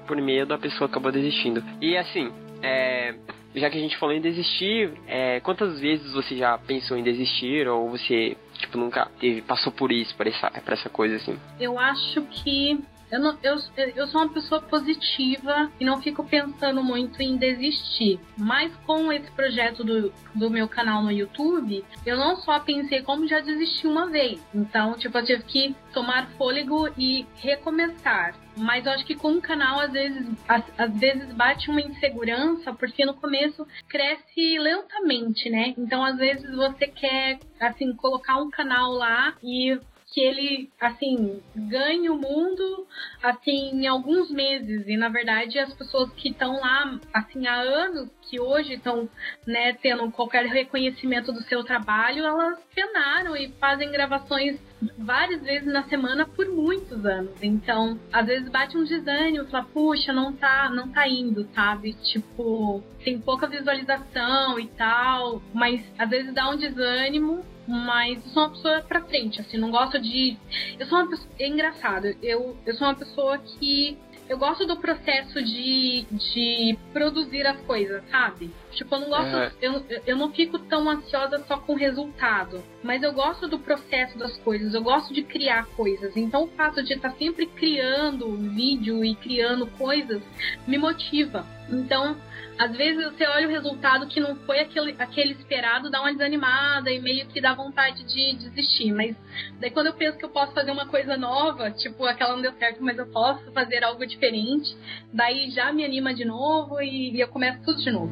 por 0.08 0.18
medo 0.18 0.56
a 0.56 0.58
pessoa 0.58 0.90
acabou 0.90 1.12
desistindo. 1.12 1.64
E 1.80 1.96
assim, 1.96 2.32
é, 2.64 3.14
já 3.56 3.70
que 3.70 3.78
a 3.78 3.82
gente 3.82 3.98
falou 3.98 4.16
em 4.16 4.22
desistir, 4.22 4.94
é, 5.08 5.40
quantas 5.40 5.80
vezes 5.80 6.14
você 6.14 6.36
já 6.36 6.58
pensou 6.58 6.98
em 6.98 7.04
desistir 7.04 7.68
ou 7.68 7.90
você 7.90 8.38
tipo 8.54 8.78
nunca 8.78 9.10
teve, 9.20 9.42
passou 9.42 9.72
por 9.72 9.92
isso, 9.92 10.16
por 10.16 10.28
essa, 10.28 10.52
essa 10.54 10.90
coisa 10.90 11.16
assim? 11.16 11.38
Eu 11.60 11.80
acho 11.80 12.22
que 12.24 12.80
eu, 13.12 13.19
não, 13.19 13.38
eu, 13.41 13.58
eu 13.95 14.08
sou 14.08 14.22
uma 14.22 14.34
pessoa 14.34 14.62
positiva 14.62 15.72
e 15.80 15.86
não 15.86 16.02
fico 16.02 16.24
pensando 16.24 16.84
muito 16.84 17.22
em 17.22 17.38
desistir. 17.38 18.19
Mas 18.38 18.76
com 18.86 19.12
esse 19.12 19.30
projeto 19.32 19.84
do, 19.84 20.13
do 20.36 20.50
meu 20.50 20.67
canal 20.67 21.02
no 21.02 21.12
YouTube, 21.12 21.84
eu 22.06 22.17
não 22.17 22.36
só 22.38 22.60
pensei 22.60 23.02
como 23.02 23.28
já 23.28 23.39
desisti 23.39 23.88
uma 23.88 24.08
vez. 24.08 24.39
Então, 24.54 24.93
tipo, 24.93 25.17
eu 25.17 25.26
tive 25.26 25.43
que 25.43 25.76
tomar 25.93 26.30
fôlego 26.38 26.88
e 26.98 27.26
recomeçar. 27.38 28.36
Mas 28.56 28.86
eu 28.86 28.91
acho 28.91 29.06
que 29.06 29.15
com 29.15 29.34
o 29.34 29.41
canal, 29.41 29.80
às 29.80 29.91
vezes, 29.91 30.28
às, 30.48 30.63
às, 30.78 31.00
vezes 31.00 31.32
bate 31.34 31.69
uma 31.69 31.82
insegurança, 31.82 32.74
porque 32.74 33.06
no 33.06 33.13
começo 33.13 33.65
cresce 33.88 34.60
lentamente, 34.60 35.50
né? 35.50 35.74
Então, 35.78 36.04
às 36.04 36.17
vezes, 36.17 36.50
você 36.56 36.88
quer, 36.88 37.39
assim, 37.60 37.93
colocar 37.93 38.38
um 38.38 38.50
canal 38.50 38.91
lá 38.91 39.34
e 39.41 39.80
que 40.12 40.22
ele, 40.22 40.69
assim, 40.80 41.41
ganhe 41.56 42.10
o 42.10 42.15
mundo, 42.15 42.88
assim, 43.22 43.72
em 43.74 43.88
alguns 43.88 44.32
meses. 44.32 44.88
E, 44.88 44.98
na 44.98 45.10
verdade, 45.10 45.60
as 45.60 45.74
pessoas 45.74 46.12
que 46.13 46.30
estão 46.30 46.60
lá, 46.60 47.00
assim, 47.13 47.45
há 47.45 47.56
anos, 47.56 48.10
que 48.24 48.39
hoje 48.39 48.74
estão, 48.74 49.10
né, 49.45 49.74
tendo 49.74 50.12
qualquer 50.12 50.45
reconhecimento 50.45 51.32
do 51.32 51.41
seu 51.43 51.63
trabalho, 51.63 52.26
elas 52.26 52.60
penaram 52.74 53.36
e 53.36 53.50
fazem 53.60 53.91
gravações 53.91 54.60
várias 54.98 55.42
vezes 55.42 55.72
na 55.72 55.84
semana 55.84 56.26
por 56.26 56.48
muitos 56.48 57.06
anos. 57.06 57.32
Então, 57.42 58.00
às 58.12 58.26
vezes 58.26 58.50
bate 58.50 58.78
um 58.78 58.84
desânimo, 58.84 59.48
fala, 59.48 59.65
puxa, 59.65 60.13
não 60.13 60.34
tá, 60.34 60.70
não 60.70 60.89
tá 60.89 61.08
indo, 61.08 61.48
sabe? 61.54 61.94
Tipo, 61.94 62.84
tem 63.04 63.20
pouca 63.20 63.48
visualização 63.48 64.60
e 64.60 64.68
tal, 64.68 65.42
mas 65.54 65.84
às 65.98 66.10
vezes 66.10 66.34
dá 66.34 66.50
um 66.50 66.58
desânimo 66.58 67.44
mas 67.70 68.26
eu 68.26 68.32
sou 68.32 68.44
uma 68.44 68.50
pessoa 68.50 68.82
pra 68.82 69.02
frente, 69.04 69.39
assim, 69.39 69.58
não 69.58 69.70
gosto 69.70 70.00
de. 70.00 70.36
Eu 70.80 70.88
sou 70.88 70.98
uma 70.98 71.08
pessoa. 71.08 71.30
É 71.38 71.48
engraçado, 71.48 72.08
eu, 72.24 72.58
eu 72.65 72.74
sou 72.74 72.88
uma 72.88 72.96
pessoa 72.96 73.38
que. 73.38 73.96
Eu 74.30 74.38
gosto 74.38 74.63
do 74.68 74.78
processo 74.78 75.42
de, 75.42 76.06
de 76.12 76.78
produzir 76.94 77.48
as 77.48 77.60
coisas, 77.62 78.04
sabe? 78.12 78.52
Tipo, 78.72 78.94
eu 78.94 79.00
não 79.00 79.10
gosto. 79.10 79.36
Uhum. 79.36 79.50
Eu, 79.60 79.86
eu 80.06 80.15
não 80.15 80.32
fico 80.32 80.60
tão 80.60 80.88
ansiosa 80.88 81.44
só 81.48 81.58
com 81.58 81.74
o 81.74 81.76
resultado. 81.76 82.63
Mas 82.84 83.02
eu 83.02 83.12
gosto 83.12 83.48
do 83.48 83.58
processo 83.58 84.20
das 84.20 84.38
coisas. 84.38 84.76
Eu 84.76 84.84
gosto 84.84 85.12
de 85.15 85.24
criar 85.24 85.65
coisas. 85.76 86.15
Então 86.15 86.44
o 86.44 86.48
fato 86.50 86.84
de 86.84 86.94
estar 86.94 87.10
sempre 87.13 87.48
criando 87.48 88.38
vídeo 88.38 89.04
e 89.04 89.15
criando 89.15 89.65
coisas 89.65 90.22
me 90.68 90.78
motiva. 90.78 91.44
Então, 91.68 92.15
às 92.60 92.76
vezes 92.76 93.02
você 93.06 93.26
olha 93.26 93.48
o 93.48 93.52
resultado 93.52 94.06
que 94.08 94.19
não 94.19 94.36
foi 94.45 94.60
aquele, 94.60 94.93
aquele 95.00 95.32
esperado, 95.32 95.89
dá 95.89 96.02
uma 96.02 96.12
desanimada 96.12 96.91
e 96.91 97.00
meio 97.00 97.26
que 97.28 97.39
dá 97.39 97.54
vontade 97.54 98.04
de 98.04 98.36
desistir. 98.36 98.91
Mas 98.91 99.15
daí 99.62 99.72
quando 99.72 99.88
eu 99.88 99.93
penso 99.93 100.17
que 100.17 100.26
eu 100.26 100.30
posso 100.30 100.52
fazer 100.52 100.69
uma 100.69 100.86
coisa 100.86 101.15
nova, 101.15 101.72
tipo, 101.72 102.06
aquela 102.06 102.36
não 102.36 102.41
deu 102.41 102.52
certo, 102.60 102.84
mas 102.84 102.98
eu 102.98 103.08
posso 103.08 103.50
fazer 103.54 103.82
algo 103.82 104.06
diferente, 104.06 104.76
daí 105.13 105.50
já 105.52 105.72
me 105.72 105.86
anima 105.86 106.13
de 106.13 106.26
novo 106.26 106.82
e, 106.82 107.15
e 107.15 107.22
eu 107.22 107.30
começo 107.30 107.63
tudo 107.63 107.82
de 107.82 107.91
novo. 107.91 108.12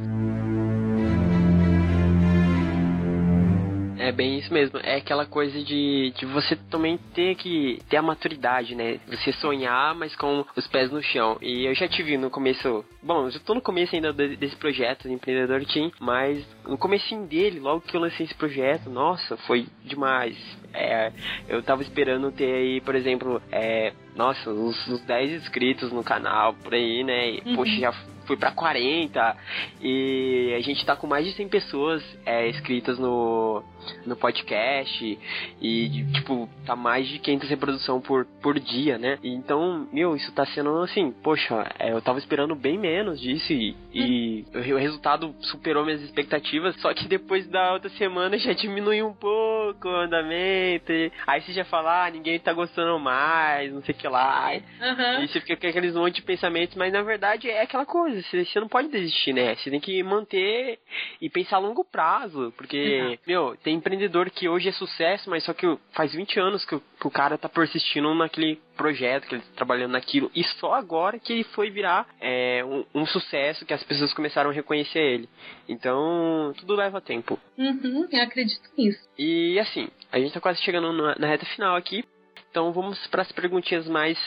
É 3.98 4.12
bem 4.12 4.38
isso 4.38 4.54
mesmo. 4.54 4.80
É 4.80 4.96
aquela 4.96 5.26
coisa 5.26 5.64
de, 5.64 6.14
de 6.16 6.26
você 6.26 6.56
também 6.56 6.98
ter 7.14 7.36
que 7.36 7.80
ter 7.90 7.98
a 7.98 8.02
maturidade, 8.02 8.76
né? 8.76 9.00
Você 9.08 9.32
sonhar, 9.34 9.96
mas 9.96 10.16
com 10.16 10.46
os 10.56 10.68
pés 10.68 10.92
no 10.92 11.02
chão. 11.02 11.38
E 11.42 11.66
eu 11.66 11.74
já 11.74 11.88
tive 11.88 12.18
no 12.18 12.30
começo. 12.30 12.86
Bom, 13.02 13.26
eu 13.26 13.32
já 13.32 13.40
tô 13.40 13.54
no 13.54 13.62
começo 13.62 13.96
ainda 13.96 14.14
desse 14.14 14.56
projeto, 14.56 15.08
do 15.08 15.14
Empreendedor 15.14 15.66
Team, 15.66 15.92
mas 16.00 16.46
no 16.66 16.78
comecinho 16.78 17.26
dele, 17.26 17.60
logo 17.60 17.82
que 17.82 17.96
eu 17.96 18.02
lancei 18.02 18.26
esse 18.26 18.36
projeto, 18.36 18.90
nossa, 18.90 19.38
foi 19.38 19.68
demais. 19.84 20.38
É, 20.74 21.12
eu 21.48 21.64
tava 21.64 21.82
esperando 21.82 22.32
ter 22.32 22.54
aí, 22.54 22.82
por 22.82 22.96
exemplo, 22.96 23.42
é, 23.52 23.94
nossa, 24.16 24.50
uns, 24.50 24.88
uns 24.88 25.02
10 25.02 25.44
inscritos 25.44 25.92
no 25.92 26.04
canal, 26.04 26.54
por 26.54 26.74
aí, 26.74 27.04
né? 27.04 27.32
E, 27.32 27.44
uhum. 27.46 27.56
Poxa, 27.56 27.80
já 27.80 27.94
fui 28.28 28.36
para 28.36 28.52
40 28.52 29.38
e 29.82 30.54
a 30.56 30.62
gente 30.62 30.86
tá 30.86 30.96
com 30.96 31.08
mais 31.08 31.26
de 31.26 31.32
100 31.32 31.48
pessoas 31.48 32.04
é, 32.26 32.50
inscritas 32.50 33.00
no, 33.00 33.64
no 34.06 34.16
podcast 34.16 35.18
e, 35.62 36.06
tipo, 36.14 36.50
tá 36.66 36.76
mais 36.76 37.08
de 37.08 37.20
500 37.20 37.50
reprodução 37.50 38.02
por, 38.02 38.26
por 38.42 38.60
dia, 38.60 38.98
né? 38.98 39.18
Então, 39.24 39.88
meu, 39.92 40.16
isso 40.16 40.32
tá 40.34 40.46
sendo 40.48 40.82
assim, 40.82 41.12
poxa, 41.12 41.66
é, 41.80 41.92
eu 41.92 42.02
tava 42.02 42.20
esperando 42.20 42.56
bem 42.56 42.78
menos 42.78 43.20
disso 43.20 43.54
e, 43.54 43.76
e 43.94 44.46
o 44.54 44.78
resultado 44.78 45.34
superou 45.42 45.86
minhas 45.86 46.02
expectativas, 46.02 46.76
só 46.82 46.94
que 46.94 47.08
depois 47.08 47.48
da 47.48 47.74
outra 47.74 47.90
semana 47.92 48.38
já 48.38 48.54
diminuiu 48.54 49.08
um 49.08 49.14
pouco 49.14 49.88
o 49.88 49.96
andamento, 49.96 50.92
e, 50.92 51.12
aí 51.26 51.42
você 51.42 51.54
já 51.54 51.64
fala, 51.66 52.06
ah, 52.06 52.12
ninguém 52.12 52.40
tá 52.40 52.52
gostando 52.52 53.00
mais, 53.00 53.72
não 53.72 53.82
sei 53.84 53.96
o 53.96 53.98
que 53.98 54.08
lá, 54.08 54.52
uhum. 54.52 55.24
e 55.24 55.28
você 55.28 55.40
fica 55.40 55.56
com 55.56 55.68
aqueles 55.68 55.96
monte 55.96 56.16
de 56.16 56.22
pensamentos, 56.24 56.76
mas 56.76 56.92
na 56.92 57.02
verdade 57.02 57.50
é 57.50 57.62
aquela 57.62 57.86
coisa, 57.86 58.17
você, 58.22 58.46
você 58.46 58.60
não 58.60 58.68
pode 58.68 58.90
desistir, 58.90 59.34
né? 59.34 59.56
Você 59.56 59.70
tem 59.70 59.80
que 59.80 60.02
manter 60.04 60.80
e 61.22 61.30
pensar 61.30 61.58
a 61.58 61.60
longo 61.60 61.84
prazo, 61.84 62.54
porque, 62.58 63.02
uhum. 63.02 63.18
meu, 63.26 63.58
tem 63.64 63.76
empreendedor 63.76 64.30
que 64.30 64.48
hoje 64.48 64.70
é 64.70 64.72
sucesso, 64.72 65.30
mas 65.30 65.44
só 65.44 65.54
que 65.54 65.78
faz 65.92 66.14
20 66.14 66.40
anos 66.40 66.66
que 66.66 66.76
o, 66.76 66.82
que 67.00 67.08
o 67.08 67.12
cara 67.12 67.38
tá 67.38 67.50
persistindo 67.50 68.14
naquele 68.16 68.60
projeto, 68.76 69.28
que 69.28 69.36
ele 69.36 69.42
tá 69.42 69.56
trabalhando 69.56 69.92
naquilo, 69.92 70.32
e 70.36 70.44
só 70.44 70.74
agora 70.74 71.20
que 71.20 71.34
ele 71.34 71.44
foi 71.44 71.70
virar 71.70 72.08
é, 72.22 72.64
um, 72.64 73.02
um, 73.02 73.06
sucesso, 73.06 73.66
que 73.66 73.74
as 73.74 73.84
pessoas 73.84 74.14
começaram 74.14 74.50
a 74.50 74.54
reconhecer 74.54 75.00
ele. 75.00 75.30
Então, 75.68 76.54
tudo 76.58 76.76
leva 76.76 77.02
tempo. 77.02 77.40
Uhum, 77.58 78.08
eu 78.12 78.22
acredito 78.22 78.70
nisso. 78.78 79.08
E 79.18 79.60
assim, 79.60 79.90
a 80.12 80.20
gente 80.20 80.34
tá 80.34 80.40
quase 80.40 80.62
chegando 80.62 80.92
na, 80.94 81.16
na 81.18 81.28
reta 81.28 81.46
final 81.48 81.76
aqui, 81.76 82.04
então 82.50 82.72
vamos 82.72 83.06
para 83.08 83.22
as 83.22 83.32
perguntinhas 83.32 83.88
mais 83.88 84.18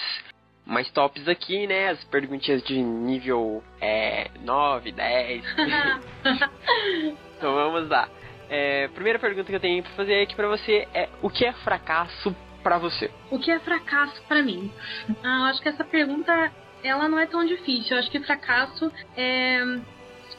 mais 0.71 0.89
tops 0.91 1.29
aqui, 1.29 1.67
né? 1.67 1.91
As 1.91 2.03
perguntinhas 2.05 2.63
de 2.63 2.81
nível 2.81 3.63
é, 3.81 4.31
9, 4.41 4.93
10. 4.93 5.45
então 7.37 7.55
vamos 7.55 7.89
lá. 7.89 8.09
É, 8.49 8.89
primeira 8.89 9.19
pergunta 9.19 9.47
que 9.47 9.57
eu 9.57 9.61
tenho 9.61 9.83
pra 9.83 9.93
fazer 9.93 10.23
aqui 10.23 10.35
pra 10.35 10.49
você 10.49 10.89
é: 10.95 11.09
o 11.21 11.29
que 11.29 11.45
é 11.45 11.53
fracasso 11.53 12.35
para 12.63 12.79
você? 12.79 13.11
O 13.31 13.39
que 13.39 13.51
é 13.51 13.59
fracasso 13.59 14.23
para 14.29 14.43
mim? 14.43 14.73
Ah, 15.23 15.41
eu 15.41 15.45
acho 15.47 15.61
que 15.61 15.69
essa 15.69 15.85
pergunta 15.85 16.53
ela 16.83 17.09
não 17.09 17.19
é 17.19 17.27
tão 17.27 17.45
difícil. 17.45 17.97
Eu 17.97 17.99
acho 17.99 18.11
que 18.11 18.21
fracasso 18.21 18.91
é 19.17 19.63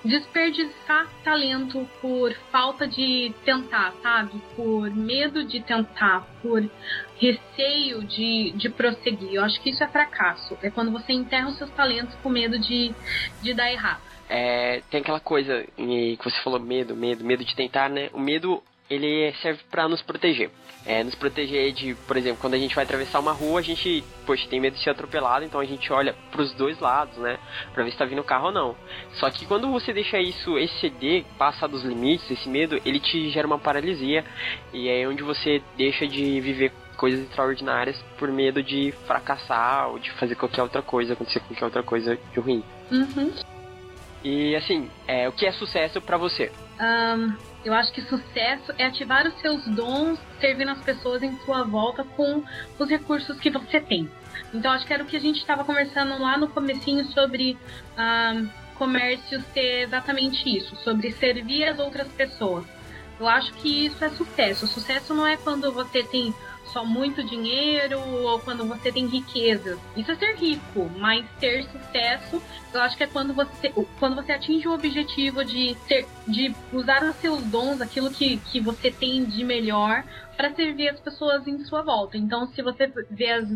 desperdiçar 0.03 1.07
talento 1.23 1.87
por 2.01 2.33
falta 2.51 2.87
de 2.87 3.33
tentar, 3.45 3.93
sabe? 4.01 4.41
Por 4.55 4.89
medo 4.89 5.43
de 5.43 5.61
tentar, 5.61 6.27
por 6.41 6.67
receio 7.17 8.03
de, 8.03 8.51
de 8.51 8.69
prosseguir. 8.69 9.33
Eu 9.33 9.43
acho 9.43 9.61
que 9.61 9.69
isso 9.69 9.83
é 9.83 9.87
fracasso. 9.87 10.57
É 10.61 10.69
quando 10.69 10.91
você 10.91 11.13
enterra 11.13 11.49
os 11.49 11.57
seus 11.57 11.69
talentos 11.71 12.15
com 12.23 12.29
medo 12.29 12.57
de, 12.57 12.93
de 13.41 13.53
dar 13.53 13.71
errado 13.71 14.11
é, 14.33 14.81
tem 14.89 15.01
aquela 15.01 15.19
coisa 15.19 15.67
que 15.75 16.17
você 16.23 16.41
falou, 16.41 16.57
medo, 16.57 16.95
medo, 16.95 17.21
medo 17.21 17.43
de 17.43 17.53
tentar, 17.53 17.89
né? 17.89 18.09
O 18.13 18.19
medo, 18.19 18.63
ele 18.91 19.33
serve 19.41 19.61
para 19.71 19.87
nos 19.87 20.01
proteger. 20.01 20.51
É, 20.85 21.03
nos 21.03 21.15
proteger 21.15 21.71
de, 21.71 21.95
por 22.07 22.17
exemplo, 22.17 22.39
quando 22.41 22.55
a 22.55 22.57
gente 22.57 22.75
vai 22.75 22.83
atravessar 22.83 23.19
uma 23.19 23.31
rua, 23.31 23.59
a 23.59 23.63
gente, 23.63 24.03
poxa, 24.25 24.47
tem 24.49 24.59
medo 24.59 24.75
de 24.75 24.83
ser 24.83 24.89
atropelado, 24.89 25.45
então 25.45 25.61
a 25.61 25.65
gente 25.65 25.93
olha 25.93 26.13
pros 26.31 26.51
dois 26.53 26.79
lados, 26.79 27.15
né? 27.17 27.37
Pra 27.73 27.83
ver 27.83 27.91
se 27.91 27.97
tá 27.97 28.03
vindo 28.03 28.23
carro 28.23 28.47
ou 28.47 28.51
não. 28.51 28.75
Só 29.13 29.29
que 29.29 29.45
quando 29.45 29.71
você 29.71 29.93
deixa 29.93 30.19
isso 30.19 30.57
exceder, 30.57 31.23
passa 31.37 31.67
dos 31.67 31.83
limites, 31.83 32.29
esse 32.29 32.49
medo, 32.49 32.81
ele 32.83 32.99
te 32.99 33.29
gera 33.29 33.47
uma 33.47 33.59
paralisia. 33.59 34.25
E 34.73 34.89
é 34.89 35.07
onde 35.07 35.23
você 35.23 35.61
deixa 35.77 36.05
de 36.05 36.41
viver 36.41 36.73
coisas 36.97 37.21
extraordinárias 37.21 37.97
por 38.17 38.29
medo 38.29 38.61
de 38.61 38.91
fracassar 39.07 39.89
ou 39.89 39.99
de 39.99 40.11
fazer 40.11 40.35
qualquer 40.35 40.63
outra 40.63 40.81
coisa, 40.81 41.13
acontecer 41.13 41.39
qualquer 41.39 41.65
outra 41.65 41.83
coisa 41.83 42.17
de 42.33 42.39
ruim. 42.39 42.63
Uhum. 42.91 43.31
E 44.23 44.55
assim, 44.55 44.89
é, 45.07 45.29
o 45.29 45.31
que 45.31 45.45
é 45.45 45.51
sucesso 45.51 46.01
para 46.01 46.17
você? 46.17 46.51
Um, 46.79 47.50
eu 47.63 47.73
acho 47.73 47.91
que 47.91 48.01
sucesso 48.01 48.73
é 48.77 48.85
ativar 48.85 49.27
os 49.27 49.39
seus 49.39 49.63
dons, 49.65 50.19
servindo 50.39 50.71
as 50.71 50.81
pessoas 50.81 51.21
em 51.21 51.37
sua 51.39 51.63
volta 51.63 52.03
com 52.03 52.43
os 52.79 52.89
recursos 52.89 53.39
que 53.39 53.49
você 53.49 53.79
tem. 53.79 54.09
Então 54.53 54.71
acho 54.71 54.85
que 54.85 54.93
era 54.93 55.03
o 55.03 55.05
que 55.05 55.15
a 55.15 55.19
gente 55.19 55.37
estava 55.37 55.63
conversando 55.63 56.19
lá 56.19 56.37
no 56.37 56.47
comecinho 56.47 57.05
sobre 57.05 57.57
um, 57.97 58.49
comércio 58.75 59.43
ser 59.53 59.83
exatamente 59.83 60.49
isso, 60.49 60.75
sobre 60.77 61.11
servir 61.11 61.65
as 61.65 61.77
outras 61.77 62.07
pessoas. 62.09 62.65
Eu 63.19 63.27
acho 63.27 63.53
que 63.53 63.85
isso 63.85 64.03
é 64.03 64.09
sucesso. 64.09 64.65
Sucesso 64.65 65.13
não 65.13 65.27
é 65.27 65.37
quando 65.37 65.71
você 65.71 66.01
tem 66.01 66.33
só 66.71 66.85
muito 66.85 67.23
dinheiro 67.23 67.99
ou 67.99 68.39
quando 68.39 68.65
você 68.65 68.91
tem 68.91 69.05
riqueza. 69.07 69.77
Isso 69.95 70.11
é 70.11 70.15
ser 70.15 70.35
rico, 70.35 70.89
mas 70.97 71.25
ter 71.39 71.63
sucesso, 71.65 72.41
eu 72.73 72.81
acho 72.81 72.97
que 72.97 73.03
é 73.03 73.07
quando 73.07 73.33
você, 73.33 73.73
quando 73.99 74.15
você 74.15 74.31
atinge 74.31 74.67
o 74.67 74.73
objetivo 74.73 75.43
de, 75.43 75.75
ter, 75.87 76.05
de 76.27 76.53
usar 76.71 77.03
os 77.03 77.15
seus 77.17 77.43
dons, 77.43 77.81
aquilo 77.81 78.09
que, 78.09 78.37
que 78.37 78.59
você 78.59 78.89
tem 78.89 79.23
de 79.25 79.43
melhor, 79.43 80.03
para 80.35 80.53
servir 80.53 80.89
as 80.89 80.99
pessoas 80.99 81.47
em 81.47 81.63
sua 81.65 81.81
volta. 81.81 82.17
Então, 82.17 82.47
se 82.47 82.61
você 82.61 82.91
vê 83.09 83.31
as, 83.31 83.47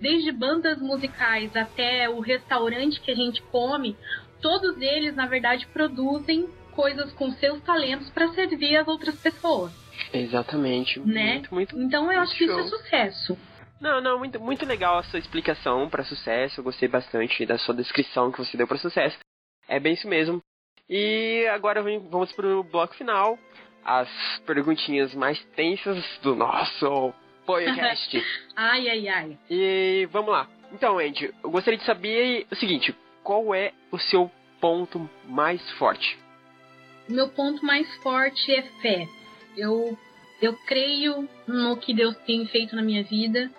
desde 0.00 0.30
bandas 0.32 0.78
musicais 0.78 1.54
até 1.56 2.08
o 2.08 2.20
restaurante 2.20 3.00
que 3.00 3.10
a 3.10 3.16
gente 3.16 3.42
come, 3.42 3.96
todos 4.40 4.80
eles, 4.80 5.14
na 5.14 5.26
verdade, 5.26 5.66
produzem 5.72 6.48
coisas 6.72 7.12
com 7.12 7.30
seus 7.32 7.60
talentos 7.62 8.08
para 8.10 8.28
servir 8.28 8.76
as 8.76 8.88
outras 8.88 9.14
pessoas. 9.16 9.79
Exatamente. 10.12 10.98
Né? 11.00 11.34
Muito, 11.34 11.54
muito, 11.54 11.80
então 11.80 12.12
eu 12.12 12.20
acho 12.20 12.36
que 12.36 12.44
isso 12.44 12.58
é 12.58 12.64
sucesso. 12.64 13.38
Não, 13.80 14.00
não, 14.00 14.18
muito, 14.18 14.38
muito 14.38 14.66
legal 14.66 14.98
a 14.98 15.02
sua 15.04 15.18
explicação 15.18 15.88
para 15.88 16.04
sucesso. 16.04 16.60
Eu 16.60 16.64
gostei 16.64 16.88
bastante 16.88 17.46
da 17.46 17.56
sua 17.58 17.74
descrição 17.74 18.30
que 18.30 18.38
você 18.38 18.56
deu 18.56 18.66
para 18.66 18.76
sucesso. 18.76 19.18
É 19.66 19.80
bem 19.80 19.94
isso 19.94 20.06
mesmo. 20.06 20.42
E 20.88 21.46
agora 21.52 21.82
vamos 21.82 22.32
pro 22.32 22.62
bloco 22.64 22.94
final. 22.94 23.38
As 23.82 24.08
perguntinhas 24.44 25.14
mais 25.14 25.42
tensas 25.56 26.04
do 26.22 26.34
nosso 26.34 27.14
podcast. 27.46 28.22
Ai, 28.54 28.90
ai, 28.90 29.08
ai. 29.08 29.38
e 29.48 30.06
vamos 30.12 30.30
lá. 30.30 30.46
Então, 30.72 30.98
Andy, 30.98 31.34
eu 31.42 31.50
gostaria 31.50 31.78
de 31.78 31.84
saber 31.84 32.46
o 32.50 32.56
seguinte: 32.56 32.94
qual 33.22 33.54
é 33.54 33.72
o 33.90 33.98
seu 33.98 34.30
ponto 34.60 35.08
mais 35.24 35.62
forte? 35.72 36.18
Meu 37.08 37.28
ponto 37.30 37.64
mais 37.64 37.92
forte 38.02 38.54
é 38.54 38.62
fé. 38.82 39.08
Eu, 39.60 39.98
eu 40.40 40.54
creio 40.66 41.28
no 41.46 41.76
que 41.76 41.92
Deus 41.94 42.16
tem 42.26 42.46
feito 42.46 42.74
na 42.74 42.82
minha 42.82 43.02
vida. 43.04 43.50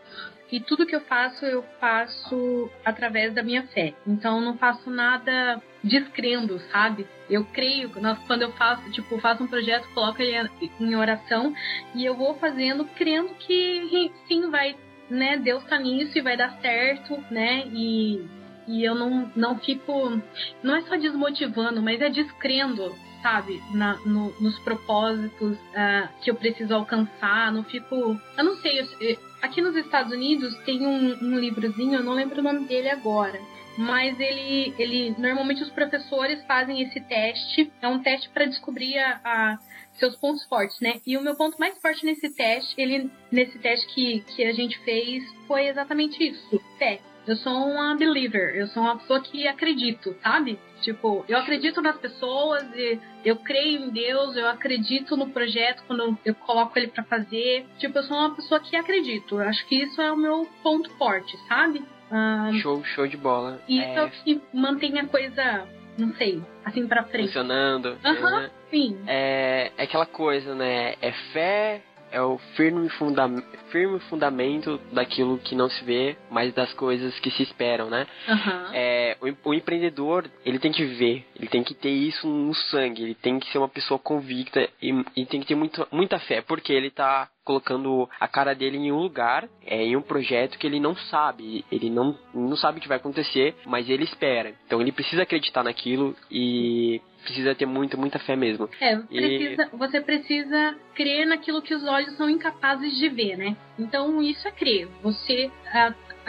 E 0.51 0.59
tudo 0.59 0.85
que 0.85 0.95
eu 0.95 0.99
faço, 1.01 1.45
eu 1.45 1.63
faço 1.79 2.69
através 2.83 3.33
da 3.33 3.41
minha 3.41 3.63
fé. 3.67 3.93
Então 4.05 4.37
eu 4.39 4.41
não 4.45 4.57
faço 4.57 4.89
nada 4.89 5.61
descrendo, 5.81 6.59
sabe? 6.71 7.07
Eu 7.29 7.45
creio, 7.45 7.89
nós- 8.01 8.19
quando 8.27 8.41
eu 8.41 8.51
faço, 8.53 8.91
tipo, 8.91 9.17
faço 9.19 9.43
um 9.43 9.47
projeto, 9.47 9.87
coloco 9.93 10.21
ele 10.21 10.49
em 10.79 10.95
oração 10.95 11.53
e 11.95 12.03
eu 12.05 12.15
vou 12.15 12.35
fazendo 12.35 12.83
crendo 12.95 13.33
que 13.35 14.11
sim, 14.27 14.49
vai, 14.49 14.75
né? 15.09 15.37
Deus 15.37 15.63
tá 15.63 15.79
nisso 15.79 16.17
e 16.17 16.21
vai 16.21 16.35
dar 16.35 16.59
certo, 16.61 17.17
né? 17.31 17.63
E, 17.73 18.21
e 18.67 18.83
eu 18.83 18.93
não, 18.93 19.31
não 19.35 19.57
fico. 19.57 20.21
Não 20.61 20.75
é 20.75 20.81
só 20.81 20.97
desmotivando, 20.97 21.81
mas 21.81 22.01
é 22.01 22.09
descrendo, 22.09 22.93
sabe? 23.21 23.61
Na, 23.73 23.95
no- 24.05 24.33
nos 24.39 24.57
propósitos 24.59 25.57
ah, 25.75 26.09
que 26.21 26.29
eu 26.31 26.35
preciso 26.35 26.73
alcançar. 26.73 27.51
Não 27.51 27.63
fico. 27.63 27.95
Eu 28.37 28.43
não 28.43 28.55
sei. 28.57 28.79
eu- 28.81 28.87
eu- 28.99 29.17
aqui 29.41 29.61
nos 29.61 29.75
Estados 29.75 30.11
Unidos 30.11 30.55
tem 30.65 30.85
um, 30.85 31.13
um 31.23 31.39
livrozinho, 31.39 31.95
eu 31.95 32.03
não 32.03 32.13
lembro 32.13 32.39
o 32.39 32.43
nome 32.43 32.65
dele 32.65 32.89
agora. 32.89 33.39
Mas 33.77 34.19
ele, 34.19 34.73
ele. 34.77 35.15
Normalmente 35.17 35.63
os 35.63 35.69
professores 35.69 36.43
fazem 36.45 36.81
esse 36.81 36.99
teste. 37.01 37.71
É 37.81 37.87
um 37.87 37.99
teste 37.99 38.29
para 38.29 38.45
descobrir 38.45 38.97
a, 38.99 39.19
a- 39.23 39.57
seus 39.93 40.15
pontos 40.17 40.43
fortes, 40.45 40.79
né? 40.81 40.99
E 41.07 41.15
o 41.17 41.21
meu 41.21 41.35
ponto 41.35 41.57
mais 41.59 41.79
forte 41.81 42.05
nesse 42.05 42.29
teste, 42.35 42.73
ele 42.77 43.09
nesse 43.31 43.57
teste 43.59 43.87
que, 43.93 44.21
que 44.21 44.43
a 44.43 44.51
gente 44.53 44.77
fez, 44.79 45.23
foi 45.47 45.67
exatamente 45.67 46.21
isso: 46.21 46.61
fé. 46.77 46.99
Eu 47.27 47.35
sou 47.35 47.53
uma 47.53 47.95
believer, 47.95 48.55
eu 48.55 48.67
sou 48.67 48.81
uma 48.83 48.97
pessoa 48.97 49.21
que 49.21 49.47
acredito, 49.47 50.15
sabe? 50.23 50.59
Tipo, 50.81 51.23
eu 51.27 51.37
acredito 51.37 51.79
nas 51.81 51.95
pessoas, 51.97 52.63
e 52.75 52.99
eu 53.23 53.35
creio 53.35 53.81
em 53.85 53.89
Deus, 53.91 54.35
eu 54.35 54.47
acredito 54.47 55.15
no 55.15 55.29
projeto 55.29 55.83
quando 55.85 56.17
eu 56.25 56.33
coloco 56.33 56.77
ele 56.77 56.87
pra 56.87 57.03
fazer. 57.03 57.65
Tipo, 57.77 57.99
eu 57.99 58.03
sou 58.03 58.17
uma 58.17 58.35
pessoa 58.35 58.59
que 58.59 58.75
acredito. 58.75 59.35
Eu 59.39 59.47
acho 59.47 59.65
que 59.67 59.75
isso 59.75 60.01
é 60.01 60.11
o 60.11 60.17
meu 60.17 60.47
ponto 60.63 60.89
forte, 60.97 61.37
sabe? 61.47 61.83
Ah, 62.09 62.49
Show, 62.61 62.83
show 62.83 63.07
de 63.07 63.15
bola. 63.17 63.61
isso 63.69 63.81
é 63.87 63.95
é, 63.95 64.03
o 64.03 64.09
que 64.09 64.41
mantém 64.53 64.99
a 64.99 65.05
coisa, 65.05 65.65
não 65.97 66.13
sei, 66.15 66.41
assim 66.65 66.85
pra 66.87 67.03
frente. 67.03 67.27
funcionando. 67.27 67.97
Aham. 68.03 68.41
né? 68.41 68.51
Sim. 68.69 68.97
É, 69.07 69.71
é 69.77 69.83
aquela 69.83 70.05
coisa, 70.05 70.55
né? 70.55 70.95
É 71.01 71.11
fé, 71.31 71.81
é 72.11 72.21
o 72.21 72.37
firme, 72.55 72.89
funda 72.89 73.27
firme 73.71 73.99
fundamento 74.01 74.79
daquilo 74.91 75.37
que 75.37 75.55
não 75.55 75.69
se 75.69 75.83
vê, 75.83 76.17
mas 76.29 76.53
das 76.53 76.73
coisas 76.73 77.17
que 77.19 77.31
se 77.31 77.43
esperam, 77.43 77.89
né? 77.89 78.05
Aham. 78.27 78.71
É, 78.73 79.17
o, 79.21 79.49
o 79.49 79.53
empreendedor, 79.53 80.29
ele 80.45 80.59
tem 80.59 80.71
que 80.71 80.83
ver, 80.83 81.25
ele 81.35 81.47
tem 81.47 81.63
que 81.63 81.73
ter 81.73 81.89
isso 81.89 82.27
no 82.27 82.53
sangue, 82.53 83.03
ele 83.03 83.15
tem 83.15 83.39
que 83.39 83.49
ser 83.51 83.57
uma 83.57 83.69
pessoa 83.69 83.99
convicta 83.99 84.67
e, 84.81 84.91
e 85.15 85.25
tem 85.25 85.39
que 85.39 85.47
ter 85.47 85.55
muito, 85.55 85.87
muita 85.91 86.19
fé, 86.19 86.41
porque 86.41 86.73
ele 86.73 86.89
tá 86.89 87.29
colocando 87.43 88.07
a 88.19 88.27
cara 88.27 88.53
dele 88.53 88.77
em 88.77 88.91
um 88.91 88.99
lugar, 88.99 89.47
é, 89.65 89.83
em 89.83 89.95
um 89.95 90.01
projeto 90.01 90.57
que 90.57 90.67
ele 90.67 90.79
não 90.79 90.95
sabe, 90.95 91.65
ele 91.71 91.89
não, 91.89 92.17
não 92.33 92.55
sabe 92.55 92.77
o 92.77 92.81
que 92.81 92.87
vai 92.87 92.97
acontecer, 92.97 93.55
mas 93.65 93.89
ele 93.89 94.03
espera. 94.03 94.53
Então 94.65 94.79
ele 94.81 94.91
precisa 94.91 95.23
acreditar 95.23 95.63
naquilo 95.63 96.15
e 96.29 97.01
precisa 97.23 97.53
ter 97.55 97.65
muita, 97.65 97.97
muita 97.97 98.19
fé 98.19 98.35
mesmo. 98.35 98.69
É, 98.79 98.95
E- 99.09 99.37
precisa, 99.37 99.69
você 99.73 100.01
precisa 100.01 100.75
crer 100.95 101.25
naquilo 101.27 101.61
que 101.61 101.73
os 101.73 101.83
olhos 101.85 102.15
são 102.17 102.29
incapazes 102.29 102.97
de 102.97 103.09
ver, 103.09 103.37
né? 103.37 103.55
Então 103.77 104.21
isso 104.21 104.47
é 104.47 104.51
crer. 104.51 104.87
Você, 105.03 105.51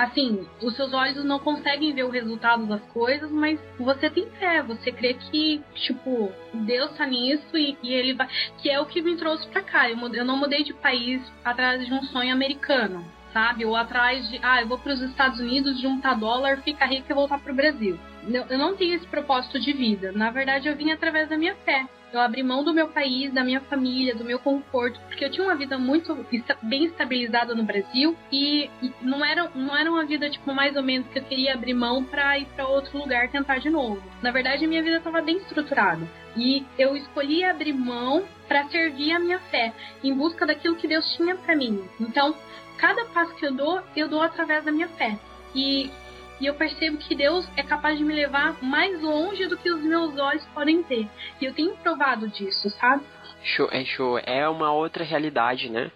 assim, 0.03 0.46
os 0.61 0.74
seus 0.74 0.92
olhos 0.92 1.24
não 1.24 1.38
conseguem 1.38 1.92
ver 1.92 2.05
o 2.05 2.11
resultado 2.11 2.66
das 2.66 2.82
coisas, 2.92 3.30
mas 3.30 3.59
você 3.78 4.11
tem 4.11 4.28
fé. 4.38 4.62
Você 4.62 4.90
crê 4.90 5.14
que, 5.14 5.62
tipo, 5.74 6.32
Deus 6.53 6.96
tá 6.96 7.07
nisso 7.07 7.57
e, 7.57 7.76
e 7.82 7.92
ele 7.92 8.14
vai. 8.14 8.28
Que 8.59 8.70
é 8.70 8.80
o 8.80 8.86
que 8.86 9.00
me 9.00 9.16
trouxe 9.16 9.46
pra 9.48 9.62
cá. 9.62 9.88
Eu, 9.88 9.96
eu 10.14 10.24
não 10.24 10.36
mudei 10.36 10.64
de 10.64 10.74
país 10.74 11.22
atrás 11.44 11.84
de 11.86 11.92
um 11.92 12.03
sonho 12.05 12.32
americano. 12.32 13.05
Sabe? 13.32 13.64
Ou 13.64 13.74
atrás 13.74 14.28
de, 14.28 14.38
ah, 14.42 14.61
eu 14.61 14.68
vou 14.68 14.78
para 14.78 14.92
os 14.92 15.00
Estados 15.00 15.40
Unidos, 15.40 15.80
juntar 15.80 16.14
dólar, 16.14 16.59
ficar 16.59 16.84
rico 16.86 17.11
e 17.11 17.14
voltar 17.14 17.38
pro 17.38 17.55
Brasil. 17.55 17.98
Eu 18.50 18.59
não 18.59 18.76
tenho 18.76 18.94
esse 18.94 19.07
propósito 19.07 19.59
de 19.59 19.72
vida. 19.72 20.12
Na 20.12 20.30
verdade, 20.30 20.68
eu 20.68 20.76
vim 20.76 20.90
através 20.90 21.30
da 21.30 21.38
minha 21.38 21.55
fé. 21.57 21.86
Eu 22.12 22.20
abri 22.20 22.42
mão 22.42 22.62
do 22.62 22.74
meu 22.74 22.88
país, 22.88 23.32
da 23.32 23.42
minha 23.42 23.60
família, 23.62 24.14
do 24.14 24.24
meu 24.24 24.38
conforto, 24.38 25.00
porque 25.08 25.24
eu 25.24 25.30
tinha 25.30 25.44
uma 25.44 25.56
vida 25.56 25.78
muito 25.78 26.14
bem 26.62 26.84
estabilizada 26.84 27.54
no 27.54 27.62
Brasil 27.62 28.14
e, 28.30 28.70
não, 29.00 29.24
era, 29.24 29.50
não 29.54 29.74
era 29.74 29.90
uma 29.90 30.04
vida, 30.04 30.28
tipo, 30.28 30.52
mais 30.52 30.76
ou 30.76 30.82
menos 30.82 31.08
que 31.08 31.18
eu 31.18 31.24
queria 31.24 31.54
abrir 31.54 31.72
mão 31.72 32.04
pra 32.04 32.38
ir 32.38 32.46
pra 32.54 32.68
outro 32.68 32.98
lugar 32.98 33.30
tentar 33.30 33.58
de 33.58 33.70
novo. 33.70 34.02
Na 34.20 34.30
verdade, 34.30 34.64
a 34.64 34.68
minha 34.68 34.82
vida 34.82 34.98
estava 34.98 35.22
bem 35.22 35.38
estruturada. 35.38 36.06
E 36.36 36.64
eu 36.78 36.94
escolhi 36.96 37.44
abrir 37.44 37.72
mão 37.72 38.24
pra 38.46 38.68
servir 38.68 39.12
a 39.12 39.18
minha 39.18 39.38
fé, 39.38 39.72
em 40.04 40.14
busca 40.14 40.46
daquilo 40.46 40.76
que 40.76 40.88
Deus 40.88 41.16
tinha 41.16 41.34
pra 41.34 41.56
mim. 41.56 41.82
Então, 41.98 42.34
cada 42.76 43.06
passo 43.06 43.34
que 43.36 43.46
eu 43.46 43.54
dou, 43.54 43.80
eu 43.96 44.08
dou 44.08 44.20
através 44.20 44.64
da 44.64 44.72
minha 44.72 44.88
fé. 44.88 45.18
E 45.54 45.90
e 46.43 46.47
eu 46.47 46.55
percebo 46.55 46.99
que 46.99 47.14
Deus 47.14 47.49
é 47.57 47.62
capaz 47.62 47.97
de 47.97 48.05
me 48.05 48.12
levar 48.12 48.61
mais 48.61 49.01
longe 49.01 49.47
do 49.47 49.57
que 49.57 49.70
os 49.70 49.80
meus 49.80 50.18
olhos 50.18 50.45
podem 50.47 50.82
ver. 50.82 51.09
E 51.40 51.45
eu 51.45 51.55
tenho 51.55 51.76
provado 51.76 52.28
disso, 52.28 52.68
sabe? 52.70 53.05
Show, 53.45 53.68
é 53.70 53.84
show, 53.84 54.18
é 54.18 54.49
uma 54.49 54.72
outra 54.72 55.05
realidade, 55.05 55.68
né? 55.68 55.90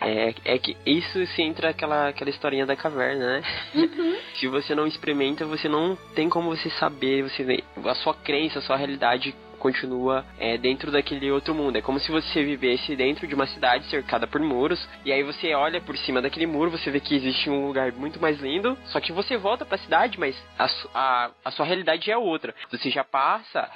É, 0.00 0.34
é 0.44 0.58
que 0.58 0.76
isso 0.84 1.24
se 1.26 1.42
entra 1.42 1.70
aquela, 1.70 2.08
aquela 2.08 2.30
historinha 2.30 2.66
da 2.66 2.74
caverna, 2.74 3.38
né? 3.38 3.42
Uhum. 3.74 4.16
Se 4.38 4.48
você 4.48 4.74
não 4.74 4.86
experimenta, 4.86 5.44
você 5.44 5.68
não 5.68 5.96
tem 6.14 6.28
como 6.28 6.50
você 6.54 6.68
saber, 6.70 7.22
você 7.22 7.62
a 7.84 7.94
sua 7.94 8.14
crença, 8.14 8.58
a 8.58 8.62
sua 8.62 8.76
realidade 8.76 9.34
continua 9.62 10.24
é, 10.40 10.58
dentro 10.58 10.90
daquele 10.90 11.30
outro 11.30 11.54
mundo. 11.54 11.76
É 11.76 11.80
como 11.80 12.00
se 12.00 12.10
você 12.10 12.42
vivesse 12.42 12.96
dentro 12.96 13.28
de 13.28 13.34
uma 13.34 13.46
cidade 13.46 13.84
cercada 13.86 14.26
por 14.26 14.40
muros, 14.40 14.88
e 15.04 15.12
aí 15.12 15.22
você 15.22 15.54
olha 15.54 15.80
por 15.80 15.96
cima 15.96 16.20
daquele 16.20 16.46
muro, 16.46 16.72
você 16.72 16.90
vê 16.90 16.98
que 16.98 17.14
existe 17.14 17.48
um 17.48 17.68
lugar 17.68 17.92
muito 17.92 18.20
mais 18.20 18.40
lindo, 18.40 18.76
só 18.86 18.98
que 18.98 19.12
você 19.12 19.36
volta 19.36 19.64
pra 19.64 19.78
cidade, 19.78 20.18
mas 20.18 20.36
a, 20.58 20.66
a, 20.92 21.30
a 21.44 21.50
sua 21.52 21.64
realidade 21.64 22.10
é 22.10 22.16
outra. 22.16 22.52
Você 22.72 22.90
já 22.90 23.04
passa 23.04 23.70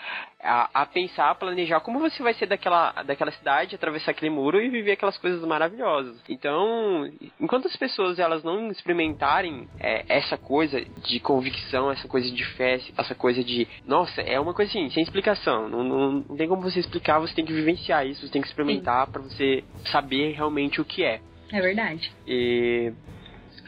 a, 0.46 0.70
a 0.72 0.86
pensar, 0.86 1.30
a 1.30 1.34
planejar 1.34 1.80
como 1.80 1.98
você 1.98 2.22
vai 2.22 2.32
ser 2.34 2.46
daquela, 2.46 2.92
daquela 3.02 3.32
cidade, 3.32 3.74
atravessar 3.74 4.12
aquele 4.12 4.30
muro 4.30 4.60
e 4.60 4.68
viver 4.68 4.92
aquelas 4.92 5.18
coisas 5.18 5.42
maravilhosas. 5.44 6.16
Então, 6.28 7.10
enquanto 7.40 7.66
as 7.66 7.76
pessoas 7.76 8.18
elas 8.18 8.42
não 8.44 8.70
experimentarem 8.70 9.68
é, 9.80 10.04
essa 10.08 10.36
coisa 10.38 10.80
de 11.04 11.20
convicção, 11.20 11.90
essa 11.90 12.06
coisa 12.08 12.30
de 12.30 12.44
fé, 12.44 12.80
essa 12.96 13.14
coisa 13.14 13.42
de, 13.42 13.66
nossa, 13.86 14.20
é 14.22 14.38
uma 14.38 14.54
coisa 14.54 14.70
assim, 14.70 14.88
sem 14.90 15.02
explicação. 15.02 15.68
Não, 15.68 15.82
não, 15.82 16.12
não 16.28 16.36
tem 16.36 16.48
como 16.48 16.62
você 16.62 16.80
explicar, 16.80 17.18
você 17.18 17.34
tem 17.34 17.44
que 17.44 17.52
vivenciar 17.52 18.06
isso, 18.06 18.26
você 18.26 18.32
tem 18.32 18.42
que 18.42 18.48
experimentar 18.48 19.06
pra 19.08 19.20
você 19.20 19.64
saber 19.90 20.32
realmente 20.32 20.80
o 20.80 20.84
que 20.84 21.04
é. 21.04 21.20
É 21.52 21.60
verdade. 21.60 22.12
E 22.26 22.92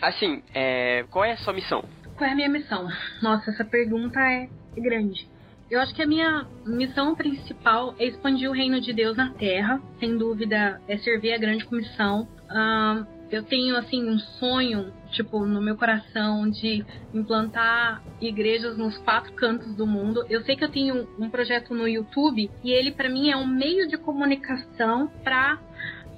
assim, 0.01 0.43
é, 0.55 1.05
qual 1.11 1.25
é 1.25 1.33
a 1.33 1.37
sua 1.39 1.53
missão? 1.53 1.85
Qual 2.17 2.29
é 2.29 2.33
a 2.33 2.37
minha 2.37 2.49
missão? 2.49 2.89
Nossa, 3.23 3.51
essa 3.51 3.65
pergunta 3.65 4.19
é 4.21 4.49
grande. 4.77 5.29
Eu 5.71 5.81
acho 5.81 5.95
que 5.95 6.03
a 6.03 6.07
minha 6.07 6.47
missão 6.65 7.15
principal 7.15 7.95
é 7.99 8.07
expandir 8.07 8.49
o 8.49 8.55
reino 8.55 8.81
de 8.81 8.93
Deus 8.93 9.17
na 9.17 9.31
Terra. 9.31 9.81
Sem 10.01 10.17
dúvida, 10.17 10.81
é 10.89 10.97
servir 10.99 11.35
a 11.35 11.39
grande 11.39 11.67
comissão. 11.67 12.27
Ahn, 12.49 13.05
eu 13.31 13.43
tenho, 13.43 13.77
assim, 13.77 14.09
um 14.09 14.19
sonho, 14.19 14.91
tipo, 15.11 15.45
no 15.45 15.61
meu 15.61 15.77
coração 15.77 16.49
de 16.49 16.83
implantar 17.13 18.03
igrejas 18.19 18.79
nos 18.79 18.97
quatro 18.97 19.31
cantos 19.35 19.75
do 19.77 19.87
mundo. 19.87 20.25
Eu 20.31 20.43
sei 20.45 20.57
que 20.57 20.65
eu 20.65 20.71
tenho 20.71 21.07
um 21.19 21.29
projeto 21.29 21.75
no 21.75 21.87
YouTube 21.87 22.51
e 22.65 22.71
ele, 22.71 22.91
pra 22.91 23.11
mim, 23.11 23.31
é 23.31 23.37
um 23.37 23.47
meio 23.47 23.87
de 23.87 23.99
comunicação 23.99 25.09
pra 25.23 25.59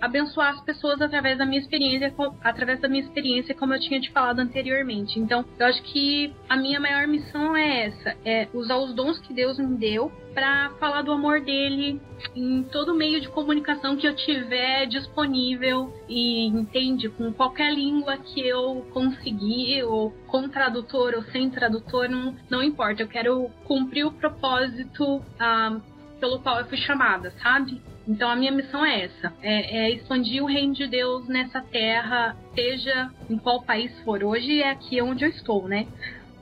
abençoar 0.01 0.55
as 0.55 0.61
pessoas 0.63 1.01
através 1.01 1.39
da 1.39 1.47
minha 1.47 1.61
experiência, 1.61 2.13
através 2.43 2.81
da 2.81 2.89
minha 2.89 3.03
experiência, 3.03 3.55
como 3.55 3.75
eu 3.75 3.81
tinha 3.81 4.01
te 4.01 4.11
falado 4.11 4.41
anteriormente. 4.41 5.19
Então, 5.19 5.45
eu 5.59 5.67
acho 5.67 5.83
que 5.83 6.33
a 6.49 6.57
minha 6.57 6.81
maior 6.81 7.07
missão 7.07 7.57
é 7.57 7.87
essa, 7.87 8.17
é 8.25 8.49
usar 8.53 8.77
os 8.79 8.95
dons 8.95 9.19
que 9.19 9.35
Deus 9.35 9.59
me 9.59 9.77
deu 9.77 10.11
para 10.35 10.71
falar 10.79 11.03
do 11.03 11.13
amor 11.13 11.41
dele 11.41 12.01
em 12.37 12.63
todo 12.65 12.95
meio 12.95 13.21
de 13.21 13.29
comunicação 13.29 13.97
que 13.97 14.07
eu 14.07 14.15
tiver 14.15 14.87
disponível 14.87 15.93
e 16.09 16.47
entende 16.47 17.09
com 17.09 17.33
qualquer 17.33 17.75
língua 17.75 18.17
que 18.17 18.41
eu 18.41 18.87
conseguir 18.93 19.83
ou 19.83 20.13
com 20.29 20.49
tradutor 20.49 21.15
ou 21.17 21.23
sem 21.25 21.51
tradutor 21.51 22.09
não, 22.09 22.37
não 22.49 22.63
importa 22.63 23.03
eu 23.03 23.09
quero 23.09 23.51
cumprir 23.65 24.07
o 24.07 24.13
propósito 24.13 25.21
ah, 25.39 25.81
pelo 26.21 26.39
qual 26.39 26.61
eu 26.61 26.67
fui 26.67 26.77
chamada, 26.77 27.33
sabe? 27.43 27.83
Então 28.11 28.29
a 28.29 28.35
minha 28.35 28.51
missão 28.51 28.85
é 28.85 29.05
essa: 29.05 29.33
é, 29.41 29.85
é, 29.85 29.91
expandir 29.93 30.43
o 30.43 30.47
reino 30.47 30.75
de 30.75 30.89
Deus 30.89 31.29
nessa 31.29 31.61
terra, 31.61 32.37
seja 32.57 33.09
em 33.31 33.39
qual 33.39 33.63
país 33.63 33.97
for. 34.01 34.25
Hoje 34.25 34.61
é 34.61 34.71
aqui 34.71 35.01
onde 35.01 35.25
eu 35.25 35.31
estou, 35.31 35.69
né? 35.69 35.87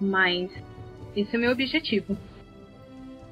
Mas 0.00 0.50
esse 1.14 1.36
é 1.36 1.38
o 1.38 1.40
meu 1.42 1.52
objetivo. 1.52 2.16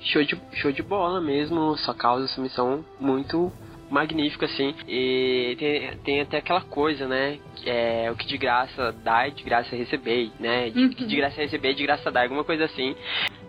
Show 0.01 0.23
de, 0.23 0.39
show 0.53 0.71
de 0.71 0.83
bola 0.83 1.19
mesmo, 1.19 1.79
sua 1.79 1.95
causa, 1.95 2.29
sua 2.29 2.45
missão 2.45 2.85
muito 3.01 3.51
magnífico, 3.91 4.45
assim. 4.45 4.75
E 4.87 5.57
tem, 5.59 5.97
tem 6.05 6.21
até 6.21 6.37
aquela 6.37 6.61
coisa, 6.61 7.09
né? 7.09 7.39
Que 7.57 7.71
é 7.71 8.11
o 8.11 8.17
que 8.17 8.27
de 8.27 8.37
graça 8.37 8.93
dá 9.03 9.27
e 9.29 9.31
de 9.31 9.43
graça 9.43 9.75
receber, 9.75 10.31
né? 10.39 10.69
De, 10.69 10.79
uhum. 10.79 10.91
que 10.91 11.07
de 11.07 11.17
graça 11.17 11.41
receber, 11.41 11.73
de 11.73 11.83
graça 11.83 12.11
dá, 12.11 12.23
alguma 12.23 12.45
coisa 12.45 12.67
assim. 12.67 12.95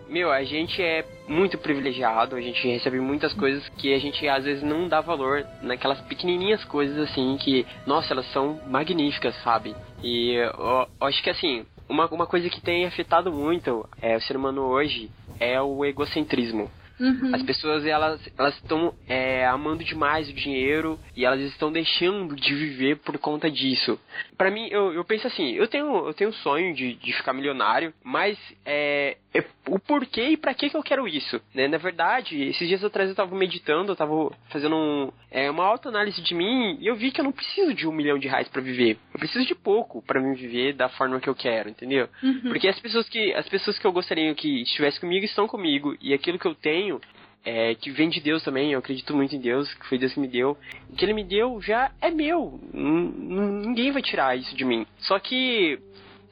Meu, 0.08 0.32
a 0.32 0.42
gente 0.42 0.80
é 0.82 1.04
muito 1.28 1.58
privilegiado, 1.58 2.34
a 2.34 2.40
gente 2.40 2.66
recebe 2.66 2.98
muitas 2.98 3.32
coisas 3.34 3.68
que 3.70 3.92
a 3.92 3.98
gente 3.98 4.26
às 4.26 4.44
vezes 4.44 4.62
não 4.62 4.88
dá 4.88 5.00
valor 5.00 5.44
naquelas 5.62 6.00
pequenininhas 6.02 6.64
coisas 6.64 6.98
assim 6.98 7.36
que, 7.38 7.66
nossa, 7.86 8.12
elas 8.12 8.30
são 8.32 8.60
magníficas, 8.66 9.34
sabe? 9.42 9.74
E 10.02 10.32
eu, 10.32 10.88
eu 11.00 11.06
acho 11.06 11.22
que 11.22 11.30
assim, 11.30 11.66
uma, 11.88 12.06
uma 12.06 12.26
coisa 12.26 12.48
que 12.48 12.60
tem 12.60 12.86
afetado 12.86 13.32
muito 13.32 13.88
é, 14.00 14.16
o 14.16 14.20
ser 14.20 14.36
humano 14.36 14.62
hoje 14.62 15.10
é 15.38 15.60
o 15.60 15.84
egocentrismo. 15.84 16.70
Uhum. 17.00 17.32
As 17.32 17.42
pessoas 17.42 17.86
elas 17.86 18.20
elas 18.36 18.54
estão 18.56 18.92
é, 19.06 19.46
amando 19.46 19.84
demais 19.84 20.28
o 20.28 20.32
dinheiro 20.32 20.98
e 21.16 21.24
elas 21.24 21.40
estão 21.42 21.70
deixando 21.70 22.34
de 22.34 22.54
viver 22.54 22.96
por 22.96 23.16
conta 23.18 23.50
disso. 23.50 23.98
Para 24.38 24.52
mim, 24.52 24.68
eu, 24.70 24.92
eu 24.92 25.04
penso 25.04 25.26
assim, 25.26 25.50
eu 25.54 25.66
tenho 25.66 26.06
eu 26.06 26.14
tenho 26.14 26.30
um 26.30 26.34
sonho 26.34 26.72
de, 26.72 26.94
de 26.94 27.12
ficar 27.12 27.32
milionário, 27.32 27.92
mas 28.04 28.38
é, 28.64 29.16
é 29.34 29.44
o 29.66 29.80
porquê 29.80 30.28
e 30.28 30.36
para 30.36 30.54
que 30.54 30.70
que 30.70 30.76
eu 30.76 30.82
quero 30.82 31.08
isso, 31.08 31.40
né? 31.52 31.66
Na 31.66 31.76
verdade, 31.76 32.40
esses 32.44 32.68
dias 32.68 32.84
atrás 32.84 33.10
eu 33.10 33.16
tava 33.16 33.34
meditando, 33.34 33.90
eu 33.90 33.96
tava 33.96 34.30
fazendo 34.48 34.76
um, 34.76 35.12
é, 35.28 35.50
uma 35.50 35.64
autoanálise 35.64 36.22
de 36.22 36.36
mim 36.36 36.78
e 36.80 36.86
eu 36.86 36.94
vi 36.94 37.10
que 37.10 37.20
eu 37.20 37.24
não 37.24 37.32
preciso 37.32 37.74
de 37.74 37.88
um 37.88 37.92
milhão 37.92 38.16
de 38.16 38.28
reais 38.28 38.48
para 38.48 38.62
viver. 38.62 38.96
Eu 39.12 39.18
preciso 39.18 39.44
de 39.44 39.56
pouco 39.56 40.00
para 40.02 40.20
me 40.20 40.36
viver 40.36 40.72
da 40.72 40.88
forma 40.88 41.18
que 41.18 41.28
eu 41.28 41.34
quero, 41.34 41.68
entendeu? 41.68 42.08
Uhum. 42.22 42.42
Porque 42.42 42.68
as 42.68 42.78
pessoas 42.78 43.08
que 43.08 43.34
as 43.34 43.48
pessoas 43.48 43.76
que 43.76 43.86
eu 43.86 43.92
gostaria 43.92 44.32
que 44.36 44.62
estivessem 44.62 45.00
comigo 45.00 45.24
estão 45.24 45.48
comigo 45.48 45.96
e 46.00 46.14
aquilo 46.14 46.38
que 46.38 46.46
eu 46.46 46.54
tenho 46.54 47.00
é, 47.44 47.74
que 47.74 47.90
vem 47.90 48.08
de 48.08 48.20
Deus 48.20 48.42
também, 48.42 48.72
eu 48.72 48.78
acredito 48.78 49.14
muito 49.14 49.34
em 49.34 49.40
Deus, 49.40 49.72
que 49.74 49.86
foi 49.86 49.98
Deus 49.98 50.12
que 50.12 50.20
me 50.20 50.28
deu. 50.28 50.56
O 50.90 50.96
que 50.96 51.04
ele 51.04 51.12
me 51.12 51.24
deu 51.24 51.60
já 51.60 51.90
é 52.00 52.10
meu. 52.10 52.60
N 52.72 53.66
ninguém 53.66 53.92
vai 53.92 54.02
tirar 54.02 54.36
isso 54.36 54.54
de 54.56 54.64
mim. 54.64 54.86
Só 54.98 55.18
que 55.18 55.78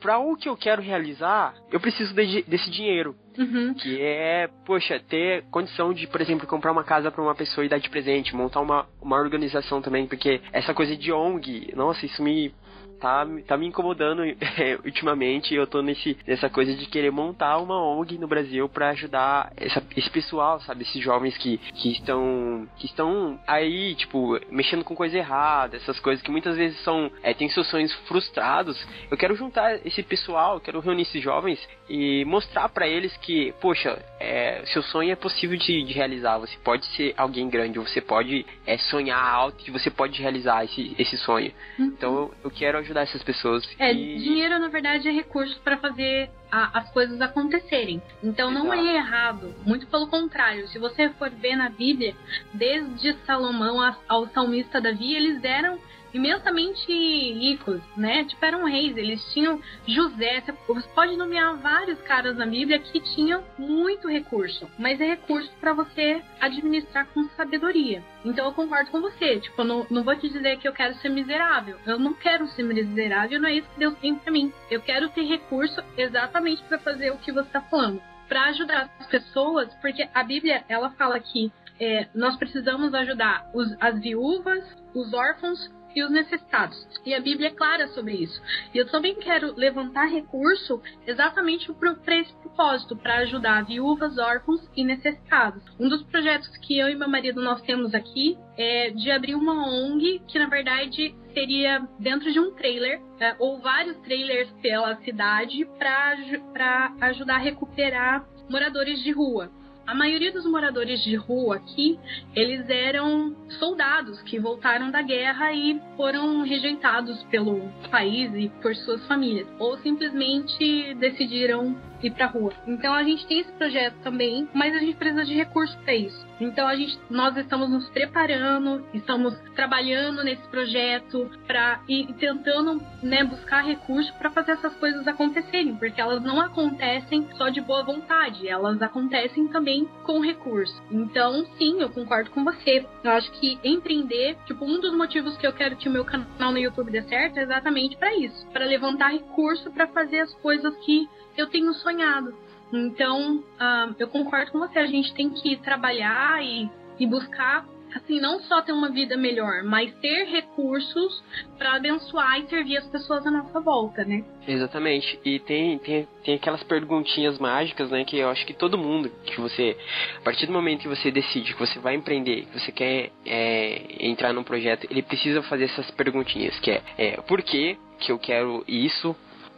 para 0.00 0.18
o 0.18 0.36
que 0.36 0.48
eu 0.48 0.57
quero 0.57 0.82
realizar, 0.82 1.54
eu 1.72 1.80
preciso 1.80 2.14
de, 2.14 2.42
desse 2.42 2.70
dinheiro. 2.70 3.14
Uhum. 3.38 3.74
Que 3.74 4.00
é, 4.00 4.48
poxa, 4.64 5.00
ter 5.09 5.44
condição 5.50 5.92
de, 5.92 6.07
por 6.07 6.20
exemplo, 6.20 6.46
comprar 6.46 6.72
uma 6.72 6.84
casa 6.84 7.11
para 7.11 7.22
uma 7.22 7.34
pessoa 7.34 7.64
e 7.64 7.68
dar 7.68 7.78
de 7.78 7.90
presente, 7.90 8.34
montar 8.34 8.61
uma, 8.61 8.86
uma 9.00 9.16
organização 9.16 9.82
também, 9.82 10.07
porque 10.07 10.40
essa 10.52 10.72
coisa 10.72 10.96
de 10.96 11.12
ONG, 11.12 11.72
nossa, 11.74 12.07
isso 12.07 12.22
me 12.22 12.54
tá, 13.01 13.26
tá 13.47 13.57
me 13.57 13.66
incomodando 13.66 14.22
é, 14.59 14.78
ultimamente. 14.84 15.55
Eu 15.55 15.66
tô 15.66 15.82
nesse, 15.82 16.16
nessa 16.26 16.49
coisa 16.49 16.74
de 16.74 16.86
querer 16.86 17.11
montar 17.11 17.59
uma 17.59 17.80
ONG 17.80 18.18
no 18.18 18.28
Brasil 18.28 18.68
para 18.68 18.90
ajudar 18.90 19.53
essa, 19.57 19.82
esse 19.97 20.11
pessoal, 20.11 20.61
sabe? 20.61 20.82
Esses 20.82 21.03
jovens 21.03 21.36
que, 21.38 21.59
que 21.59 21.92
estão 21.92 22.66
que 22.76 22.86
estão 22.86 23.38
aí, 23.47 23.94
tipo, 23.94 24.38
mexendo 24.51 24.84
com 24.84 24.94
coisa 24.94 25.16
errada, 25.16 25.76
essas 25.76 25.99
coisas 26.01 26.22
que 26.22 26.30
muitas 26.30 26.57
vezes 26.57 26.78
são 26.82 27.11
é, 27.22 27.32
tem 27.34 27.49
seus 27.49 27.68
sonhos 27.68 27.92
frustrados. 28.09 28.76
Eu 29.11 29.16
quero 29.16 29.36
juntar 29.36 29.86
esse 29.86 30.03
pessoal, 30.03 30.61
quero 30.61 30.80
reunir 30.80 31.03
esses 31.03 31.22
jovens 31.22 31.59
e 31.88 32.24
mostrar 32.24 32.68
para 32.68 32.86
eles 32.86 33.16
que, 33.18 33.53
poxa, 33.61 33.99
é, 34.18 34.62
seu 34.66 34.82
sonho 34.82 35.12
é 35.12 35.16
possível 35.16 35.57
de, 35.57 35.82
de, 35.84 35.92
realizar. 35.92 36.38
Você 36.38 36.57
pode 36.64 36.84
ser 36.97 37.14
alguém 37.16 37.49
grande, 37.49 37.78
você 37.78 38.01
pode 38.01 38.44
é, 38.66 38.76
sonhar 38.78 39.22
alto 39.22 39.62
e 39.66 39.70
você 39.70 39.90
pode 39.90 40.20
realizar 40.20 40.64
esse, 40.64 40.94
esse 40.99 41.16
sonho. 41.18 41.53
Uhum. 41.78 41.86
Então 41.86 42.14
eu, 42.14 42.34
eu 42.44 42.51
quero 42.51 42.78
ajudar 42.87 43.03
essas 43.03 43.22
pessoas. 43.22 43.68
É, 43.78 43.93
e... 43.93 44.18
dinheiro 44.18 44.59
na 44.59 44.68
verdade 44.68 45.09
é 45.09 45.12
recurso 45.12 45.61
para 45.61 45.76
fazer 45.76 46.30
a, 46.51 46.78
as 46.78 46.91
coisas 46.91 47.20
acontecerem. 47.20 48.01
Então 48.22 48.51
Exato. 48.51 48.64
não 48.64 48.72
é 48.72 48.97
errado, 48.97 49.55
muito 49.64 49.87
pelo 49.87 50.07
contrário. 50.07 50.66
Se 50.68 50.78
você 50.78 51.11
for 51.11 51.30
ver 51.30 51.57
na 51.57 51.68
Bíblia, 51.68 52.14
desde 52.55 53.14
Salomão 53.26 53.95
ao 54.09 54.28
salmista 54.28 54.80
Davi, 54.80 55.14
eles 55.14 55.43
eram 55.45 55.78
imensamente 56.16 56.90
ricos, 56.92 57.80
né? 57.96 58.24
Tipo, 58.24 58.44
eram 58.44 58.64
reis, 58.64 58.96
eles 58.96 59.22
tinham 59.32 59.60
José, 59.86 60.42
você 60.66 60.88
pode 60.94 61.16
nomear 61.16 61.56
vários 61.56 62.00
caras 62.02 62.36
na 62.36 62.46
Bíblia 62.46 62.78
que 62.78 63.00
tinham 63.14 63.44
muito 63.58 64.08
recurso, 64.08 64.68
mas 64.78 65.00
é 65.00 65.06
recurso 65.06 65.50
para 65.60 65.72
você 65.72 66.22
administrar 66.40 67.06
com 67.08 67.28
sabedoria. 67.30 68.02
Então 68.24 68.46
eu 68.46 68.52
concordo 68.52 68.90
com 68.90 69.00
você, 69.00 69.38
tipo, 69.38 69.60
eu 69.60 69.64
não, 69.64 69.86
não 69.90 70.02
vou 70.02 70.16
te 70.16 70.28
dizer 70.28 70.58
que 70.58 70.66
eu 70.66 70.72
quero 70.72 70.94
ser 70.96 71.08
miserável. 71.08 71.76
Eu 71.86 71.98
não 71.98 72.14
quero 72.14 72.46
ser 72.48 72.62
miserável, 72.62 73.40
não 73.40 73.48
é 73.48 73.54
isso 73.54 73.68
que 73.70 73.78
Deus 73.78 73.96
tem 73.98 74.14
para 74.14 74.32
mim. 74.32 74.52
Eu 74.70 74.80
quero 74.80 75.08
ter 75.10 75.22
recurso 75.22 75.82
exatamente 75.96 76.62
para 76.64 76.78
fazer 76.78 77.12
o 77.12 77.18
que 77.18 77.32
você 77.32 77.48
tá 77.50 77.60
falando 77.60 78.00
para 78.28 78.46
ajudar 78.46 78.90
as 78.98 79.06
pessoas, 79.06 79.72
porque 79.80 80.08
a 80.12 80.22
Bíblia 80.24 80.64
ela 80.68 80.90
fala 80.90 81.18
que 81.20 81.52
é, 81.78 82.08
nós 82.14 82.36
precisamos 82.36 82.94
ajudar 82.94 83.50
os, 83.54 83.74
as 83.80 84.00
viúvas, 84.00 84.64
os 84.94 85.12
órfãos 85.12 85.70
e 85.97 86.05
os 86.05 86.11
necessitados. 86.11 86.76
E 87.07 87.14
a 87.14 87.20
Bíblia 87.20 87.49
é 87.49 87.53
clara 87.53 87.88
sobre 87.88 88.14
isso. 88.14 88.40
E 88.74 88.78
eu 88.78 88.86
também 88.90 89.14
quero 89.14 89.55
levantar 89.57 90.05
recurso 90.05 90.80
exatamente 91.07 91.72
para 91.72 92.16
esse 92.18 92.32
propósito, 92.34 92.94
para 92.94 93.18
ajudar 93.20 93.64
viúvas, 93.64 94.18
órfãos 94.18 94.61
e 94.76 94.84
necessitados. 94.84 95.62
Um 95.80 95.88
dos 95.88 96.03
projetos 96.03 96.55
que 96.59 96.78
eu 96.78 96.90
e 96.90 96.94
meu 96.94 97.09
marido 97.09 97.40
nós 97.40 97.62
temos 97.62 97.94
aqui 97.94 98.36
é 98.59 98.90
de 98.90 99.11
abrir 99.11 99.34
uma 99.34 99.66
ONG 99.66 100.22
que 100.28 100.38
na 100.38 100.47
verdade 100.47 101.14
seria 101.32 101.86
dentro 101.99 102.30
de 102.30 102.38
um 102.38 102.55
trailer 102.55 103.01
é, 103.18 103.34
ou 103.38 103.59
vários 103.59 103.97
trailers 103.99 104.51
pela 104.62 104.97
cidade 104.97 105.66
para 105.72 106.92
ajudar 107.01 107.36
a 107.36 107.38
recuperar 107.38 108.26
moradores 108.49 109.03
de 109.03 109.12
rua. 109.12 109.51
A 109.87 109.95
maioria 109.95 110.32
dos 110.32 110.45
moradores 110.45 111.01
de 111.05 111.14
rua 111.14 111.57
aqui, 111.57 111.97
eles 112.34 112.68
eram 112.68 113.37
soldados 113.61 114.20
que 114.22 114.37
voltaram 114.37 114.91
da 114.91 115.01
guerra 115.01 115.53
e 115.53 115.80
foram 115.97 116.43
rejeitados 116.43 117.22
pelo 117.24 117.61
país 117.89 118.34
e 118.34 118.49
por 118.61 118.74
suas 118.74 119.07
famílias, 119.07 119.47
ou 119.61 119.78
simplesmente 119.78 120.93
decidiram 120.95 121.76
ir 122.03 122.11
pra 122.11 122.26
rua. 122.26 122.53
Então 122.66 122.93
a 122.93 123.03
gente 123.03 123.26
tem 123.26 123.41
esse 123.41 123.53
projeto 123.53 123.97
também, 124.03 124.49
mas 124.53 124.74
a 124.74 124.78
gente 124.78 124.97
precisa 124.97 125.24
de 125.24 125.34
recursos 125.34 125.76
para 125.76 125.95
isso. 125.95 126.26
Então 126.41 126.66
a 126.66 126.76
gente, 126.76 126.99
nós 127.09 127.37
estamos 127.37 127.70
nos 127.70 127.89
preparando, 127.91 128.84
estamos 128.93 129.34
trabalhando 129.55 130.22
nesse 130.22 130.47
projeto 130.49 131.30
para 131.47 131.80
ir 131.89 132.12
tentando 132.14 132.82
né, 133.03 133.24
buscar 133.24 133.62
recursos 133.62 134.11
para 134.12 134.30
fazer 134.30 134.53
essas 134.53 134.74
coisas 134.76 135.07
acontecerem, 135.09 135.76
porque 135.76 136.01
elas 136.01 136.22
não 136.22 136.41
acontecem 136.41 137.26
só 137.37 137.49
de 137.49 137.61
boa 137.61 137.82
vontade, 137.82 138.49
elas 138.49 138.80
acontecem 138.82 139.49
também 139.49 139.76
com 139.85 140.20
recurso. 140.20 140.81
Então, 140.91 141.45
sim, 141.59 141.81
eu 141.81 141.91
concordo 141.91 142.31
com 142.31 142.45
você. 142.45 142.87
Eu 143.03 143.11
acho 143.12 143.31
que 143.33 143.59
empreender, 143.62 144.37
tipo, 144.47 144.64
um 144.64 144.81
dos 144.81 144.95
motivos 144.95 145.37
que 145.37 145.47
eu 145.47 145.53
quero 145.53 145.77
que 145.77 145.89
o 145.89 145.93
meu 145.93 146.05
canal 146.05 146.53
no 146.53 146.59
YouTube 146.59 146.91
dê 146.91 147.03
certo 147.03 147.39
é 147.39 147.43
exatamente 147.43 147.97
para 147.97 148.14
isso, 148.16 148.47
para 148.53 148.64
levantar 148.64 149.09
recurso 149.09 149.70
para 149.70 149.87
fazer 149.89 150.20
as 150.20 150.33
coisas 150.37 150.74
que 150.85 151.09
eu 151.37 151.49
tenho 151.49 151.72
sonhado. 151.74 152.35
Então, 152.72 153.37
uh, 153.37 153.95
eu 153.99 154.09
concordo 154.09 154.53
com 154.53 154.59
você, 154.59 154.79
a 154.79 154.87
gente 154.87 155.14
tem 155.14 155.31
que 155.31 155.57
trabalhar 155.59 156.43
e, 156.43 156.68
e 156.99 157.07
buscar, 157.07 157.66
assim, 157.97 158.20
não 158.20 158.40
só 158.40 158.62
ter 158.62 158.72
uma 158.72 158.90
vida 158.90 159.16
melhor, 159.16 159.62
mas 159.64 159.92
ter 159.97 160.24
recursos 160.24 161.22
para 161.59 161.74
abençoar 161.74 162.40
e 162.40 162.49
servir 162.49 162.76
as 162.76 162.86
pessoas 162.86 163.26
à 163.26 163.30
nossa 163.30 163.61
volta, 163.61 164.05
né? 164.05 164.24
Exatamente. 164.47 165.18
E 165.24 165.38
tem, 165.40 165.78
tem, 165.78 166.09
tem 166.24 166.34
aquelas 166.34 166.62
perguntinhas 166.62 167.38
mágicas, 167.38 167.90
né, 167.90 168.05
que 168.05 168.18
eu 168.18 168.28
acho 168.28 168.47
que 168.47 168.55
todo 168.55 168.78
mundo, 168.78 169.11
que 169.24 169.40
você, 169.40 169.76
a 170.18 170.20
partir 170.20 170.47
do 170.47 170.53
momento 170.53 170.82
que 170.82 170.88
você 170.88 171.11
decide 171.11 171.55
que 171.55 171.59
você 171.59 171.78
vai 171.78 171.94
empreender, 171.94 172.47
que 172.47 172.61
você 172.61 172.72
quer 172.72 173.11
é, 173.24 173.82
entrar 174.01 174.32
num 174.32 174.44
projeto, 174.44 174.86
ele 174.90 175.03
precisa 175.03 175.42
fazer 175.42 175.64
essas 175.64 175.90
perguntinhas, 175.92 176.59
que 176.61 176.70
é, 176.70 176.82
é 176.99 177.20
por 177.22 177.42
que 177.42 177.78
que 177.99 178.12
eu 178.12 178.18
quero 178.18 178.62
isso, 178.68 179.16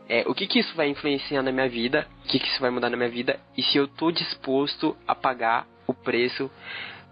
é, 0.08 0.22
o 0.26 0.34
que 0.34 0.46
que 0.46 0.60
isso 0.60 0.74
vai 0.76 0.88
influenciar 0.88 1.42
na 1.42 1.50
minha 1.50 1.68
vida, 1.68 2.06
o 2.24 2.28
que 2.28 2.38
que 2.38 2.46
isso 2.46 2.60
vai 2.60 2.70
mudar 2.70 2.88
na 2.88 2.96
minha 2.96 3.08
vida 3.08 3.38
e 3.56 3.62
se 3.62 3.76
eu 3.76 3.88
tô 3.88 4.12
disposto 4.12 4.96
a 5.06 5.14
pagar 5.14 5.66
o 5.86 5.92
preço 5.92 6.50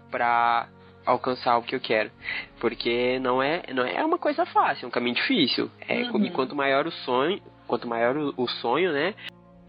para 0.09 0.69
alcançar 1.07 1.57
o 1.57 1.63
que 1.63 1.75
eu 1.75 1.79
quero, 1.79 2.11
porque 2.59 3.17
não 3.19 3.41
é 3.41 3.63
não 3.73 3.83
é 3.83 4.03
uma 4.03 4.17
coisa 4.17 4.45
fácil, 4.45 4.85
é 4.85 4.87
um 4.87 4.91
caminho 4.91 5.15
difícil. 5.15 5.71
É, 5.87 6.03
uhum. 6.03 6.25
E 6.25 6.31
quanto 6.31 6.55
maior 6.55 6.85
o 6.85 6.91
sonho, 6.91 7.41
quanto 7.65 7.87
maior 7.87 8.15
o, 8.15 8.33
o 8.37 8.47
sonho, 8.47 8.91
né, 8.91 9.15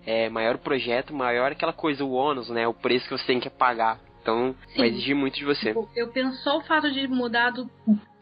é, 0.05 0.29
maior 0.29 0.57
o 0.57 0.59
projeto, 0.59 1.15
maior 1.15 1.53
aquela 1.53 1.73
coisa 1.73 2.05
o 2.05 2.13
ônus, 2.13 2.51
né, 2.51 2.67
o 2.67 2.75
preço 2.75 3.09
que 3.09 3.17
você 3.17 3.27
tem 3.27 3.41
que 3.41 3.49
pagar. 3.49 3.99
Então, 4.21 4.55
Sim. 4.69 4.79
vai 4.79 4.89
exigir 4.89 5.15
muito 5.15 5.37
de 5.37 5.45
você. 5.45 5.69
Tipo, 5.69 5.89
eu 5.97 6.09
penso 6.09 6.37
só 6.43 6.59
o 6.59 6.61
fato 6.63 6.91
de 6.91 7.09
mudar 7.09 7.51
do 7.51 7.71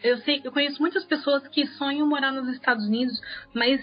eu 0.03 0.19
sei, 0.19 0.41
eu 0.45 0.53
conheço 0.53 0.81
muitas 0.81 1.05
pessoas 1.05 1.47
que 1.49 1.67
sonham 1.67 2.07
morar 2.07 2.31
nos 2.31 2.49
Estados 2.55 2.87
Unidos, 2.87 3.21
mas 3.55 3.81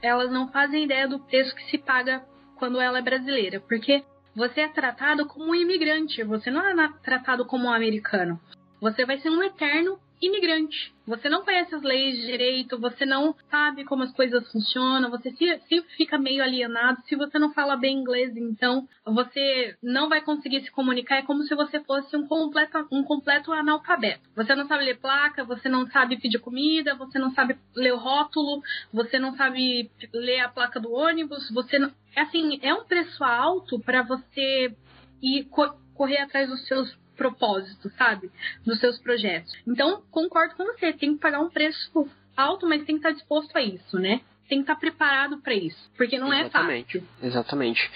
elas 0.00 0.30
não 0.30 0.50
fazem 0.50 0.84
ideia 0.84 1.08
do 1.08 1.18
preço 1.20 1.54
que 1.54 1.64
se 1.70 1.78
paga 1.78 2.22
quando 2.56 2.80
ela 2.80 2.98
é 2.98 3.02
brasileira. 3.02 3.60
Porque 3.60 4.04
você 4.34 4.62
é 4.62 4.68
tratado 4.68 5.26
como 5.26 5.50
um 5.50 5.54
imigrante, 5.54 6.22
você 6.24 6.50
não 6.50 6.62
é 6.62 6.88
tratado 7.02 7.44
como 7.46 7.66
um 7.66 7.72
americano. 7.72 8.40
Você 8.82 9.06
vai 9.06 9.16
ser 9.20 9.30
um 9.30 9.40
eterno 9.44 9.96
imigrante. 10.20 10.92
Você 11.06 11.28
não 11.28 11.44
conhece 11.44 11.72
as 11.72 11.82
leis 11.82 12.16
direito, 12.26 12.80
você 12.80 13.06
não 13.06 13.32
sabe 13.48 13.84
como 13.84 14.02
as 14.02 14.12
coisas 14.12 14.50
funcionam, 14.50 15.08
você 15.08 15.30
sempre 15.30 15.88
fica 15.96 16.18
meio 16.18 16.42
alienado. 16.42 17.00
Se 17.04 17.14
você 17.14 17.38
não 17.38 17.52
fala 17.52 17.76
bem 17.76 17.98
inglês, 17.98 18.36
então 18.36 18.88
você 19.06 19.76
não 19.80 20.08
vai 20.08 20.20
conseguir 20.20 20.62
se 20.62 20.70
comunicar. 20.72 21.18
É 21.18 21.22
como 21.22 21.44
se 21.44 21.54
você 21.54 21.78
fosse 21.78 22.16
um 22.16 22.26
completo, 22.26 22.88
um 22.90 23.04
completo 23.04 23.52
analfabeto. 23.52 24.28
Você 24.34 24.52
não 24.56 24.66
sabe 24.66 24.84
ler 24.84 24.98
placa, 24.98 25.44
você 25.44 25.68
não 25.68 25.86
sabe 25.86 26.20
pedir 26.20 26.40
comida, 26.40 26.96
você 26.96 27.20
não 27.20 27.32
sabe 27.34 27.56
ler 27.76 27.92
o 27.92 27.98
rótulo, 27.98 28.62
você 28.92 29.16
não 29.16 29.36
sabe 29.36 29.92
ler 30.12 30.40
a 30.40 30.48
placa 30.48 30.80
do 30.80 30.92
ônibus, 30.92 31.48
você 31.52 31.78
não... 31.78 31.92
Assim, 32.16 32.58
é 32.62 32.74
um 32.74 32.84
preço 32.84 33.22
alto 33.22 33.78
para 33.78 34.02
você 34.02 34.74
ir 35.22 35.48
correr 35.94 36.18
atrás 36.18 36.48
dos 36.48 36.66
seus 36.66 37.01
propósito, 37.22 37.88
sabe? 37.96 38.30
Dos 38.66 38.80
seus 38.80 38.98
projetos. 38.98 39.52
Então, 39.66 40.02
concordo 40.10 40.56
com 40.56 40.64
você, 40.64 40.92
tem 40.92 41.14
que 41.14 41.20
pagar 41.20 41.40
um 41.40 41.48
preço 41.48 42.08
alto, 42.36 42.68
mas 42.68 42.84
tem 42.84 42.98
que 42.98 43.06
estar 43.06 43.12
disposto 43.12 43.56
a 43.56 43.62
isso, 43.62 43.98
né? 43.98 44.20
Tem 44.48 44.58
que 44.58 44.64
estar 44.64 44.76
preparado 44.76 45.38
para 45.38 45.54
isso, 45.54 45.90
porque 45.96 46.18
não 46.18 46.32
exatamente, 46.32 46.98
é 46.98 47.00
fácil. 47.00 47.26
Exatamente. 47.26 47.90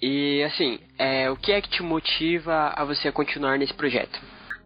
E 0.00 0.42
assim, 0.42 0.80
é, 0.98 1.30
o 1.30 1.36
que 1.36 1.52
é 1.52 1.60
que 1.60 1.70
te 1.70 1.82
motiva 1.82 2.72
a 2.74 2.84
você 2.84 3.12
continuar 3.12 3.56
nesse 3.56 3.72
projeto? 3.72 4.20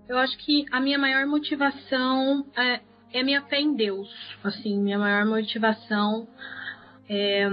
Eu 0.08 0.16
acho 0.16 0.38
que 0.38 0.64
a 0.72 0.80
minha 0.80 0.98
maior 0.98 1.26
motivação 1.26 2.46
é, 2.56 2.80
é 3.12 3.22
minha 3.22 3.42
fé 3.42 3.60
em 3.60 3.74
Deus. 3.74 4.08
Assim, 4.42 4.78
minha 4.78 4.98
maior 4.98 5.26
motivação 5.26 6.26
é 7.08 7.46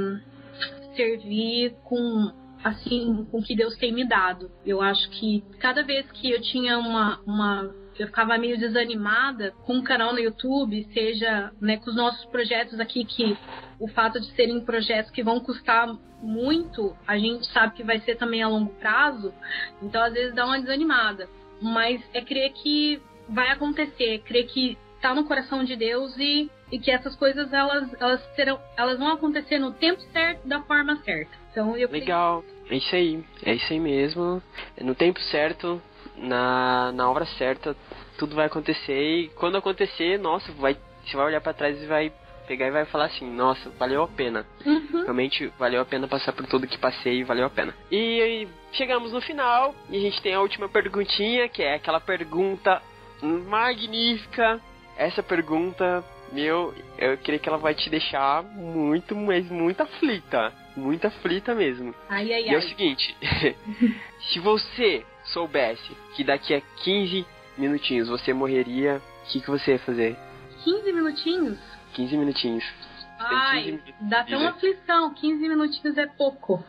servir 0.96 1.76
com 1.84 2.32
assim, 2.64 3.28
com 3.32 3.42
que 3.42 3.56
Deus 3.56 3.76
tem 3.78 3.92
me 3.92 4.08
dado. 4.08 4.50
Eu 4.66 4.82
acho 4.82 5.10
que 5.12 5.44
cada 5.60 5.84
vez 5.84 6.10
que 6.12 6.32
eu 6.32 6.42
tinha 6.42 6.78
uma, 6.80 7.20
uma 7.26 7.74
eu 8.00 8.08
ficava 8.08 8.38
meio 8.38 8.58
desanimada 8.58 9.52
com 9.66 9.78
o 9.78 9.84
canal 9.84 10.14
no 10.14 10.20
YouTube, 10.20 10.88
seja 10.94 11.52
né, 11.62 11.78
com 11.78 11.90
os 11.90 11.96
nossos 11.96 12.26
projetos 12.26 12.80
aqui, 12.80 13.06
que 13.06 13.38
o 13.80 13.88
fato 13.88 14.20
de 14.20 14.28
serem 14.32 14.62
projetos 14.62 15.12
que 15.12 15.24
vão 15.24 15.40
custar 15.40 15.88
muito, 16.22 16.96
a 17.06 17.18
gente 17.18 17.46
sabe 17.48 17.76
que 17.76 17.84
vai 17.84 18.00
ser 18.00 18.16
também 18.16 18.42
a 18.42 18.48
longo 18.48 18.74
prazo, 18.76 19.34
então 19.82 20.02
às 20.02 20.14
vezes 20.14 20.34
dá 20.34 20.46
uma 20.46 20.60
desanimada. 20.60 21.30
Mas 21.62 22.02
é 22.14 22.22
crer 22.22 22.52
que 22.54 23.02
vai 23.30 23.50
acontecer, 23.50 24.20
crer 24.20 24.48
que 24.48 24.78
está 24.96 25.14
no 25.14 25.26
coração 25.26 25.64
de 25.64 25.76
Deus 25.76 26.16
e, 26.18 26.50
e 26.72 26.80
que 26.80 26.90
essas 26.90 27.16
coisas 27.16 27.52
elas, 27.52 27.94
elas, 28.00 28.22
serão, 28.36 28.60
elas 28.78 28.98
vão 28.98 29.10
acontecer 29.10 29.60
no 29.60 29.72
tempo 29.74 30.02
certo, 30.14 30.48
da 30.48 30.62
forma 30.62 30.96
certa. 31.04 31.32
Então 31.52 31.78
eu 31.78 31.90
Legal. 31.90 32.44
É 32.70 32.76
isso 32.76 32.96
aí, 32.96 33.24
é 33.44 33.54
isso 33.54 33.72
aí 33.72 33.80
mesmo. 33.80 34.42
No 34.82 34.96
tempo 34.96 35.20
certo, 35.20 35.82
na, 36.18 36.92
na 36.94 37.10
hora 37.10 37.26
certa, 37.26 37.76
tudo 38.18 38.36
vai 38.36 38.46
acontecer 38.46 39.02
e 39.02 39.30
quando 39.30 39.58
acontecer, 39.58 40.20
nossa, 40.20 40.52
vai, 40.54 40.78
você 41.06 41.16
vai 41.16 41.28
olhar 41.28 41.42
para 41.42 41.54
trás 41.54 41.82
e 41.82 41.86
vai 41.86 42.12
pegar 42.48 42.68
e 42.68 42.72
vai 42.72 42.86
falar 42.86 43.06
assim, 43.06 43.30
nossa, 43.30 43.70
valeu 43.80 44.04
a 44.04 44.08
pena. 44.08 44.46
Uhum. 44.66 45.04
Realmente 45.04 45.48
valeu 45.58 45.82
a 45.82 45.86
pena 45.86 46.08
passar 46.08 46.34
por 46.34 46.46
tudo 46.46 46.68
que 46.68 46.78
passei 46.78 47.20
e 47.20 47.24
valeu 47.24 47.46
a 47.46 47.50
pena. 47.50 47.74
E, 47.92 47.98
e 47.98 48.48
chegamos 48.74 49.12
no 49.12 49.22
final 49.22 49.74
e 49.90 49.98
a 49.98 50.00
gente 50.00 50.22
tem 50.22 50.34
a 50.34 50.42
última 50.42 50.68
perguntinha, 50.70 51.48
que 51.48 51.64
é 51.64 51.76
aquela 51.76 52.00
pergunta 52.00 52.82
magnífica. 53.22 54.60
Essa 54.98 55.24
pergunta, 55.24 56.04
meu, 56.32 56.74
eu 56.98 57.18
creio 57.18 57.40
que 57.40 57.50
ela 57.50 57.58
vai 57.58 57.74
te 57.74 57.90
deixar 57.90 58.44
muito, 58.44 59.16
mas 59.16 59.50
muito 59.50 59.82
aflita 59.82 60.63
muito 60.76 61.06
aflita 61.06 61.54
mesmo. 61.54 61.94
Ai, 62.10 62.34
ai, 62.34 62.44
e 62.44 62.50
ai. 62.50 62.56
é 62.56 62.58
o 62.58 62.62
seguinte: 62.62 63.16
se 64.32 64.40
você 64.40 65.06
soubesse 65.26 65.96
que 66.16 66.24
daqui 66.24 66.54
a 66.54 66.62
15 66.84 67.26
minutinhos 67.58 68.10
você 68.10 68.34
morreria, 68.34 69.02
o 69.24 69.32
que, 69.32 69.42
que 69.42 69.50
você 69.50 69.74
ia 69.74 69.80
fazer? 69.80 70.18
15 70.64 70.92
minutinhos? 70.92 71.58
15 71.94 72.18
minutinhos. 72.18 72.64
Ai, 73.20 73.64
15 73.64 73.96
dá 74.02 74.22
até 74.22 74.38
uma 74.38 74.50
aflição. 74.50 75.14
15 75.14 75.48
minutinhos 75.48 75.98
é 75.98 76.08
pouco. 76.08 76.64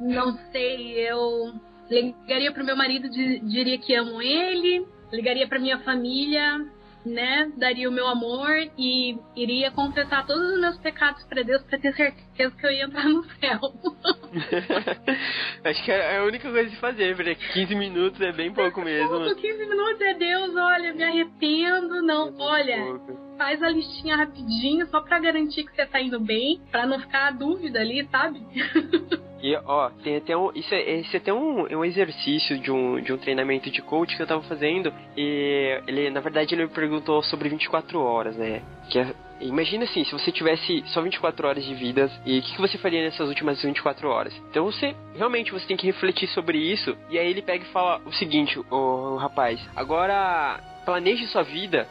Não 0.00 0.36
sei, 0.50 0.98
eu 1.08 1.54
ligaria 1.90 2.52
pro 2.52 2.64
meu 2.64 2.76
marido, 2.76 3.08
diria 3.08 3.78
que 3.78 3.94
amo 3.94 4.20
ele, 4.20 4.86
ligaria 5.12 5.46
pra 5.46 5.58
minha 5.58 5.78
família, 5.80 6.66
né, 7.04 7.52
daria 7.56 7.88
o 7.88 7.92
meu 7.92 8.08
amor 8.08 8.50
e 8.78 9.18
iria 9.36 9.70
confessar 9.70 10.26
todos 10.26 10.54
os 10.54 10.60
meus 10.60 10.78
pecados 10.78 11.22
para 11.24 11.42
Deus 11.42 11.62
para 11.62 11.78
ter 11.78 11.94
certeza 11.94 12.33
que 12.34 12.66
eu 12.66 12.70
ia 12.70 12.84
entrar 12.84 13.08
no 13.08 13.24
céu. 13.24 13.60
Acho 15.64 15.84
que 15.84 15.90
é 15.90 16.18
a 16.18 16.24
única 16.24 16.50
coisa 16.50 16.68
de 16.68 16.76
fazer, 16.76 17.16
porque 17.16 17.34
15 17.34 17.74
minutos 17.74 18.20
é 18.20 18.32
bem 18.32 18.52
pouco 18.52 18.80
é 18.80 18.84
mesmo. 18.84 19.08
Pouco, 19.08 19.36
15 19.36 19.66
minutos 19.66 20.00
é 20.00 20.14
Deus, 20.14 20.56
olha, 20.56 20.92
me 20.92 21.02
arrependo, 21.02 22.02
não, 22.02 22.28
é 22.28 22.32
olha. 22.38 22.84
Pouco. 22.84 23.24
Faz 23.38 23.62
a 23.62 23.68
listinha 23.68 24.16
rapidinho 24.16 24.86
só 24.86 25.00
para 25.00 25.18
garantir 25.18 25.64
que 25.64 25.74
você 25.74 25.86
tá 25.86 26.00
indo 26.00 26.20
bem, 26.20 26.60
para 26.70 26.86
não 26.86 27.00
ficar 27.00 27.28
a 27.28 27.30
dúvida 27.30 27.80
ali, 27.80 28.06
sabe? 28.10 28.40
E, 29.44 29.54
ó, 29.66 29.90
tem 30.02 30.16
até 30.16 30.34
um. 30.34 30.50
Isso 30.54 30.74
é, 30.74 31.00
esse 31.00 31.14
é 31.14 31.18
até 31.18 31.30
um, 31.30 31.66
um 31.70 31.84
exercício 31.84 32.58
de 32.58 32.70
um, 32.70 32.98
de 33.02 33.12
um 33.12 33.18
treinamento 33.18 33.70
de 33.70 33.82
coach 33.82 34.16
que 34.16 34.22
eu 34.22 34.26
tava 34.26 34.42
fazendo. 34.44 34.90
E 35.14 35.82
ele, 35.86 36.08
na 36.08 36.20
verdade, 36.20 36.54
ele 36.54 36.64
me 36.64 36.70
perguntou 36.70 37.22
sobre 37.24 37.50
24 37.50 38.00
horas, 38.00 38.34
né? 38.38 38.62
Que 38.88 39.00
é, 39.00 39.14
Imagina 39.44 39.84
assim, 39.84 40.04
se 40.04 40.12
você 40.12 40.32
tivesse 40.32 40.82
só 40.86 41.02
24 41.02 41.46
horas 41.46 41.64
de 41.64 41.74
vida, 41.74 42.10
e 42.24 42.38
o 42.38 42.42
que, 42.42 42.54
que, 42.54 42.60
você 42.60 42.78
faria 42.78 43.02
nessas 43.02 43.28
últimas 43.28 43.60
24 43.60 44.08
horas? 44.08 44.34
Então 44.50 44.64
você, 44.64 44.96
realmente, 45.14 45.52
você 45.52 45.66
tem 45.66 45.76
que 45.76 45.86
refletir 45.86 46.28
sobre 46.28 46.58
isso, 46.58 46.96
e 47.10 47.18
aí 47.18 47.28
ele 47.28 47.42
pega 47.42 47.62
e 47.62 47.68
fala 47.68 48.00
o 48.06 48.12
seguinte, 48.12 48.58
o, 48.58 48.64
o 48.74 49.16
rapaz, 49.16 49.60
agora 49.76 50.58
planeje 50.86 51.26
sua 51.26 51.42
vida 51.42 51.86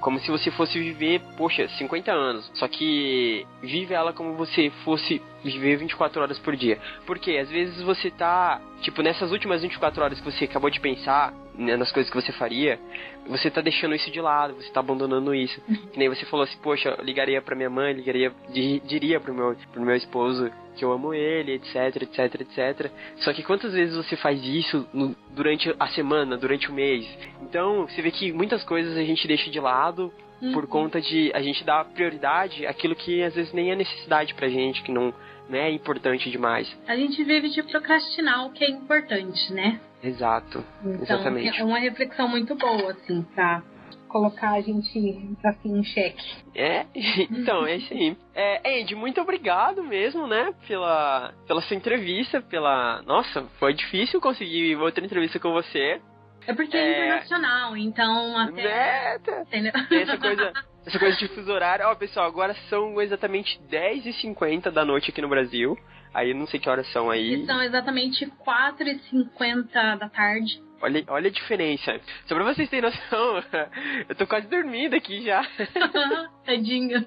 como 0.00 0.18
se 0.18 0.30
você 0.30 0.50
fosse 0.50 0.78
viver, 0.78 1.20
poxa, 1.36 1.68
50 1.68 2.12
anos. 2.12 2.50
Só 2.54 2.66
que 2.66 3.46
vive 3.62 3.94
ela 3.94 4.12
como 4.12 4.34
você 4.34 4.70
fosse 4.84 5.22
viver 5.44 5.76
24 5.76 6.22
horas 6.22 6.38
por 6.38 6.56
dia. 6.56 6.78
Porque 7.06 7.36
às 7.36 7.48
vezes 7.50 7.80
você 7.82 8.10
tá, 8.10 8.60
tipo, 8.80 9.02
nessas 9.02 9.30
últimas 9.30 9.62
24 9.62 10.02
horas 10.02 10.20
que 10.20 10.30
você 10.30 10.44
acabou 10.44 10.70
de 10.70 10.80
pensar, 10.80 11.32
nas 11.60 11.92
coisas 11.92 12.10
que 12.10 12.20
você 12.20 12.32
faria, 12.32 12.78
você 13.26 13.50
tá 13.50 13.60
deixando 13.60 13.94
isso 13.94 14.10
de 14.10 14.20
lado, 14.20 14.54
você 14.54 14.70
tá 14.70 14.80
abandonando 14.80 15.34
isso. 15.34 15.60
Que 15.92 15.98
nem 15.98 16.08
você 16.08 16.24
falou 16.26 16.44
assim, 16.44 16.56
poxa, 16.62 16.96
eu 16.98 17.04
ligaria 17.04 17.40
pra 17.42 17.54
minha 17.54 17.70
mãe, 17.70 17.92
ligaria, 17.92 18.32
diria 18.50 19.20
pro 19.20 19.34
meu, 19.34 19.56
pro 19.72 19.82
meu 19.82 19.96
esposo 19.96 20.50
que 20.76 20.84
eu 20.84 20.92
amo 20.92 21.12
ele, 21.12 21.52
etc, 21.52 22.02
etc, 22.02 22.40
etc. 22.40 22.90
Só 23.18 23.32
que 23.32 23.42
quantas 23.42 23.72
vezes 23.72 23.94
você 23.94 24.16
faz 24.16 24.42
isso 24.44 24.88
no, 24.92 25.14
durante 25.30 25.74
a 25.78 25.88
semana, 25.88 26.36
durante 26.36 26.70
o 26.70 26.72
mês? 26.72 27.06
Então, 27.42 27.86
você 27.86 28.00
vê 28.00 28.10
que 28.10 28.32
muitas 28.32 28.64
coisas 28.64 28.96
a 28.96 29.04
gente 29.04 29.26
deixa 29.28 29.50
de 29.50 29.60
lado 29.60 30.12
uhum. 30.40 30.52
por 30.52 30.66
conta 30.66 31.00
de 31.00 31.30
a 31.34 31.42
gente 31.42 31.62
dar 31.64 31.84
prioridade 31.84 32.66
àquilo 32.66 32.94
que 32.94 33.22
às 33.22 33.34
vezes 33.34 33.52
nem 33.52 33.70
é 33.70 33.76
necessidade 33.76 34.34
pra 34.34 34.48
gente, 34.48 34.82
que 34.82 34.90
não, 34.92 35.12
não 35.50 35.58
é 35.58 35.70
importante 35.70 36.30
demais. 36.30 36.74
A 36.86 36.96
gente 36.96 37.22
vive 37.24 37.50
de 37.50 37.62
procrastinar 37.62 38.46
o 38.46 38.52
que 38.52 38.64
é 38.64 38.70
importante, 38.70 39.52
né? 39.52 39.80
Exato. 40.02 40.64
Então, 40.80 41.02
exatamente. 41.02 41.60
É 41.60 41.64
uma 41.64 41.78
reflexão 41.78 42.28
muito 42.28 42.54
boa, 42.54 42.92
assim, 42.92 43.22
pra 43.34 43.62
colocar 44.08 44.52
a 44.52 44.60
gente 44.60 45.36
assim 45.44 45.78
em 45.78 45.84
xeque. 45.84 46.22
É, 46.54 46.86
então, 47.30 47.66
é 47.66 47.76
isso 47.76 47.92
aí. 47.92 48.16
É, 48.34 48.80
Andy, 48.80 48.94
muito 48.94 49.20
obrigado 49.20 49.82
mesmo, 49.82 50.26
né, 50.26 50.52
pela, 50.66 51.32
pela 51.46 51.60
sua 51.62 51.76
entrevista, 51.76 52.40
pela... 52.40 53.02
Nossa, 53.02 53.42
foi 53.58 53.72
difícil 53.72 54.20
conseguir 54.20 54.76
outra 54.76 55.04
entrevista 55.04 55.38
com 55.38 55.52
você. 55.52 56.00
É 56.46 56.54
porque 56.54 56.76
é, 56.76 56.80
é 56.80 57.06
internacional, 57.06 57.76
então 57.76 58.36
até... 58.36 59.14
É, 59.14 59.18
tá. 59.18 59.42
Entendeu? 59.42 59.72
Essa 59.90 60.18
coisa... 60.18 60.52
Essa 60.86 60.98
coisa 60.98 61.16
de 61.16 61.28
fuso 61.28 61.52
horário. 61.52 61.86
Ó, 61.86 61.94
pessoal, 61.94 62.26
agora 62.26 62.54
são 62.68 63.00
exatamente 63.00 63.60
10h50 63.70 64.70
da 64.70 64.84
noite 64.84 65.10
aqui 65.10 65.20
no 65.20 65.28
Brasil. 65.28 65.78
Aí 66.12 66.34
não 66.34 66.46
sei 66.46 66.58
que 66.58 66.68
horas 66.68 66.90
são 66.92 67.10
aí. 67.10 67.34
E 67.34 67.46
são 67.46 67.62
exatamente 67.62 68.26
4h50 68.26 69.98
da 69.98 70.08
tarde. 70.08 70.60
Olha, 70.82 71.04
olha 71.08 71.28
a 71.28 71.32
diferença. 71.32 72.00
Só 72.26 72.34
pra 72.34 72.44
vocês 72.44 72.68
terem 72.70 72.90
noção, 72.90 73.42
eu 74.08 74.14
tô 74.16 74.26
quase 74.26 74.48
dormindo 74.48 74.94
aqui 74.94 75.22
já. 75.22 75.46
Tadinho. 76.44 77.06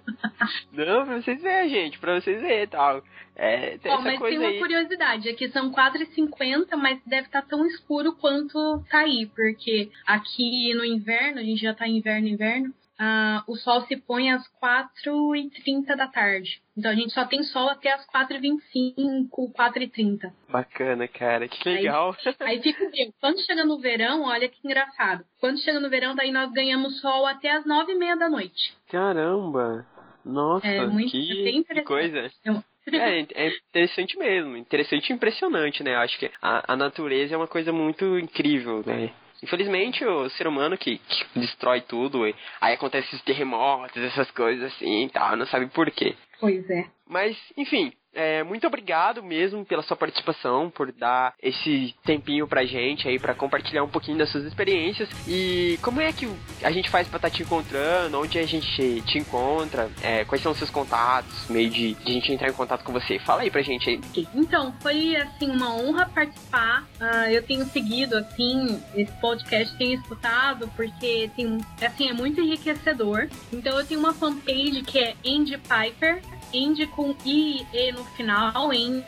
Não, 0.71 1.05
pra 1.05 1.21
vocês 1.21 1.41
verem, 1.41 1.69
gente, 1.69 1.99
pra 1.99 2.19
vocês 2.19 2.39
verem 2.39 2.63
e 2.63 2.67
tal. 2.67 3.03
É, 3.35 3.79
tem 3.79 3.91
oh, 3.91 3.99
mas 3.99 4.19
tem 4.19 4.37
uma 4.37 4.49
aí. 4.49 4.59
curiosidade, 4.59 5.27
aqui 5.27 5.49
são 5.49 5.71
4h50, 5.71 6.75
mas 6.77 7.01
deve 7.03 7.25
estar 7.25 7.41
tá 7.41 7.47
tão 7.49 7.65
escuro 7.65 8.13
quanto 8.13 8.83
tá 8.91 8.99
aí, 8.99 9.25
porque 9.35 9.89
aqui 10.05 10.71
no 10.75 10.85
inverno, 10.85 11.39
a 11.39 11.43
gente 11.43 11.59
já 11.59 11.73
tá 11.73 11.87
em 11.87 11.97
inverno, 11.97 12.27
inverno, 12.27 12.71
ah, 13.03 13.43
o 13.47 13.55
sol 13.55 13.81
se 13.81 13.97
põe 13.97 14.31
às 14.31 14.43
4h30 14.61 15.95
da 15.95 16.07
tarde. 16.07 16.61
Então 16.77 16.89
a 16.89 16.95
gente 16.95 17.13
só 17.13 17.25
tem 17.25 17.43
sol 17.43 17.69
até 17.69 17.91
as 17.91 18.05
4h25, 18.07 19.27
4h30. 19.29 20.31
Bacana, 20.49 21.07
cara, 21.07 21.47
que 21.47 21.69
legal. 21.69 22.15
Aí, 22.25 22.35
aí 22.39 22.61
fica 22.63 22.85
o 22.85 23.13
Quando 23.19 23.45
chega 23.45 23.65
no 23.65 23.79
verão, 23.79 24.23
olha 24.23 24.47
que 24.47 24.59
engraçado. 24.63 25.25
Quando 25.39 25.59
chega 25.59 25.79
no 25.79 25.89
verão, 25.89 26.15
daí 26.15 26.31
nós 26.31 26.51
ganhamos 26.51 27.01
sol 27.01 27.25
até 27.25 27.51
as 27.51 27.65
9h30 27.65 28.17
da 28.17 28.29
noite. 28.29 28.73
Caramba! 28.89 29.85
Nossa, 30.23 30.65
é 30.65 30.85
muito, 30.87 31.11
que, 31.11 31.65
é 31.69 31.75
que 31.75 31.81
coisa. 31.81 32.19
É, 32.19 32.29
É, 32.91 33.19
é 33.45 33.47
interessante 33.47 34.17
mesmo, 34.17 34.57
interessante 34.57 35.09
e 35.09 35.13
impressionante, 35.13 35.81
né? 35.81 35.95
Acho 35.95 36.19
que 36.19 36.29
a, 36.41 36.73
a 36.73 36.75
natureza 36.75 37.33
é 37.33 37.37
uma 37.37 37.47
coisa 37.47 37.71
muito 37.71 38.19
incrível, 38.19 38.83
né? 38.85 39.13
Infelizmente, 39.43 40.05
o 40.05 40.29
ser 40.29 40.47
humano 40.47 40.77
que, 40.77 40.97
que 40.97 41.39
destrói 41.39 41.81
tudo, 41.81 42.23
aí 42.61 42.73
acontece 42.73 43.07
esses 43.09 43.21
terremotos, 43.23 44.01
essas 44.01 44.31
coisas 44.31 44.71
assim 44.73 45.03
e 45.03 45.09
tal, 45.09 45.35
não 45.35 45.45
sabe 45.45 45.67
por 45.67 45.91
quê. 45.91 46.15
Pois 46.39 46.69
é. 46.69 46.85
Mas, 47.13 47.37
enfim, 47.55 47.93
é, 48.11 48.43
muito 48.43 48.65
obrigado 48.65 49.21
mesmo 49.21 49.63
pela 49.63 49.83
sua 49.83 49.95
participação, 49.95 50.69
por 50.69 50.91
dar 50.91 51.35
esse 51.41 51.93
tempinho 52.03 52.47
pra 52.47 52.65
gente 52.65 53.07
aí, 53.07 53.19
para 53.19 53.35
compartilhar 53.35 53.83
um 53.83 53.89
pouquinho 53.89 54.17
das 54.17 54.31
suas 54.31 54.45
experiências. 54.45 55.07
E 55.27 55.77
como 55.83 56.01
é 56.01 56.11
que 56.11 56.27
a 56.63 56.71
gente 56.71 56.89
faz 56.89 57.07
pra 57.07 57.17
estar 57.17 57.29
tá 57.29 57.35
te 57.35 57.43
encontrando? 57.43 58.19
Onde 58.19 58.39
a 58.39 58.45
gente 58.47 59.01
te 59.01 59.19
encontra? 59.19 59.91
É, 60.01 60.25
quais 60.25 60.41
são 60.41 60.51
os 60.51 60.57
seus 60.57 60.71
contatos? 60.71 61.47
Meio 61.49 61.69
de, 61.69 61.93
de, 61.93 62.09
a 62.09 62.13
gente 62.13 62.31
entrar 62.31 62.49
em 62.49 62.53
contato 62.53 62.83
com 62.83 62.91
você. 62.91 63.19
Fala 63.19 63.43
aí 63.43 63.51
pra 63.51 63.61
gente 63.61 63.87
aí. 63.91 64.01
Então, 64.33 64.73
foi 64.81 65.15
assim, 65.15 65.51
uma 65.51 65.75
honra 65.75 66.07
participar. 66.07 66.87
Uh, 66.99 67.29
eu 67.29 67.43
tenho 67.43 67.63
seguido, 67.65 68.17
assim, 68.17 68.81
esse 68.95 69.11
podcast, 69.21 69.77
tenho 69.77 69.93
escutado, 69.93 70.67
porque 70.75 71.29
tem, 71.35 71.59
assim, 71.79 72.09
é 72.09 72.13
muito 72.13 72.41
enriquecedor. 72.41 73.27
Então 73.51 73.77
eu 73.77 73.85
tenho 73.85 73.99
uma 73.99 74.15
fanpage 74.15 74.81
que 74.81 74.97
é 74.97 75.15
Andy 75.23 75.59
Piper. 75.59 76.21
Indie 76.53 76.87
com 76.87 77.13
I 77.25 77.67
e 77.73 77.91
no 77.91 78.05
final, 78.05 78.73
Indie. 78.73 79.03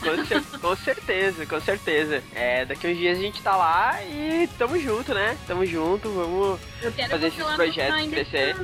com, 0.00 0.58
com, 0.58 0.76
certeza, 0.76 1.46
com 1.46 1.60
certeza. 1.60 2.22
É, 2.34 2.64
daqui 2.64 2.86
uns 2.86 2.96
dias 2.96 3.18
a 3.18 3.20
gente 3.20 3.42
tá 3.42 3.56
lá 3.56 4.02
e 4.04 4.48
tamo 4.58 4.78
junto, 4.78 5.12
né? 5.12 5.36
Tamo 5.46 5.66
junto, 5.66 6.10
vamos 6.10 6.60
fazer 7.10 7.26
esses 7.26 7.44
projetos 7.44 8.08
crescer. 8.08 8.56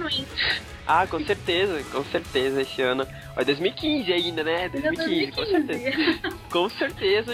Ah, 0.92 1.06
com 1.06 1.24
certeza, 1.24 1.84
com 1.92 2.02
certeza, 2.06 2.62
esse 2.62 2.82
ano. 2.82 3.06
Ó, 3.36 3.44
2015 3.44 4.12
ainda, 4.12 4.42
né? 4.42 4.68
2015, 4.70 5.30
2015. 5.30 5.32
com 5.36 5.46
certeza. 5.46 6.36
com 6.50 6.68
certeza, 6.68 7.32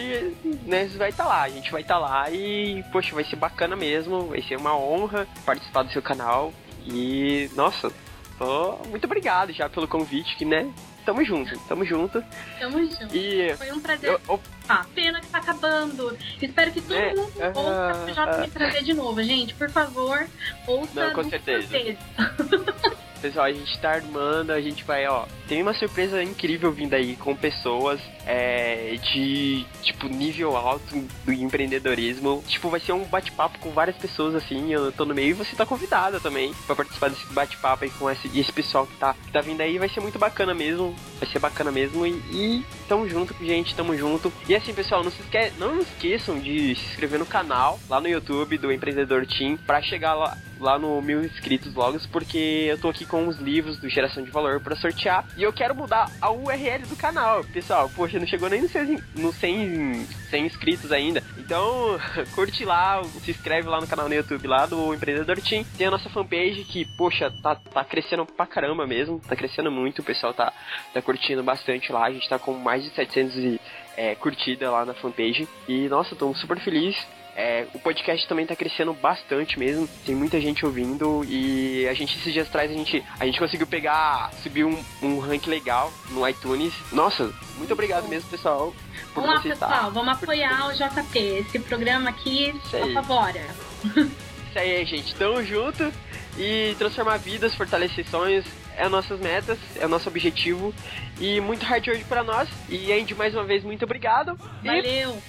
né, 0.67 0.85
vai 0.99 1.09
estar 1.09 1.25
tá 1.25 1.29
lá, 1.31 1.43
a 1.45 1.49
gente 1.49 1.73
vai 1.73 1.81
estar 1.81 1.95
tá 1.95 2.01
lá 2.01 2.31
e, 2.31 2.85
poxa, 2.93 3.15
vai 3.15 3.25
ser 3.25 3.37
bacana 3.37 3.75
mesmo, 3.75 4.27
vai 4.27 4.43
ser 4.43 4.57
uma 4.57 4.77
honra 4.77 5.27
participar 5.47 5.85
do 5.85 5.91
seu 5.91 6.03
canal. 6.03 6.53
E, 6.85 7.49
nossa, 7.57 7.91
tô 8.39 8.79
muito 8.91 9.07
obrigado 9.07 9.55
já 9.55 9.71
pelo 9.71 9.89
convite, 9.89 10.37
que, 10.37 10.45
né, 10.45 10.71
tamo 11.07 11.25
junto, 11.25 11.59
tamo 11.61 11.83
junto. 11.83 12.23
Tamo 12.61 12.79
junto. 12.79 13.17
E 13.17 13.55
Foi 13.57 13.73
um 13.73 13.81
prazer. 13.81 14.11
Eu, 14.11 14.21
eu... 14.29 14.41
Ah, 14.69 14.85
pena 14.95 15.19
que 15.19 15.29
tá 15.29 15.39
acabando. 15.39 16.15
Espero 16.43 16.73
que 16.73 16.83
todo 16.83 16.95
é, 16.95 17.15
mundo 17.15 17.33
uh, 17.37 17.59
ouça 17.59 18.23
uh, 18.23 18.37
uh, 18.37 18.41
me 18.43 18.51
trazer 18.51 18.83
de 18.83 18.93
novo, 18.93 19.23
gente. 19.23 19.55
Por 19.55 19.71
favor, 19.71 20.27
ouça. 20.67 21.07
Não, 21.07 21.15
com 21.15 21.25
certeza. 21.31 21.69
Pessoal, 23.27 23.47
a 23.47 23.53
gente 23.53 23.77
tá 23.81 23.91
armando, 23.91 24.53
a 24.53 24.61
gente 24.61 24.85
vai, 24.85 25.05
ó. 25.09 25.25
Tem 25.49 25.61
uma 25.61 25.75
surpresa 25.75 26.23
incrível 26.23 26.71
vindo 26.71 26.95
aí 26.95 27.17
com 27.17 27.35
pessoas 27.35 28.01
é, 28.25 28.95
de, 29.03 29.67
tipo, 29.83 30.07
nível 30.07 30.57
alto 30.57 31.05
do 31.25 31.33
empreendedorismo. 31.33 32.45
Tipo, 32.47 32.71
vai 32.71 32.79
ser 32.79 32.93
um 32.93 33.03
bate-papo 33.03 33.59
com 33.59 33.73
várias 33.73 33.97
pessoas, 33.97 34.37
assim. 34.37 34.73
Eu 34.73 34.93
tô 34.93 35.05
no 35.05 35.13
meio 35.13 35.31
e 35.31 35.33
você 35.33 35.57
tá 35.57 35.67
convidada 35.67 36.21
também 36.21 36.55
pra 36.67 36.77
participar 36.77 37.09
desse 37.11 37.27
bate-papo 37.33 37.83
aí 37.83 37.91
com 37.91 38.09
esse, 38.09 38.29
esse 38.39 38.53
pessoal 38.53 38.87
que 38.87 38.97
tá, 38.97 39.13
que 39.15 39.33
tá 39.33 39.41
vindo 39.41 39.61
aí. 39.61 39.77
Vai 39.77 39.89
ser 39.89 39.99
muito 39.99 40.21
bacana 40.21 40.55
mesmo. 40.55 40.95
Vai 41.19 41.29
ser 41.29 41.41
bacana 41.41 41.73
mesmo. 41.73 42.07
E, 42.07 42.13
e 42.31 42.65
tamo 42.89 43.09
junto, 43.09 43.35
gente, 43.45 43.75
tamo 43.75 43.97
junto. 43.97 44.33
E 44.49 44.55
assim, 44.55 44.73
pessoal, 44.73 45.03
não 45.03 45.11
se, 45.11 45.21
esque 45.21 45.53
não 45.59 45.81
esqueçam 45.81 46.39
de 46.39 46.77
se 46.77 46.91
inscrever 46.91 47.19
no 47.19 47.27
canal, 47.27 47.81
lá 47.89 48.01
no 48.01 48.07
YouTube 48.07 48.57
do 48.57 48.71
Empreendedor 48.71 49.27
Team, 49.27 49.57
pra 49.67 49.83
chegar 49.83 50.15
lá 50.15 50.39
lá 50.59 50.79
no 50.79 51.01
mil 51.03 51.25
inscritos 51.25 51.75
logo, 51.75 51.99
porque 52.11 52.67
eu 52.69 52.79
tô 52.79 52.89
aqui 52.89 53.05
com 53.05 53.27
os 53.29 53.39
livros 53.39 53.79
do 53.79 53.89
Geração 53.89 54.23
de 54.23 54.31
Valor 54.31 54.61
para 54.61 54.77
sortear 54.77 55.27
e 55.37 55.43
eu 55.43 55.53
quero 55.53 55.75
mudar 55.75 56.11
a 56.21 56.31
URL 56.31 56.87
do 56.87 56.97
canal. 56.97 57.45
Pessoal, 57.45 57.91
poxa, 57.95 58.19
não 58.19 58.27
chegou 58.27 58.49
nem 58.49 58.63
no 58.63 58.69
100, 58.69 59.03
no 59.15 59.33
100, 59.33 60.07
100 60.31 60.47
inscritos 60.47 60.93
ainda. 60.93 61.23
Então, 61.39 61.99
curte 62.35 62.65
lá, 62.65 63.03
se 63.05 63.31
inscreve 63.31 63.69
lá 63.69 63.81
no 63.81 63.87
canal 63.87 64.09
no 64.09 64.15
YouTube 64.15 64.47
lá 64.47 64.67
do 64.67 64.95
Empreendedor 64.95 65.41
Team. 65.41 65.65
Tem 65.77 65.87
a 65.87 65.91
nossa 65.91 66.09
fanpage 66.11 66.65
que, 66.65 66.85
poxa, 66.97 67.33
tá, 67.43 67.55
tá 67.55 67.85
crescendo 67.85 68.27
pra 68.27 68.47
caramba 68.47 68.87
mesmo, 68.87 69.21
tá 69.21 69.37
crescendo 69.37 69.71
muito, 69.71 70.01
o 70.01 70.05
pessoal 70.05 70.35
tá, 70.35 70.53
tá 70.93 71.03
curtindo 71.03 71.43
bastante 71.43 71.93
lá. 71.93 72.07
A 72.07 72.13
gente 72.13 72.29
tá 72.29 72.39
com 72.39 72.55
mais 72.55 72.83
de 72.83 72.91
700 72.91 73.61
é, 73.97 74.15
curtidas 74.15 74.71
lá 74.71 74.85
na 74.85 74.95
fanpage. 74.95 75.49
E, 75.69 75.89
nossa, 75.89 76.15
tô 76.15 76.35
super 76.35 76.59
feliz. 76.61 76.97
É, 77.39 77.67
o 77.75 77.79
podcast 77.79 78.27
também 78.27 78.47
tá 78.47 78.57
crescendo 78.57 78.95
bastante 78.95 79.59
mesmo. 79.59 79.87
Tem 80.07 80.15
muita 80.15 80.41
gente 80.41 80.65
ouvindo 80.65 81.23
e 81.29 81.87
a 81.87 81.93
gente 81.93 82.17
esses 82.17 82.33
dias 82.33 82.49
atrás 82.49 82.71
a 82.71 82.75
gente, 82.75 83.05
a 83.21 83.27
gente 83.27 83.39
conseguiu 83.39 83.67
pegar, 83.67 84.33
subir 84.43 84.65
um, 84.65 84.83
um 85.03 85.19
rank 85.19 85.47
legal 85.47 85.93
no 86.09 86.27
iTunes. 86.27 86.73
Nossa, 86.91 87.31
muito 87.59 87.71
obrigado 87.75 88.09
mesmo, 88.09 88.31
pessoal. 88.31 88.75
Por 89.13 89.23
vamos 89.23 89.37
lá, 89.37 89.43
pessoal, 89.43 89.71
estar. 89.71 89.89
vamos 89.91 90.15
apoiar 90.15 90.69
o 90.69 90.73
JP. 90.73 91.19
Esse 91.19 91.59
programa 91.59 92.09
aqui 92.09 92.59
só 92.71 92.91
favora. 92.95 93.45
Isso 93.85 94.59
aí, 94.59 94.83
gente. 94.87 95.15
Tamo 95.15 95.45
junto 95.45 95.93
e 96.39 96.75
transformar 96.79 97.19
vidas, 97.19 97.55
fortalecer 97.55 98.09
sonhos 98.09 98.47
é 98.77 98.89
nossas 98.89 99.19
metas, 99.21 99.59
é 99.77 99.87
o 99.87 99.89
nosso 99.89 100.09
objetivo. 100.09 100.73
E 101.21 101.41
muito 101.41 101.65
hard 101.65 101.87
work 101.89 102.05
para 102.05 102.23
nós. 102.23 102.49
E 102.69 102.93
Andy, 102.93 103.15
mais 103.15 103.35
uma 103.35 103.45
vez, 103.45 103.65
muito 103.65 103.85
obrigado. 103.85 104.39
Valeu. 104.63 105.23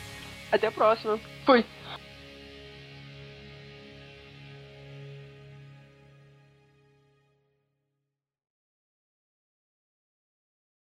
até 0.51 0.67
a 0.67 0.71
próxima. 0.71 1.19
Fui. 1.45 1.65